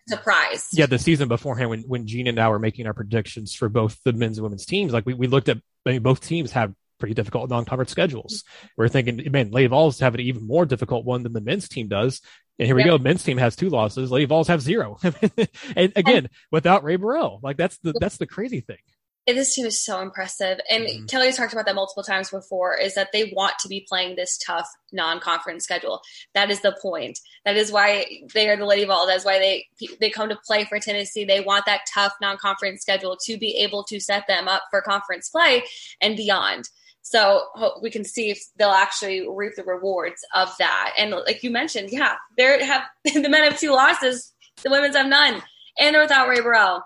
Yeah, 0.72 0.86
the 0.86 1.00
season 1.00 1.28
beforehand 1.28 1.72
when 1.72 1.82
when 1.82 2.06
Gene 2.06 2.28
and 2.28 2.39
I 2.39 2.50
were 2.50 2.60
making 2.60 2.86
our 2.86 2.93
predictions 2.93 3.56
for 3.56 3.69
both 3.69 4.00
the 4.06 4.13
men's 4.13 4.38
and 4.38 4.43
women's 4.43 4.65
teams, 4.65 4.93
like 4.93 5.08
we, 5.08 5.15
we 5.15 5.28
looked 5.28 5.50
at 5.50 5.58
I 5.86 5.91
mean, 5.91 6.04
both 6.04 6.22
teams 6.22 6.52
have 6.52 6.74
pretty 6.99 7.15
difficult 7.15 7.49
non-conference 7.49 7.91
schedules. 7.91 8.43
We're 8.77 8.89
thinking, 8.89 9.31
man, 9.31 9.51
Lady 9.51 9.67
Vols 9.67 9.99
have 9.99 10.13
an 10.13 10.21
even 10.21 10.45
more 10.45 10.65
difficult 10.65 11.05
one 11.05 11.23
than 11.23 11.33
the 11.33 11.41
men's 11.41 11.69
team 11.69 11.88
does. 11.88 12.21
And 12.59 12.65
here 12.65 12.75
we 12.75 12.83
go. 12.83 12.97
Men's 12.97 13.23
team 13.23 13.38
has 13.38 13.55
two 13.55 13.69
losses. 13.69 14.12
Lady 14.12 14.25
Vols 14.25 14.49
have 14.49 14.62
zero. 14.62 14.97
and 15.03 15.93
again, 15.95 16.25
and, 16.25 16.29
without 16.51 16.83
Rae 16.83 16.97
Burrell, 16.97 17.39
like 17.41 17.55
that's 17.55 17.77
the, 17.77 17.93
that's 17.99 18.17
the 18.17 18.27
crazy 18.27 18.59
thing. 18.59 18.77
This 19.27 19.53
team 19.53 19.65
is 19.65 19.83
so 19.83 20.01
impressive. 20.01 20.59
And 20.69 20.85
mm-hmm. 20.85 21.05
Kellie 21.05 21.27
has 21.27 21.38
talked 21.38 21.53
about 21.53 21.65
that 21.65 21.75
multiple 21.75 22.03
times 22.03 22.29
before 22.29 22.75
is 22.75 22.95
that 22.95 23.12
they 23.13 23.31
want 23.35 23.53
to 23.59 23.67
be 23.67 23.85
playing 23.88 24.15
this 24.15 24.38
tough 24.38 24.67
non-conference 24.91 25.63
schedule. 25.63 26.01
That 26.33 26.49
is 26.49 26.62
the 26.62 26.75
point. 26.81 27.19
That 27.45 27.55
is 27.55 27.71
why 27.71 28.05
they 28.33 28.49
are 28.49 28.57
the 28.57 28.65
Lady 28.65 28.85
Vols. 28.85 29.07
That's 29.07 29.25
why 29.25 29.39
they, 29.39 29.67
they 29.99 30.09
come 30.09 30.29
to 30.29 30.39
play 30.45 30.65
for 30.65 30.79
Tennessee. 30.79 31.25
They 31.25 31.41
want 31.41 31.65
that 31.65 31.81
tough 31.93 32.13
non-conference 32.21 32.81
schedule 32.81 33.17
to 33.25 33.38
be 33.38 33.57
able 33.57 33.83
to 33.85 33.99
set 33.99 34.25
them 34.27 34.47
up 34.47 34.63
for 34.71 34.81
conference 34.81 35.29
play 35.29 35.63
and 36.01 36.17
beyond. 36.17 36.67
So 37.10 37.41
we 37.82 37.89
can 37.89 38.04
see 38.04 38.30
if 38.30 38.39
they'll 38.56 38.69
actually 38.69 39.28
reap 39.28 39.56
the 39.56 39.63
rewards 39.63 40.24
of 40.36 40.56
that. 40.60 40.93
And 40.95 41.10
like 41.10 41.41
you 41.41 41.50
mentioned, 41.50 41.89
yeah, 41.89 42.17
they 42.38 42.63
have 42.63 42.84
the 43.04 43.28
men 43.28 43.45
have 43.45 43.60
two 43.60 43.72
losses, 43.72 44.32
the 44.62 44.69
women's 44.69 44.95
have 44.95 45.08
none, 45.08 45.41
and 45.80 45.95
they're 45.95 46.04
without 46.04 46.30
Rae 46.30 46.41
Burrell. 46.41 46.84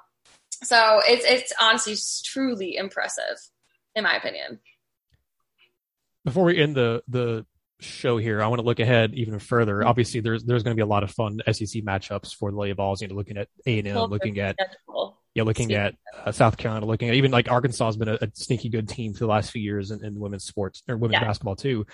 So 0.63 1.01
it's 1.05 1.25
it's 1.25 1.51
honestly 1.59 1.95
truly 2.23 2.77
impressive, 2.77 3.35
in 3.95 4.05
my 4.05 4.15
opinion. 4.15 4.61
Before 6.23 6.45
we 6.45 6.57
end 6.57 6.77
the 6.77 7.03
the 7.09 7.45
show 7.81 8.15
here, 8.15 8.41
I 8.41 8.47
want 8.47 8.61
to 8.61 8.65
look 8.65 8.79
ahead 8.79 9.15
even 9.15 9.39
further. 9.39 9.79
Mm-hmm. 9.79 9.89
Obviously, 9.89 10.21
there's 10.21 10.45
there's 10.45 10.63
going 10.63 10.73
to 10.73 10.79
be 10.79 10.83
a 10.83 10.89
lot 10.89 11.03
of 11.03 11.11
fun 11.11 11.41
SEC 11.47 11.83
matchups 11.83 12.33
for 12.33 12.49
the 12.49 12.55
Lady 12.55 12.71
Vols. 12.75 13.01
You 13.01 13.09
know, 13.09 13.15
looking 13.15 13.35
at 13.35 13.49
A 13.65 13.79
and 13.79 13.89
M, 13.89 13.97
looking 14.09 14.39
at 14.39 14.55
yeah, 15.35 15.43
looking 15.43 15.73
at 15.73 15.95
uh, 16.25 16.31
South 16.31 16.57
Carolina, 16.57 16.85
looking 16.85 17.09
at 17.09 17.15
even 17.15 17.31
like 17.31 17.49
Arkansas 17.49 17.85
has 17.85 17.97
been 17.97 18.09
a, 18.09 18.17
a, 18.21 18.27
sneaky 18.33 18.69
good 18.69 18.87
team 18.87 19.13
for 19.13 19.19
the 19.19 19.27
last 19.27 19.51
few 19.51 19.61
years 19.61 19.91
in, 19.91 20.03
in 20.05 20.19
women's 20.19 20.43
sports 20.43 20.83
or 20.87 20.95
women's 20.95 21.21
yeah. 21.21 21.27
basketball 21.27 21.55
too. 21.55 21.85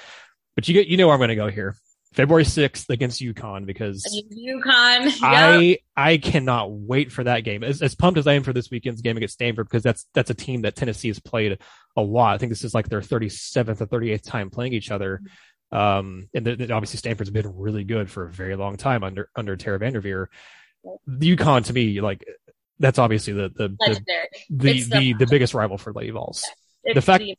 But 0.55 0.67
you 0.67 0.73
get 0.73 0.87
you 0.87 0.97
know 0.97 1.07
where 1.07 1.13
I'm 1.13 1.19
going 1.19 1.29
to 1.29 1.35
go 1.35 1.49
here. 1.49 1.75
February 2.13 2.43
6th 2.43 2.89
against 2.89 3.21
UConn 3.21 3.65
because 3.65 4.03
UConn. 4.33 5.05
Yep. 5.05 5.21
I 5.21 5.77
I 5.95 6.17
cannot 6.17 6.71
wait 6.71 7.11
for 7.11 7.23
that 7.23 7.41
game. 7.41 7.63
As, 7.63 7.81
as 7.81 7.95
pumped 7.95 8.17
as 8.17 8.27
I 8.27 8.33
am 8.33 8.43
for 8.43 8.51
this 8.51 8.71
weekend's 8.71 9.01
game 9.01 9.15
against 9.15 9.35
Stanford 9.35 9.67
because 9.67 9.83
that's 9.83 10.05
that's 10.13 10.29
a 10.29 10.33
team 10.33 10.63
that 10.63 10.75
Tennessee 10.75 11.09
has 11.09 11.19
played 11.19 11.59
a 11.95 12.01
lot. 12.01 12.33
I 12.33 12.37
think 12.39 12.51
this 12.51 12.63
is 12.63 12.73
like 12.73 12.89
their 12.89 13.01
37th 13.01 13.81
or 13.81 13.85
38th 13.85 14.23
time 14.23 14.49
playing 14.49 14.73
each 14.73 14.91
other. 14.91 15.21
Um, 15.71 16.29
and 16.33 16.47
obviously 16.71 16.97
Stanford's 16.97 17.29
been 17.29 17.55
really 17.55 17.83
good 17.83 18.09
for 18.09 18.25
a 18.25 18.31
very 18.31 18.55
long 18.55 18.77
time 18.77 19.03
under 19.03 19.29
under 19.35 19.55
Tara 19.55 19.79
VanDerveer. 19.79 20.27
UConn 21.07 21.65
to 21.65 21.73
me, 21.73 22.01
like 22.01 22.25
that's 22.79 22.99
obviously 22.99 23.33
the 23.33 23.49
the 23.49 23.69
the 23.69 24.01
the, 24.49 24.83
the, 24.83 25.13
the, 25.13 25.27
biggest 25.27 25.53
rival 25.53 25.77
for 25.77 25.93
Lady 25.93 26.11
Vols. 26.11 26.45
The 26.85 27.01
fact 27.01 27.23
the, 27.23 27.37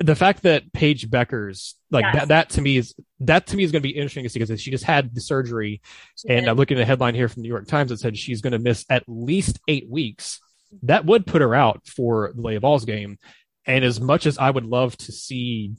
the 0.00 0.16
fact 0.16 0.42
that 0.42 0.72
Paige 0.72 1.08
Bueckers 1.08 1.74
like 1.90 2.04
yes. 2.04 2.14
that, 2.14 2.28
that 2.28 2.50
to 2.50 2.60
me 2.60 2.76
is 2.76 2.94
that 3.20 3.46
to 3.48 3.56
me 3.56 3.64
is 3.64 3.72
going 3.72 3.82
to 3.82 3.88
be 3.88 3.94
interesting 3.94 4.24
to 4.24 4.28
see 4.28 4.38
because 4.38 4.60
she 4.60 4.70
just 4.70 4.84
had 4.84 5.14
the 5.14 5.20
surgery, 5.20 5.82
she 6.16 6.28
and 6.28 6.40
did. 6.40 6.48
I'm 6.48 6.56
looking 6.56 6.78
at 6.78 6.82
a 6.82 6.86
headline 6.86 7.14
here 7.14 7.28
from 7.28 7.42
the 7.42 7.48
New 7.48 7.52
York 7.52 7.66
Times 7.66 7.90
that 7.90 8.00
said 8.00 8.16
she's 8.16 8.40
going 8.40 8.52
to 8.52 8.58
miss 8.58 8.84
at 8.88 9.04
least 9.06 9.60
eight 9.68 9.88
weeks. 9.88 10.40
That 10.82 11.04
would 11.04 11.26
put 11.26 11.42
her 11.42 11.54
out 11.54 11.86
for 11.86 12.32
the 12.34 12.40
Lady 12.40 12.58
Vols 12.58 12.84
game. 12.84 13.18
And 13.66 13.84
as 13.84 14.00
much 14.00 14.26
as 14.26 14.38
I 14.38 14.50
would 14.50 14.64
love 14.64 14.96
to 14.98 15.12
see 15.12 15.74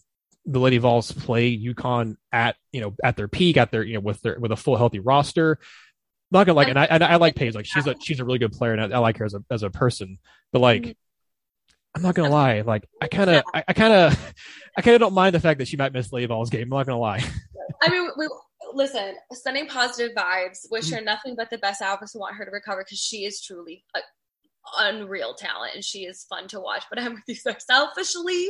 the 0.46 0.60
Lady 0.60 0.78
Vols 0.78 1.12
play 1.12 1.58
UConn 1.58 2.16
at 2.32 2.56
you 2.72 2.82
know 2.82 2.96
at 3.04 3.16
their 3.18 3.28
peak, 3.28 3.58
at 3.58 3.72
their 3.72 3.84
you 3.84 3.96
know 3.96 4.00
with 4.02 4.22
their 4.22 4.40
with 4.40 4.52
a 4.52 4.58
full 4.58 4.78
healthy 4.78 5.00
roster, 5.00 5.60
not 6.32 6.46
gonna 6.46 6.56
like, 6.56 6.70
and 6.70 6.80
I 6.80 6.86
and 6.86 7.04
I 7.04 7.18
like 7.18 7.36
Paige. 7.36 7.56
Like 7.56 7.66
she's 7.66 7.88
a 7.88 7.96
she's 8.00 8.20
a 8.20 8.26
really 8.26 8.40
good 8.40 8.54
player, 8.54 8.74
and 8.74 8.94
I, 8.94 8.98
I 8.98 9.00
like 9.00 9.18
her 9.18 9.26
as 9.26 9.34
a 9.34 9.44
as 9.52 9.64
a 9.64 9.70
person. 9.70 10.18
But 10.52 10.60
like, 10.60 10.82
mm-hmm. 10.82 10.92
I'm 11.96 12.02
not 12.02 12.16
gonna 12.16 12.30
lie. 12.30 12.62
Like 12.62 12.88
I 13.02 13.08
kind 13.08 13.30
of, 13.30 13.44
I 13.54 13.74
kind 13.74 13.94
of, 13.94 14.34
I 14.78 14.82
kind 14.82 14.96
of 14.96 15.00
don't 15.02 15.14
mind 15.14 15.36
the 15.36 15.40
fact 15.40 15.60
that 15.60 15.68
she 15.68 15.78
might 15.78 15.94
miss 15.94 16.12
Levol's 16.12 16.50
game. 16.50 16.64
I'm 16.64 16.70
not 16.70 16.86
gonna 16.86 17.00
lie. 17.00 17.24
I 17.84 17.90
mean, 17.90 18.10
we, 18.18 18.30
listen, 18.74 19.16
sending 19.34 19.68
positive 19.68 20.16
vibes. 20.16 20.68
Wish 20.72 20.92
her 20.92 21.02
nothing 21.02 21.36
but 21.36 21.50
the 21.50 21.58
best. 21.58 21.82
I 21.82 21.92
obviously 21.92 22.20
want 22.20 22.36
her 22.36 22.46
to 22.46 22.52
recover 22.52 22.84
because 22.84 23.00
she 23.00 23.26
is 23.26 23.42
truly 23.42 23.84
a 23.96 24.00
unreal 24.80 25.34
talent 25.34 25.74
and 25.76 25.84
she 25.84 26.06
is 26.06 26.26
fun 26.30 26.48
to 26.50 26.60
watch. 26.60 26.84
But 26.90 27.00
I'm 27.00 27.16
with 27.16 27.24
you 27.28 27.36
so 27.36 27.54
selfishly 27.60 28.50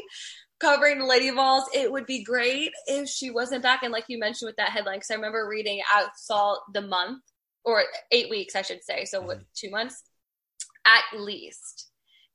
covering 0.59 0.99
the 0.99 1.05
Lady 1.05 1.29
Vols. 1.31 1.63
It 1.73 1.91
would 1.91 2.05
be 2.05 2.23
great 2.23 2.71
if 2.87 3.09
she 3.09 3.31
wasn't 3.31 3.63
back. 3.63 3.83
And 3.83 3.91
like 3.91 4.05
you 4.07 4.19
mentioned 4.19 4.47
with 4.47 4.57
that 4.57 4.69
headline, 4.69 4.97
because 4.97 5.11
I 5.11 5.15
remember 5.15 5.47
reading, 5.49 5.81
I 5.89 6.07
saw 6.15 6.57
the 6.73 6.81
month 6.81 7.23
or 7.63 7.83
eight 8.11 8.29
weeks, 8.29 8.55
I 8.55 8.61
should 8.61 8.83
say. 8.83 9.05
So 9.05 9.21
what, 9.21 9.37
mm-hmm. 9.37 9.45
two 9.55 9.69
months 9.69 10.01
at 10.85 11.19
least 11.19 11.91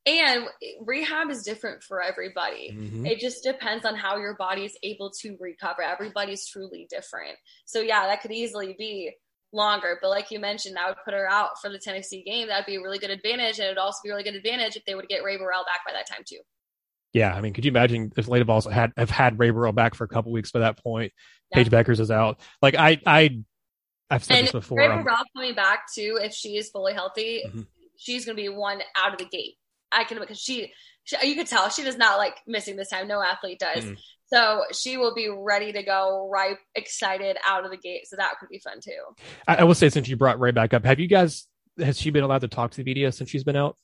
and 0.06 0.46
rehab 0.84 1.30
is 1.30 1.42
different 1.42 1.82
for 1.82 2.00
everybody. 2.00 2.70
Mm-hmm. 2.72 3.06
It 3.06 3.18
just 3.18 3.42
depends 3.42 3.84
on 3.84 3.96
how 3.96 4.18
your 4.18 4.36
body 4.36 4.64
is 4.64 4.78
able 4.82 5.10
to 5.22 5.36
recover. 5.40 5.82
Everybody's 5.82 6.46
truly 6.46 6.86
different. 6.88 7.36
So, 7.64 7.80
yeah, 7.80 8.06
that 8.06 8.22
could 8.22 8.30
easily 8.30 8.76
be 8.78 9.12
longer. 9.52 9.98
But 10.00 10.10
like 10.10 10.30
you 10.30 10.38
mentioned, 10.38 10.76
that 10.76 10.86
would 10.86 11.04
put 11.04 11.14
her 11.14 11.28
out 11.28 11.60
for 11.60 11.70
the 11.70 11.80
Tennessee 11.80 12.22
game. 12.22 12.46
That 12.46 12.58
would 12.58 12.66
be 12.66 12.76
a 12.76 12.82
really 12.82 13.00
good 13.00 13.10
advantage. 13.10 13.58
And 13.58 13.66
it 13.66 13.70
would 13.70 13.78
also 13.78 13.98
be 14.04 14.10
a 14.10 14.12
really 14.12 14.22
good 14.22 14.36
advantage 14.36 14.76
if 14.76 14.84
they 14.84 14.94
would 14.94 15.08
get 15.08 15.24
Rae 15.24 15.38
Burrell 15.38 15.64
back 15.64 15.80
by 15.84 15.92
that 15.92 16.06
time, 16.06 16.22
too. 16.24 16.38
Yeah, 17.12 17.34
I 17.34 17.40
mean, 17.40 17.52
could 17.52 17.64
you 17.64 17.70
imagine 17.70 18.12
if 18.16 18.28
Lady 18.28 18.44
Vols 18.44 18.66
had 18.66 18.92
have 18.96 19.10
had 19.10 19.38
Rae 19.38 19.50
Burrell 19.50 19.72
back 19.72 19.94
for 19.94 20.04
a 20.04 20.08
couple 20.08 20.30
weeks 20.30 20.52
by 20.52 20.60
that 20.60 20.80
point? 20.82 21.12
Yeah. 21.50 21.56
Paige 21.56 21.70
Bueckers 21.70 21.98
is 21.98 22.10
out. 22.10 22.38
Like 22.60 22.74
I, 22.76 23.00
I, 23.06 23.42
I've 24.10 24.24
said 24.24 24.38
and 24.38 24.46
this 24.46 24.52
before. 24.52 24.78
Rae 24.78 24.88
Burrell 24.88 25.24
coming 25.34 25.54
back 25.54 25.92
too, 25.94 26.18
if 26.22 26.32
she 26.32 26.56
is 26.56 26.70
fully 26.70 26.92
healthy, 26.92 27.42
mm-hmm. 27.46 27.62
she's 27.96 28.24
going 28.24 28.36
to 28.36 28.42
be 28.42 28.48
one 28.48 28.80
out 28.96 29.12
of 29.12 29.18
the 29.18 29.24
gate. 29.24 29.54
I 29.92 30.04
can 30.04 30.18
because 30.18 30.40
she, 30.40 30.72
she, 31.04 31.16
you 31.26 31.36
could 31.36 31.46
tell 31.46 31.70
she 31.70 31.82
does 31.82 31.96
not 31.96 32.18
like 32.18 32.36
missing 32.46 32.76
this 32.76 32.90
time. 32.90 33.08
No 33.08 33.22
athlete 33.22 33.58
does. 33.58 33.84
Mm. 33.84 33.96
So 34.26 34.64
she 34.72 34.96
will 34.96 35.14
be 35.14 35.28
ready 35.28 35.72
to 35.72 35.82
go, 35.84 36.28
right, 36.30 36.56
excited 36.74 37.36
out 37.46 37.64
of 37.64 37.70
the 37.70 37.76
gate. 37.76 38.08
So 38.08 38.16
that 38.16 38.34
could 38.40 38.48
be 38.48 38.58
fun 38.58 38.80
too. 38.80 38.98
I, 39.46 39.56
I 39.56 39.64
will 39.64 39.74
say, 39.74 39.88
since 39.88 40.08
you 40.08 40.16
brought 40.16 40.40
Rae 40.40 40.50
back 40.50 40.74
up, 40.74 40.84
have 40.84 40.98
you 40.98 41.06
guys 41.06 41.46
has 41.78 42.00
she 42.00 42.10
been 42.10 42.24
allowed 42.24 42.40
to 42.40 42.48
talk 42.48 42.72
to 42.72 42.76
the 42.78 42.84
media 42.84 43.12
since 43.12 43.30
she's 43.30 43.44
been 43.44 43.56
out? 43.56 43.76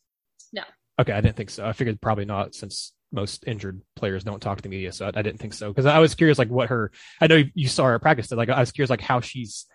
No. 0.53 0.63
Okay, 0.99 1.13
I 1.13 1.21
didn't 1.21 1.37
think 1.37 1.51
so. 1.51 1.65
I 1.65 1.73
figured 1.73 2.01
probably 2.01 2.25
not, 2.25 2.55
since 2.55 2.93
most 3.13 3.45
injured 3.47 3.83
players 3.95 4.25
don't 4.25 4.41
talk 4.41 4.57
to 4.57 4.63
the 4.63 4.69
media. 4.69 4.93
So 4.93 5.07
I, 5.07 5.09
I 5.15 5.23
didn't 5.23 5.39
think 5.39 5.55
so 5.55 5.69
because 5.69 5.87
I 5.87 6.01
was 6.01 6.15
curious, 6.15 6.39
like 6.39 6.51
what 6.51 6.71
her. 6.71 6.91
I 7.21 7.29
know 7.29 7.43
you 7.55 7.69
saw 7.69 7.85
her 7.85 7.99
practice. 7.99 8.33
Like 8.33 8.49
I 8.49 8.61
was 8.61 8.73
curious, 8.73 8.91
like 8.91 9.01
how 9.01 9.21
she's 9.21 9.67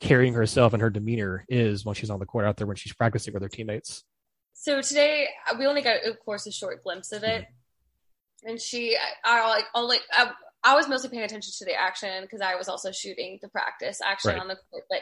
carrying 0.00 0.34
herself 0.34 0.72
and 0.72 0.82
her 0.82 0.90
demeanor 0.90 1.44
is 1.48 1.84
when 1.84 1.94
she's 1.94 2.10
on 2.10 2.18
the 2.18 2.26
court 2.26 2.46
out 2.46 2.56
there 2.56 2.66
when 2.66 2.76
she's 2.76 2.92
practicing 2.92 3.34
with 3.34 3.42
her 3.42 3.48
teammates. 3.48 4.02
So 4.54 4.80
today 4.82 5.28
we 5.58 5.66
only 5.66 5.82
got, 5.82 6.04
of 6.04 6.18
course, 6.20 6.46
a 6.46 6.52
short 6.52 6.82
glimpse 6.82 7.12
of 7.12 7.22
it, 7.22 7.46
and 8.44 8.60
she, 8.60 8.96
I, 9.24 9.40
I 9.40 9.48
like, 9.48 9.64
only, 9.74 9.98
I, 10.12 10.30
I, 10.62 10.74
was 10.74 10.88
mostly 10.88 11.10
paying 11.10 11.22
attention 11.22 11.52
to 11.58 11.64
the 11.64 11.74
action 11.74 12.22
because 12.22 12.40
I 12.40 12.56
was 12.56 12.68
also 12.68 12.92
shooting 12.92 13.38
the 13.40 13.48
practice 13.48 14.00
action 14.04 14.32
right. 14.32 14.40
on 14.40 14.48
the 14.48 14.58
court. 14.70 14.84
But 14.88 15.00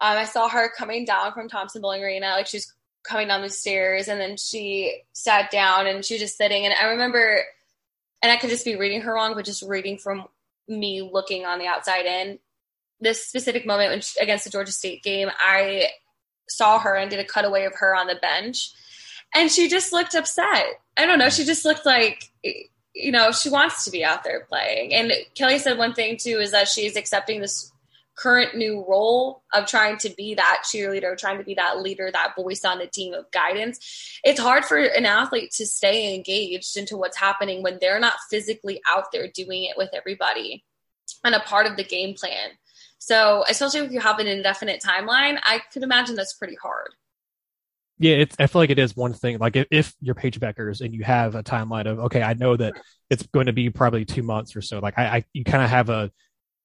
um, 0.00 0.16
I 0.16 0.24
saw 0.24 0.48
her 0.48 0.70
coming 0.76 1.04
down 1.04 1.32
from 1.32 1.48
Thompson-Boling 1.48 2.02
Arena, 2.02 2.30
like 2.30 2.46
she's 2.46 2.74
coming 3.02 3.28
down 3.28 3.42
the 3.42 3.50
stairs, 3.50 4.08
and 4.08 4.20
then 4.20 4.36
she 4.36 5.02
sat 5.12 5.50
down 5.50 5.86
and 5.86 6.04
she 6.04 6.14
was 6.14 6.22
just 6.22 6.36
sitting. 6.36 6.64
And 6.64 6.74
I 6.74 6.88
remember, 6.88 7.42
and 8.22 8.32
I 8.32 8.36
could 8.36 8.50
just 8.50 8.64
be 8.64 8.76
reading 8.76 9.02
her 9.02 9.14
wrong, 9.14 9.34
but 9.34 9.44
just 9.44 9.62
reading 9.62 9.98
from 9.98 10.24
me 10.68 11.02
looking 11.02 11.44
on 11.44 11.58
the 11.58 11.66
outside 11.66 12.06
in. 12.06 12.38
This 13.00 13.26
specific 13.26 13.66
moment 13.66 13.90
when 13.90 14.00
she, 14.00 14.20
against 14.20 14.44
the 14.44 14.50
Georgia 14.50 14.72
State 14.72 15.02
game, 15.02 15.30
I 15.38 15.88
saw 16.48 16.78
her 16.78 16.94
and 16.94 17.10
did 17.10 17.20
a 17.20 17.24
cutaway 17.24 17.64
of 17.64 17.74
her 17.76 17.94
on 17.94 18.06
the 18.06 18.16
bench 18.16 18.72
and 19.34 19.50
she 19.50 19.68
just 19.68 19.92
looked 19.92 20.14
upset. 20.14 20.66
I 20.96 21.06
don't 21.06 21.18
know. 21.18 21.30
She 21.30 21.44
just 21.44 21.64
looked 21.64 21.86
like, 21.86 22.30
you 22.94 23.12
know, 23.12 23.32
she 23.32 23.48
wants 23.48 23.84
to 23.84 23.90
be 23.90 24.04
out 24.04 24.24
there 24.24 24.46
playing. 24.48 24.92
And 24.92 25.12
Kellie 25.34 25.58
said 25.58 25.78
one 25.78 25.94
thing 25.94 26.16
too 26.16 26.38
is 26.40 26.52
that 26.52 26.68
she's 26.68 26.96
accepting 26.96 27.40
this 27.40 27.72
current 28.16 28.54
new 28.54 28.84
role 28.86 29.42
of 29.54 29.66
trying 29.66 29.96
to 29.98 30.10
be 30.10 30.34
that 30.34 30.64
cheerleader, 30.64 31.16
trying 31.16 31.38
to 31.38 31.44
be 31.44 31.54
that 31.54 31.80
leader, 31.80 32.10
that 32.12 32.34
voice 32.36 32.64
on 32.64 32.78
the 32.78 32.86
team 32.86 33.14
of 33.14 33.30
guidance. 33.30 34.18
It's 34.24 34.40
hard 34.40 34.64
for 34.64 34.76
an 34.76 35.06
athlete 35.06 35.52
to 35.52 35.66
stay 35.66 36.14
engaged 36.14 36.76
into 36.76 36.96
what's 36.96 37.16
happening 37.16 37.62
when 37.62 37.78
they're 37.80 38.00
not 38.00 38.14
physically 38.28 38.82
out 38.90 39.12
there 39.12 39.28
doing 39.28 39.64
it 39.64 39.76
with 39.76 39.90
everybody 39.94 40.64
and 41.24 41.34
a 41.34 41.40
part 41.40 41.66
of 41.66 41.76
the 41.76 41.84
game 41.84 42.14
plan. 42.14 42.50
So, 43.00 43.44
especially 43.48 43.80
if 43.80 43.92
you 43.92 44.00
have 44.00 44.20
an 44.20 44.28
indefinite 44.28 44.80
timeline, 44.80 45.40
I 45.42 45.60
could 45.72 45.82
imagine 45.82 46.14
that's 46.14 46.34
pretty 46.34 46.56
hard 46.62 46.90
yeah, 48.00 48.14
it's, 48.14 48.34
I 48.38 48.46
feel 48.46 48.62
like 48.62 48.70
it 48.70 48.78
is 48.78 48.96
one 48.96 49.12
thing. 49.12 49.38
Like 49.38 49.56
if, 49.56 49.66
if 49.70 49.94
you're 50.00 50.14
Paige 50.14 50.40
Bueckers 50.40 50.80
and 50.80 50.94
you 50.94 51.04
have 51.04 51.34
a 51.34 51.42
timeline 51.42 51.86
of, 51.86 51.98
okay, 51.98 52.22
I 52.22 52.32
know 52.32 52.56
that 52.56 52.72
it's 53.10 53.22
going 53.24 53.46
to 53.46 53.52
be 53.52 53.68
probably 53.68 54.06
two 54.06 54.22
months 54.22 54.56
or 54.56 54.62
so. 54.62 54.78
Like 54.78 54.98
I, 54.98 55.04
I 55.04 55.24
you 55.34 55.44
kind 55.44 55.62
of 55.62 55.68
have 55.68 55.90
a, 55.90 56.10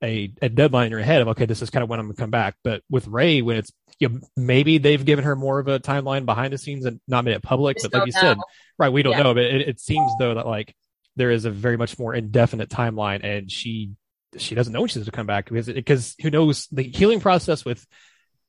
a, 0.01 0.31
a 0.41 0.47
deadline 0.47 0.85
in 0.85 0.91
your 0.91 1.01
head 1.01 1.21
of, 1.21 1.27
okay, 1.29 1.45
this 1.45 1.61
is 1.61 1.69
kind 1.69 1.83
of 1.83 1.89
when 1.89 1.99
I'm 1.99 2.05
going 2.05 2.15
to 2.15 2.21
come 2.21 2.31
back. 2.31 2.55
But 2.63 2.83
with 2.89 3.07
Rae, 3.07 3.41
when 3.41 3.57
it's, 3.57 3.73
you 3.99 4.07
know, 4.07 4.19
maybe 4.37 4.77
they've 4.77 5.03
given 5.03 5.25
her 5.25 5.35
more 5.35 5.59
of 5.59 5.67
a 5.67 5.77
timeline 5.77 6.25
behind 6.25 6.53
the 6.53 6.57
scenes 6.57 6.85
and 6.85 7.01
not 7.05 7.25
made 7.25 7.35
it 7.35 7.43
public. 7.43 7.79
But 7.81 7.93
like 7.93 8.07
you 8.07 8.13
know. 8.13 8.21
said, 8.21 8.37
right, 8.79 8.89
we 8.89 9.03
don't 9.03 9.17
yeah. 9.17 9.23
know. 9.23 9.33
But 9.33 9.43
it, 9.43 9.67
it 9.67 9.79
seems 9.81 10.09
though 10.17 10.35
that 10.35 10.47
like 10.47 10.73
there 11.17 11.31
is 11.31 11.43
a 11.43 11.51
very 11.51 11.75
much 11.75 11.99
more 11.99 12.15
indefinite 12.15 12.69
timeline 12.69 13.25
and 13.25 13.51
she, 13.51 13.91
she 14.37 14.55
doesn't 14.55 14.73
know 14.73 14.81
when 14.81 14.87
she's 14.89 14.97
going 14.97 15.05
to 15.05 15.11
come 15.11 15.27
back 15.27 15.49
because, 15.49 15.67
because 15.67 16.15
who 16.21 16.29
knows 16.29 16.67
the 16.71 16.83
healing 16.83 17.19
process 17.19 17.65
with 17.65 17.85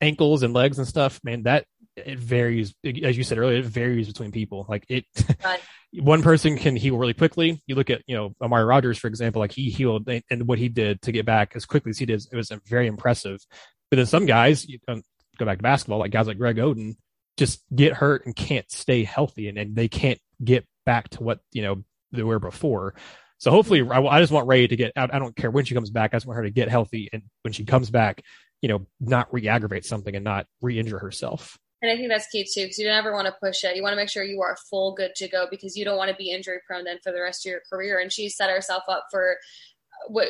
ankles 0.01 0.43
and 0.43 0.55
legs 0.55 0.79
and 0.79 0.87
stuff, 0.87 1.21
man, 1.25 1.45
that 1.45 1.67
it 1.97 2.19
varies 2.19 2.75
as 2.85 3.17
you 3.17 3.25
said 3.25 3.39
earlier 3.39 3.59
it 3.59 3.65
varies 3.65 4.07
between 4.07 4.31
people. 4.33 4.67
Like 4.69 4.85
it 4.89 5.05
one 5.93 6.23
person 6.23 6.59
can 6.59 6.77
heal 6.77 6.99
really 6.99 7.15
quickly. 7.15 7.63
You 7.67 7.75
look 7.75 7.91
at 7.91 8.03
you 8.07 8.17
know 8.17 8.35
amari 8.41 8.65
rodgers 8.65 8.99
for 8.99 9.09
example 9.09 9.41
like 9.41 9.53
he 9.53 9.71
healed 9.71 10.09
and 10.09 10.47
what 10.47 10.59
he 10.59 10.69
did 10.69 11.01
to 11.03 11.13
get 11.13 11.25
back 11.25 11.53
as 11.55 11.65
quickly 11.65 11.91
as 11.91 11.99
he 11.99 12.07
did 12.07 12.23
it 12.31 12.37
was 12.37 12.53
very 12.67 12.87
impressive. 12.87 13.41
But 13.91 13.97
then 13.97 14.07
some 14.07 14.27
guys 14.27 14.67
um, 14.89 15.03
go 15.39 15.47
back 15.47 15.59
to 15.59 15.63
basketball 15.63 15.99
like 15.99 16.11
guys 16.11 16.27
like 16.27 16.39
greg 16.39 16.57
oden 16.57 16.97
just 17.37 17.63
get 17.75 17.93
hurt 17.93 18.25
and 18.25 18.35
can't 18.35 18.71
stay 18.71 19.05
healthy 19.05 19.49
and, 19.49 19.59
and 19.59 19.77
they 19.77 19.89
can't 19.89 20.19
get 20.43 20.67
back 20.85 21.09
to 21.11 21.23
what 21.23 21.41
you 21.53 21.63
know 21.63 21.83
they 22.13 22.23
were 22.23 22.39
before 22.39 22.95
so 23.39 23.51
hopefully 23.51 23.83
I, 23.89 24.01
I 24.01 24.21
just 24.21 24.33
want 24.33 24.47
Rae 24.47 24.67
to 24.67 24.77
get 24.77 24.93
i 24.97 25.07
don't 25.07 25.37
care 25.37 25.51
when 25.51 25.65
she 25.65 25.75
comes 25.75 25.91
back 25.91 26.13
i 26.13 26.17
just 26.17 26.27
want 26.27 26.37
her 26.37 26.45
to 26.45 26.51
get 26.51 26.69
healthy 26.69 27.09
and 27.13 27.23
when 27.43 27.53
she 27.53 27.65
comes 27.65 27.91
back 27.91 28.23
you 28.63 28.69
know 28.69 28.87
not 29.01 29.33
re-aggravate 29.33 29.85
something 29.85 30.15
and 30.15 30.25
not 30.25 30.47
re-injure 30.61 30.99
herself 30.99 31.59
and 31.83 31.91
I 31.91 31.97
think 31.97 32.09
that's 32.09 32.27
key 32.29 32.45
too, 32.45 32.63
because 32.63 32.79
you 32.79 32.87
never 32.87 33.13
want 33.13 33.27
to 33.27 33.37
push 33.41 33.63
it. 33.63 33.77
You 33.77 33.83
want 33.83 33.93
to 33.93 33.97
make 33.97 34.09
sure 34.09 34.25
you 34.25 34.41
are 34.41 34.57
full 34.71 34.95
good 34.95 35.15
to 35.17 35.29
go 35.29 35.47
because 35.51 35.77
you 35.77 35.85
don't 35.85 35.99
want 35.99 36.11
to 36.11 36.17
be 36.17 36.31
injury 36.31 36.59
prone 36.67 36.85
then 36.85 36.99
for 37.03 37.13
the 37.13 37.21
rest 37.21 37.45
of 37.45 37.51
your 37.51 37.61
career. 37.71 37.99
And 37.99 38.11
she 38.11 38.29
set 38.29 38.51
herself 38.51 38.85
up 38.89 39.07
for 39.11 39.37
what 40.09 40.29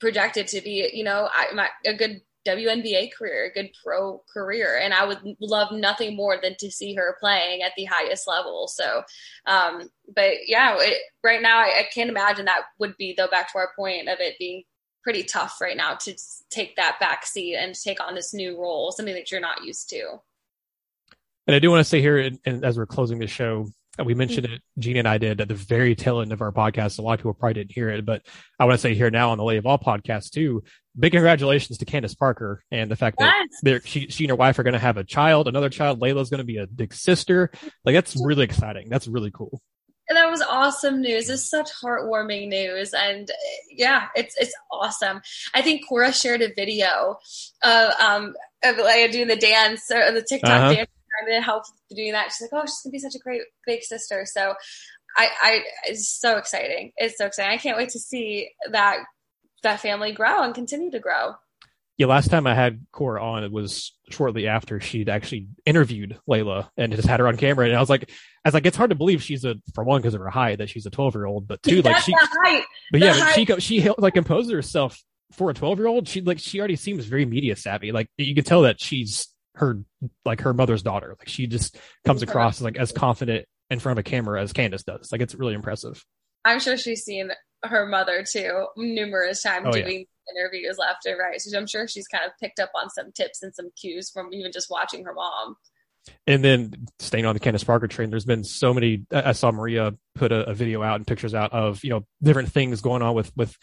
projected 0.00 0.48
to 0.48 0.60
be, 0.60 0.90
you 0.92 1.04
know, 1.04 1.28
I, 1.32 1.52
my, 1.54 1.68
a 1.86 1.94
good 1.94 2.20
WNBA 2.46 3.12
career, 3.12 3.46
a 3.46 3.52
good 3.52 3.70
pro 3.84 4.22
career. 4.32 4.78
And 4.78 4.92
I 4.92 5.06
would 5.06 5.20
love 5.40 5.72
nothing 5.72 6.16
more 6.16 6.38
than 6.40 6.56
to 6.58 6.70
see 6.70 6.94
her 6.94 7.16
playing 7.20 7.62
at 7.62 7.72
the 7.76 7.84
highest 7.84 8.26
level. 8.26 8.68
So, 8.68 9.02
um, 9.46 9.90
but 10.14 10.32
yeah, 10.46 10.76
it, 10.78 10.98
right 11.22 11.42
now 11.42 11.58
I, 11.58 11.80
I, 11.80 11.88
can't 11.92 12.10
imagine 12.10 12.46
that 12.46 12.64
would 12.78 12.96
be, 12.96 13.14
though, 13.16 13.28
back 13.28 13.52
to 13.52 13.58
our 13.58 13.70
point 13.76 14.08
of 14.08 14.18
it 14.20 14.38
being 14.38 14.64
pretty 15.02 15.22
tough 15.24 15.60
right 15.60 15.76
now 15.76 15.94
to 15.94 16.16
take 16.50 16.76
that 16.76 16.98
back 17.00 17.26
seat 17.26 17.56
and 17.56 17.74
take 17.74 18.02
on 18.02 18.14
this 18.14 18.32
new 18.32 18.60
role, 18.60 18.92
something 18.92 19.14
that 19.14 19.30
you're 19.30 19.40
not 19.40 19.64
used 19.64 19.88
to. 19.90 20.20
And 21.46 21.56
I 21.56 21.58
do 21.58 21.70
want 21.70 21.80
to 21.80 21.84
say 21.84 22.00
here, 22.00 22.18
and, 22.18 22.38
and 22.44 22.64
as 22.64 22.78
we're 22.78 22.86
closing 22.86 23.18
the 23.18 23.26
show, 23.26 23.66
we 24.02 24.14
mentioned 24.14 24.46
it, 24.46 24.62
Gina 24.78 25.00
and 25.00 25.08
I 25.08 25.18
did 25.18 25.40
at 25.40 25.48
the 25.48 25.54
very 25.54 25.94
tail 25.94 26.20
end 26.20 26.32
of 26.32 26.40
our 26.40 26.52
podcast. 26.52 26.98
A 26.98 27.02
lot 27.02 27.14
of 27.14 27.18
people 27.18 27.34
probably 27.34 27.54
didn't 27.54 27.72
hear 27.72 27.90
it, 27.90 28.06
but 28.06 28.22
I 28.58 28.64
want 28.64 28.74
to 28.74 28.80
say 28.80 28.94
here 28.94 29.10
now 29.10 29.30
on 29.30 29.38
the 29.38 29.44
Lay 29.44 29.58
of 29.58 29.66
All 29.66 29.78
podcast 29.78 30.30
too. 30.30 30.62
Big 30.98 31.12
congratulations 31.12 31.78
to 31.78 31.84
Candace 31.84 32.14
Parker 32.14 32.62
and 32.70 32.90
the 32.90 32.96
fact 32.96 33.18
that 33.18 33.46
yes. 33.64 33.82
she, 33.86 34.08
she 34.08 34.24
and 34.24 34.30
her 34.30 34.36
wife 34.36 34.58
are 34.58 34.62
going 34.62 34.74
to 34.74 34.78
have 34.78 34.98
a 34.98 35.04
child, 35.04 35.48
another 35.48 35.70
child. 35.70 36.00
Layla's 36.00 36.28
going 36.28 36.38
to 36.38 36.44
be 36.44 36.58
a 36.58 36.66
big 36.66 36.92
sister. 36.92 37.50
Like 37.84 37.94
that's 37.94 38.14
really 38.22 38.44
exciting. 38.44 38.88
That's 38.90 39.08
really 39.08 39.30
cool. 39.30 39.62
And 40.08 40.16
that 40.16 40.30
was 40.30 40.42
awesome 40.42 41.00
news. 41.00 41.30
It's 41.30 41.48
such 41.48 41.70
heartwarming 41.82 42.48
news, 42.48 42.92
and 42.92 43.30
yeah, 43.70 44.08
it's 44.14 44.36
it's 44.38 44.52
awesome. 44.70 45.22
I 45.54 45.62
think 45.62 45.88
Cora 45.88 46.12
shared 46.12 46.42
a 46.42 46.52
video 46.52 47.16
of 47.62 47.92
um 47.98 48.34
of 48.62 48.76
like 48.76 49.12
doing 49.12 49.28
the 49.28 49.36
dance 49.36 49.90
or 49.90 50.12
the 50.12 50.20
TikTok 50.20 50.50
uh-huh. 50.50 50.74
dance 50.74 50.90
trying 51.20 51.40
to 51.40 51.44
help 51.44 51.64
doing 51.94 52.12
that. 52.12 52.32
She's 52.32 52.42
like, 52.42 52.62
oh, 52.62 52.66
she's 52.66 52.80
gonna 52.82 52.92
be 52.92 52.98
such 52.98 53.14
a 53.14 53.20
great 53.20 53.42
big 53.66 53.82
sister. 53.82 54.26
So 54.26 54.54
I, 55.16 55.28
I, 55.42 55.64
it's 55.88 56.08
so 56.08 56.36
exciting. 56.36 56.92
It's 56.96 57.18
so 57.18 57.26
exciting. 57.26 57.52
I 57.52 57.58
can't 57.58 57.76
wait 57.76 57.90
to 57.90 57.98
see 57.98 58.50
that 58.70 58.98
that 59.62 59.80
family 59.80 60.12
grow 60.12 60.42
and 60.42 60.54
continue 60.54 60.90
to 60.90 60.98
grow. 60.98 61.34
Yeah, 61.98 62.06
last 62.06 62.30
time 62.30 62.46
I 62.46 62.54
had 62.54 62.86
Cora 62.90 63.22
on, 63.22 63.44
it 63.44 63.52
was 63.52 63.92
shortly 64.08 64.48
after 64.48 64.80
she'd 64.80 65.08
actually 65.08 65.48
interviewed 65.66 66.18
Layla 66.28 66.68
and 66.76 66.92
just 66.94 67.06
had 67.06 67.20
her 67.20 67.28
on 67.28 67.36
camera. 67.36 67.66
And 67.66 67.76
I 67.76 67.80
was 67.80 67.90
like, 67.90 68.10
I 68.44 68.48
was 68.48 68.54
like, 68.54 68.66
it's 68.66 68.76
hard 68.76 68.90
to 68.90 68.96
believe 68.96 69.22
she's 69.22 69.44
a, 69.44 69.56
for 69.74 69.84
one, 69.84 70.00
because 70.00 70.14
of 70.14 70.20
her 70.20 70.30
height, 70.30 70.58
that 70.58 70.70
she's 70.70 70.86
a 70.86 70.90
12 70.90 71.14
year 71.14 71.26
old, 71.26 71.46
but 71.46 71.62
two, 71.62 71.82
like 71.82 71.98
she, 71.98 72.14
but 72.90 73.00
yeah, 73.00 73.32
but 73.46 73.62
she, 73.62 73.82
she 73.82 73.90
like 73.98 74.14
composed 74.14 74.50
herself 74.50 74.98
for 75.32 75.50
a 75.50 75.54
12 75.54 75.78
year 75.78 75.86
old. 75.86 76.08
She 76.08 76.22
like, 76.22 76.38
she 76.38 76.58
already 76.58 76.76
seems 76.76 77.04
very 77.04 77.26
media 77.26 77.56
savvy. 77.56 77.92
Like 77.92 78.08
you 78.16 78.34
can 78.34 78.44
tell 78.44 78.62
that 78.62 78.80
she's 78.80 79.28
her 79.56 79.82
like 80.24 80.40
her 80.40 80.54
mother's 80.54 80.82
daughter. 80.82 81.14
Like 81.18 81.28
she 81.28 81.46
just 81.46 81.76
comes 82.04 82.22
across 82.22 82.60
like 82.60 82.76
as 82.78 82.90
confident 82.92 83.46
in 83.70 83.78
front 83.80 83.98
of 83.98 84.06
a 84.06 84.08
camera 84.08 84.40
as 84.40 84.52
Candace 84.52 84.82
does. 84.82 85.12
Like 85.12 85.20
it's 85.20 85.34
really 85.34 85.54
impressive. 85.54 86.02
I'm 86.44 86.58
sure 86.58 86.76
she's 86.76 87.04
seen 87.04 87.30
her 87.64 87.86
mother 87.86 88.24
too 88.24 88.66
numerous 88.76 89.42
times 89.42 89.68
oh, 89.68 89.72
doing 89.72 90.06
yeah. 90.06 90.34
interviews 90.34 90.76
left 90.78 91.06
and 91.06 91.18
right. 91.18 91.40
So 91.40 91.56
I'm 91.56 91.66
sure 91.66 91.86
she's 91.86 92.08
kind 92.08 92.24
of 92.24 92.32
picked 92.40 92.60
up 92.60 92.70
on 92.74 92.90
some 92.90 93.12
tips 93.12 93.42
and 93.42 93.54
some 93.54 93.70
cues 93.80 94.10
from 94.10 94.32
even 94.32 94.52
just 94.52 94.70
watching 94.70 95.04
her 95.04 95.14
mom. 95.14 95.56
And 96.26 96.44
then 96.44 96.86
staying 96.98 97.26
on 97.26 97.34
the 97.34 97.40
Candace 97.40 97.62
Parker 97.62 97.86
train, 97.86 98.10
there's 98.10 98.24
been 98.24 98.42
so 98.42 98.74
many. 98.74 99.06
I 99.12 99.32
saw 99.32 99.52
Maria 99.52 99.94
put 100.16 100.32
a, 100.32 100.50
a 100.50 100.54
video 100.54 100.82
out 100.82 100.96
and 100.96 101.06
pictures 101.06 101.34
out 101.34 101.52
of 101.52 101.84
you 101.84 101.90
know 101.90 102.04
different 102.20 102.50
things 102.50 102.80
going 102.80 103.02
on 103.02 103.14
with 103.14 103.30
with 103.36 103.56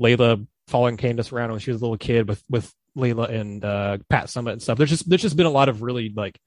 Layla 0.00 0.46
following 0.68 0.98
Candace 0.98 1.32
around 1.32 1.52
when 1.52 1.60
she 1.60 1.70
was 1.70 1.80
a 1.80 1.84
little 1.84 1.96
kid 1.96 2.28
with 2.28 2.44
with 2.50 2.70
Layla 2.98 3.30
and 3.30 3.64
uh, 3.64 3.98
Pat 4.10 4.26
Summitt 4.26 4.52
and 4.52 4.62
stuff. 4.62 4.76
There's 4.76 4.90
just 4.90 5.08
there's 5.08 5.22
just 5.22 5.38
been 5.38 5.46
a 5.46 5.50
lot 5.50 5.70
of 5.70 5.80
really 5.80 6.12
like 6.14 6.38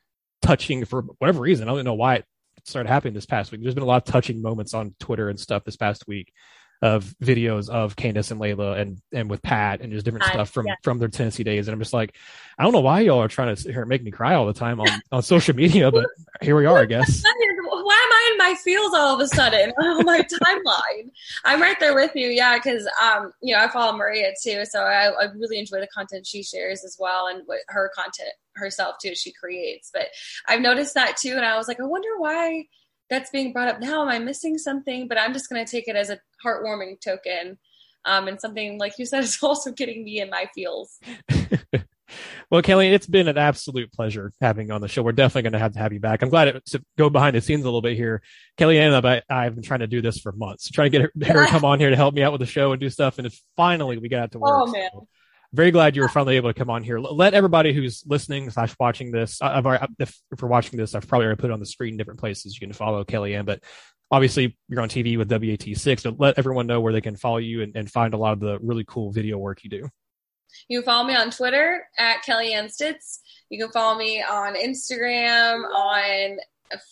touching 0.43 0.85
for 0.85 1.01
whatever 1.17 1.39
reason. 1.39 1.67
I 1.67 1.73
don't 1.73 1.83
know 1.83 1.95
why 1.95 2.15
it 2.15 2.25
started 2.65 2.89
happening 2.89 3.15
this 3.15 3.25
past 3.25 3.51
week. 3.51 3.61
There's 3.63 3.73
been 3.73 3.81
a 3.81 3.87
lot 3.87 4.07
of 4.07 4.11
touching 4.11 4.43
moments 4.43 4.75
on 4.75 4.93
Twitter 4.99 5.29
and 5.29 5.39
stuff 5.39 5.63
this 5.63 5.77
past 5.77 6.07
week 6.07 6.31
of 6.81 7.13
videos 7.21 7.69
of 7.69 7.95
Candace 7.95 8.31
and 8.31 8.39
Layla 8.39 8.79
and 8.79 9.01
and 9.11 9.29
with 9.29 9.41
Pat 9.41 9.81
and 9.81 9.91
just 9.91 10.05
different 10.05 10.25
stuff 10.25 10.49
from 10.49 10.67
yeah. 10.67 10.75
from 10.81 10.97
their 10.99 11.09
Tennessee 11.09 11.43
days. 11.43 11.67
And 11.67 11.73
I'm 11.73 11.79
just 11.79 11.93
like, 11.93 12.15
I 12.57 12.63
don't 12.63 12.71
know 12.71 12.79
why 12.79 13.01
y'all 13.01 13.21
are 13.21 13.27
trying 13.27 13.53
to 13.53 13.61
sit 13.61 13.71
here 13.71 13.81
and 13.81 13.89
make 13.89 14.03
me 14.03 14.11
cry 14.11 14.35
all 14.35 14.45
the 14.45 14.53
time 14.53 14.79
on 14.79 14.87
on 15.11 15.21
social 15.21 15.55
media, 15.55 15.91
but 15.91 16.05
here 16.41 16.55
we 16.55 16.65
are, 16.65 16.79
I 16.79 16.85
guess. 16.85 17.23
Why 17.89 17.95
am 17.95 18.11
I 18.11 18.29
in 18.31 18.37
my 18.37 18.55
feels 18.63 18.93
all 18.93 19.15
of 19.15 19.19
a 19.19 19.27
sudden 19.27 19.71
on 19.81 20.05
my 20.05 20.21
timeline? 20.21 21.09
I'm 21.43 21.59
right 21.59 21.79
there 21.79 21.95
with 21.95 22.11
you, 22.15 22.27
yeah, 22.27 22.57
because 22.57 22.87
um, 23.01 23.31
you 23.41 23.55
know, 23.55 23.61
I 23.61 23.67
follow 23.67 23.97
Maria 23.97 24.31
too, 24.43 24.63
so 24.65 24.81
I, 24.81 25.09
I 25.09 25.25
really 25.35 25.57
enjoy 25.57 25.79
the 25.79 25.87
content 25.87 26.27
she 26.27 26.43
shares 26.43 26.83
as 26.83 26.97
well, 26.99 27.27
and 27.27 27.41
what 27.45 27.59
her 27.67 27.91
content 27.95 28.29
herself 28.55 28.97
too 29.01 29.15
she 29.15 29.31
creates. 29.31 29.89
But 29.91 30.07
I've 30.47 30.61
noticed 30.61 30.93
that 30.93 31.17
too, 31.17 31.31
and 31.31 31.45
I 31.45 31.57
was 31.57 31.67
like, 31.67 31.79
I 31.79 31.85
wonder 31.85 32.09
why 32.19 32.65
that's 33.09 33.29
being 33.29 33.53
brought 33.53 33.67
up 33.67 33.79
now. 33.79 34.01
Am 34.03 34.09
I 34.09 34.19
missing 34.19 34.57
something? 34.57 35.07
But 35.07 35.19
I'm 35.19 35.33
just 35.33 35.49
going 35.49 35.63
to 35.63 35.69
take 35.69 35.87
it 35.87 35.95
as 35.95 36.09
a 36.09 36.19
heartwarming 36.45 37.01
token. 37.01 37.57
Um, 38.05 38.27
and 38.27 38.39
something 38.39 38.79
like 38.79 38.97
you 38.97 39.05
said 39.05 39.23
is 39.23 39.39
also 39.41 39.71
getting 39.71 40.03
me 40.03 40.21
in 40.21 40.29
my 40.29 40.47
feels. 40.55 40.99
well, 42.49 42.61
Kelly, 42.61 42.93
it's 42.93 43.07
been 43.07 43.27
an 43.27 43.37
absolute 43.37 43.91
pleasure 43.91 44.31
having 44.41 44.67
you 44.67 44.73
on 44.73 44.81
the 44.81 44.87
show. 44.87 45.03
We're 45.03 45.11
definitely 45.11 45.43
going 45.43 45.53
to 45.53 45.59
have 45.59 45.73
to 45.73 45.79
have 45.79 45.93
you 45.93 45.99
back. 45.99 46.21
I'm 46.21 46.29
glad 46.29 46.47
it, 46.49 46.65
to 46.67 46.83
go 46.97 47.09
behind 47.09 47.35
the 47.35 47.41
scenes 47.41 47.61
a 47.61 47.65
little 47.65 47.81
bit 47.81 47.97
here. 47.97 48.21
Kellyanne, 48.57 49.03
I, 49.05 49.21
I've 49.29 49.55
been 49.55 49.63
trying 49.63 49.81
to 49.81 49.87
do 49.87 50.01
this 50.01 50.19
for 50.19 50.31
months, 50.31 50.69
trying 50.69 50.91
to 50.91 50.97
get 50.97 51.01
her, 51.01 51.33
her 51.33 51.45
to 51.45 51.51
come 51.51 51.65
on 51.65 51.79
here 51.79 51.89
to 51.89 51.95
help 51.95 52.13
me 52.13 52.23
out 52.23 52.31
with 52.31 52.41
the 52.41 52.47
show 52.47 52.71
and 52.71 52.79
do 52.79 52.89
stuff. 52.89 53.19
And 53.19 53.29
finally 53.55 53.97
we 53.97 54.09
got 54.09 54.31
to 54.31 54.39
work. 54.39 54.51
Oh 54.53 54.71
man. 54.71 54.89
So 54.93 55.07
very 55.53 55.71
glad 55.71 55.95
you 55.95 56.01
were 56.01 56.09
finally 56.09 56.35
able 56.35 56.49
to 56.49 56.57
come 56.57 56.69
on 56.69 56.83
here. 56.83 56.99
Let 56.99 57.33
everybody 57.33 57.73
who's 57.73 58.03
listening 58.05 58.49
slash 58.51 58.75
watching 58.79 59.11
this, 59.11 59.41
I've 59.41 59.65
already, 59.65 59.87
if, 59.97 60.15
if 60.31 60.41
we're 60.41 60.49
watching 60.49 60.77
this, 60.77 60.93
I've 60.93 61.07
probably 61.07 61.25
already 61.25 61.41
put 61.41 61.49
it 61.49 61.53
on 61.53 61.59
the 61.59 61.65
screen 61.65 61.97
different 61.97 62.19
places. 62.19 62.55
You 62.55 62.67
can 62.67 62.73
follow 62.73 63.03
Kellyanne, 63.03 63.45
but 63.45 63.63
obviously 64.11 64.57
you're 64.67 64.81
on 64.81 64.89
TV 64.89 65.17
with 65.17 65.31
WATE 65.31 65.75
6, 65.75 66.03
but 66.03 66.19
let 66.19 66.37
everyone 66.37 66.67
know 66.67 66.81
where 66.81 66.93
they 66.93 67.01
can 67.01 67.15
follow 67.15 67.37
you 67.37 67.63
and, 67.63 67.75
and 67.75 67.89
find 67.89 68.13
a 68.13 68.17
lot 68.17 68.33
of 68.33 68.39
the 68.39 68.59
really 68.61 68.85
cool 68.87 69.11
video 69.11 69.37
work 69.37 69.63
you 69.63 69.69
do. 69.69 69.89
You 70.67 70.79
can 70.79 70.85
follow 70.85 71.07
me 71.07 71.15
on 71.15 71.31
Twitter 71.31 71.87
at 71.97 72.23
Kellyanne 72.23 72.71
Stitts. 72.71 73.21
You 73.49 73.63
can 73.63 73.71
follow 73.71 73.97
me 73.97 74.21
on 74.21 74.55
Instagram, 74.55 75.63
on 75.63 76.37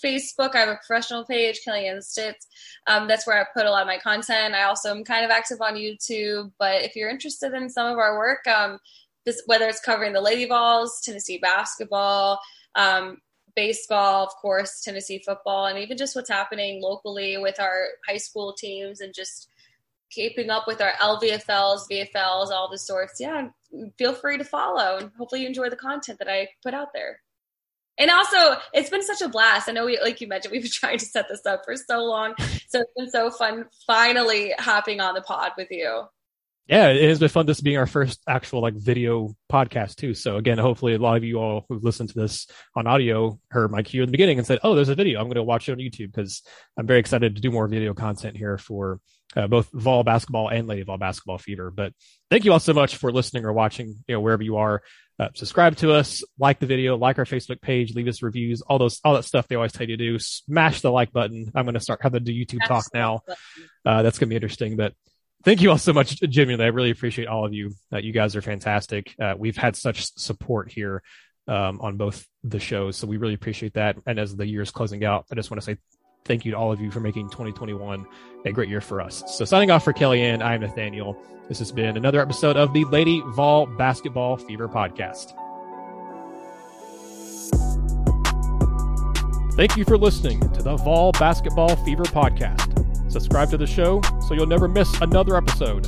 Facebook. 0.03 0.55
I 0.55 0.59
have 0.59 0.69
a 0.69 0.79
professional 0.85 1.25
page, 1.25 1.61
Kellyanne 1.67 2.03
Stitts. 2.03 2.47
Um, 2.87 3.07
that's 3.07 3.27
where 3.27 3.39
I 3.39 3.45
put 3.53 3.65
a 3.65 3.71
lot 3.71 3.81
of 3.81 3.87
my 3.87 3.97
content. 3.97 4.55
I 4.55 4.63
also 4.63 4.91
am 4.91 5.03
kind 5.03 5.25
of 5.25 5.31
active 5.31 5.61
on 5.61 5.75
YouTube. 5.75 6.51
But 6.59 6.83
if 6.83 6.95
you're 6.95 7.09
interested 7.09 7.53
in 7.53 7.69
some 7.69 7.91
of 7.91 7.97
our 7.97 8.17
work, 8.17 8.45
um, 8.47 8.79
this 9.25 9.41
whether 9.45 9.67
it's 9.67 9.81
covering 9.81 10.13
the 10.13 10.21
Lady 10.21 10.45
Vols, 10.45 11.01
Tennessee 11.03 11.37
basketball, 11.37 12.39
um, 12.75 13.17
baseball, 13.55 14.23
of 14.23 14.33
course, 14.41 14.81
Tennessee 14.81 15.21
football, 15.25 15.65
and 15.65 15.79
even 15.79 15.97
just 15.97 16.15
what's 16.15 16.29
happening 16.29 16.81
locally 16.81 17.37
with 17.37 17.59
our 17.59 17.87
high 18.07 18.17
school 18.17 18.53
teams 18.53 19.01
and 19.01 19.13
just 19.13 19.49
keeping 20.09 20.49
up 20.49 20.65
with 20.67 20.81
our 20.81 20.93
LVFLs, 21.01 21.81
VFLs, 21.91 22.51
all 22.51 22.69
the 22.71 22.77
sorts. 22.77 23.19
Yeah, 23.19 23.49
feel 23.97 24.13
free 24.13 24.37
to 24.37 24.43
follow 24.43 24.97
and 24.97 25.11
hopefully 25.17 25.41
you 25.41 25.47
enjoy 25.47 25.69
the 25.69 25.75
content 25.75 26.19
that 26.19 26.29
I 26.29 26.47
put 26.63 26.73
out 26.73 26.93
there. 26.93 27.19
And 27.97 28.11
also, 28.11 28.59
it's 28.73 28.89
been 28.89 29.03
such 29.03 29.21
a 29.21 29.29
blast. 29.29 29.67
I 29.67 29.71
know, 29.71 29.85
we, 29.85 29.99
like 29.99 30.21
you 30.21 30.27
mentioned, 30.27 30.51
we've 30.53 30.61
been 30.61 30.71
trying 30.71 30.99
to 30.99 31.05
set 31.05 31.27
this 31.29 31.45
up 31.45 31.63
for 31.65 31.75
so 31.75 32.03
long. 32.03 32.35
So 32.67 32.81
it's 32.81 32.91
been 32.95 33.09
so 33.09 33.31
fun 33.31 33.65
finally 33.85 34.53
hopping 34.57 34.99
on 35.01 35.15
the 35.15 35.21
pod 35.21 35.51
with 35.57 35.67
you. 35.71 36.03
Yeah, 36.67 36.89
it 36.89 37.07
has 37.07 37.19
been 37.19 37.29
fun. 37.29 37.45
This 37.45 37.61
being 37.61 37.77
our 37.77 37.87
first 37.87 38.19
actual 38.27 38.61
like 38.61 38.73
video 38.73 39.33
podcast 39.49 39.95
too. 39.95 40.13
So 40.13 40.35
again, 40.35 40.57
hopefully 40.57 40.95
a 40.95 40.99
lot 40.99 41.15
of 41.15 41.23
you 41.23 41.37
all 41.37 41.65
who've 41.69 41.83
listened 41.83 42.09
to 42.09 42.19
this 42.19 42.45
on 42.75 42.87
audio 42.87 43.39
heard 43.49 43.71
my 43.71 43.83
cue 43.83 44.03
in 44.03 44.07
the 44.07 44.11
beginning 44.11 44.37
and 44.37 44.45
said, 44.45 44.59
"Oh, 44.63 44.75
there's 44.75 44.89
a 44.89 44.95
video. 44.95 45.19
I'm 45.19 45.27
going 45.27 45.35
to 45.35 45.43
watch 45.43 45.69
it 45.69 45.71
on 45.71 45.77
YouTube 45.77 46.11
because 46.11 46.43
I'm 46.77 46.85
very 46.85 46.99
excited 46.99 47.35
to 47.35 47.41
do 47.41 47.51
more 47.51 47.69
video 47.69 47.93
content 47.93 48.35
here 48.35 48.57
for 48.57 48.99
uh, 49.33 49.47
both 49.47 49.69
Vol 49.71 50.03
basketball 50.03 50.49
and 50.49 50.67
Lady 50.67 50.83
Vol 50.83 50.97
basketball 50.97 51.37
fever." 51.37 51.71
But 51.71 51.93
thank 52.29 52.43
you 52.43 52.51
all 52.51 52.59
so 52.59 52.73
much 52.73 52.97
for 52.97 53.13
listening 53.13 53.45
or 53.45 53.53
watching. 53.53 54.03
You 54.05 54.15
know, 54.15 54.19
wherever 54.19 54.43
you 54.43 54.57
are, 54.57 54.83
uh, 55.19 55.29
subscribe 55.33 55.75
to 55.77 55.93
us, 55.93 56.23
like 56.37 56.59
the 56.59 56.65
video, 56.65 56.95
like 56.95 57.17
our 57.17 57.25
Facebook 57.25 57.61
page, 57.61 57.95
leave 57.95 58.07
us 58.07 58.21
reviews, 58.21 58.61
all 58.61 58.77
those, 58.77 58.99
all 59.03 59.15
that 59.15 59.25
stuff 59.25 59.47
they 59.47 59.55
always 59.55 59.71
tell 59.71 59.87
you 59.87 59.97
to 59.97 60.03
do. 60.03 60.19
Smash 60.19 60.81
the 60.81 60.91
like 60.91 61.11
button. 61.11 61.51
I'm 61.55 61.65
going 61.65 61.73
to 61.73 61.79
start 61.79 62.01
having 62.03 62.23
to 62.23 62.31
do 62.31 62.45
YouTube 62.45 62.65
talk 62.67 62.85
now. 62.93 63.21
Uh, 63.85 64.03
that's 64.03 64.19
going 64.19 64.27
to 64.27 64.31
be 64.31 64.35
interesting, 64.35 64.77
but 64.77 64.93
thank 65.43 65.61
you 65.61 65.71
all 65.71 65.77
so 65.77 65.93
much, 65.93 66.19
Jimmy. 66.21 66.61
I 66.61 66.67
really 66.67 66.91
appreciate 66.91 67.27
all 67.27 67.45
of 67.45 67.53
you. 67.53 67.73
Uh, 67.91 67.97
you 67.97 68.11
guys 68.13 68.35
are 68.35 68.41
fantastic. 68.41 69.15
Uh, 69.19 69.33
we've 69.37 69.57
had 69.57 69.75
such 69.75 70.13
support 70.17 70.71
here 70.71 71.01
um, 71.47 71.81
on 71.81 71.97
both 71.97 72.25
the 72.43 72.59
shows, 72.59 72.97
so 72.97 73.07
we 73.07 73.17
really 73.17 73.33
appreciate 73.33 73.73
that. 73.73 73.97
And 74.05 74.19
as 74.19 74.35
the 74.35 74.45
year 74.45 74.61
is 74.61 74.71
closing 74.71 75.03
out, 75.03 75.25
I 75.31 75.35
just 75.35 75.49
want 75.49 75.61
to 75.61 75.65
say 75.65 75.77
thank 76.27 76.45
you 76.45 76.51
to 76.51 76.57
all 76.57 76.71
of 76.71 76.81
you 76.81 76.91
for 76.91 76.99
making 76.99 77.29
2021 77.29 78.05
a 78.45 78.51
great 78.51 78.69
year 78.69 78.81
for 78.81 79.01
us. 79.01 79.23
So 79.37 79.45
signing 79.45 79.71
off 79.71 79.83
for 79.83 79.93
Kellyanne, 79.93 80.41
I'm 80.43 80.61
Nathanael. 80.61 81.17
This 81.47 81.59
has 81.59 81.71
been 81.71 81.97
another 81.97 82.21
episode 82.21 82.57
of 82.57 82.73
the 82.73 82.83
Lady 82.85 83.21
Vol 83.27 83.65
Basketball 83.65 84.37
Fever 84.37 84.67
Podcast. 84.67 85.33
Thank 89.55 89.75
you 89.75 89.85
for 89.85 89.97
listening 89.97 90.39
to 90.53 90.61
the 90.61 90.75
Vol 90.75 91.13
Basketball 91.13 91.75
Fever 91.77 92.03
Podcast. 92.03 93.11
Subscribe 93.11 93.49
to 93.49 93.57
the 93.57 93.65
show 93.65 94.01
so 94.27 94.33
you'll 94.33 94.45
never 94.45 94.67
miss 94.67 95.01
another 95.01 95.35
episode. 95.35 95.87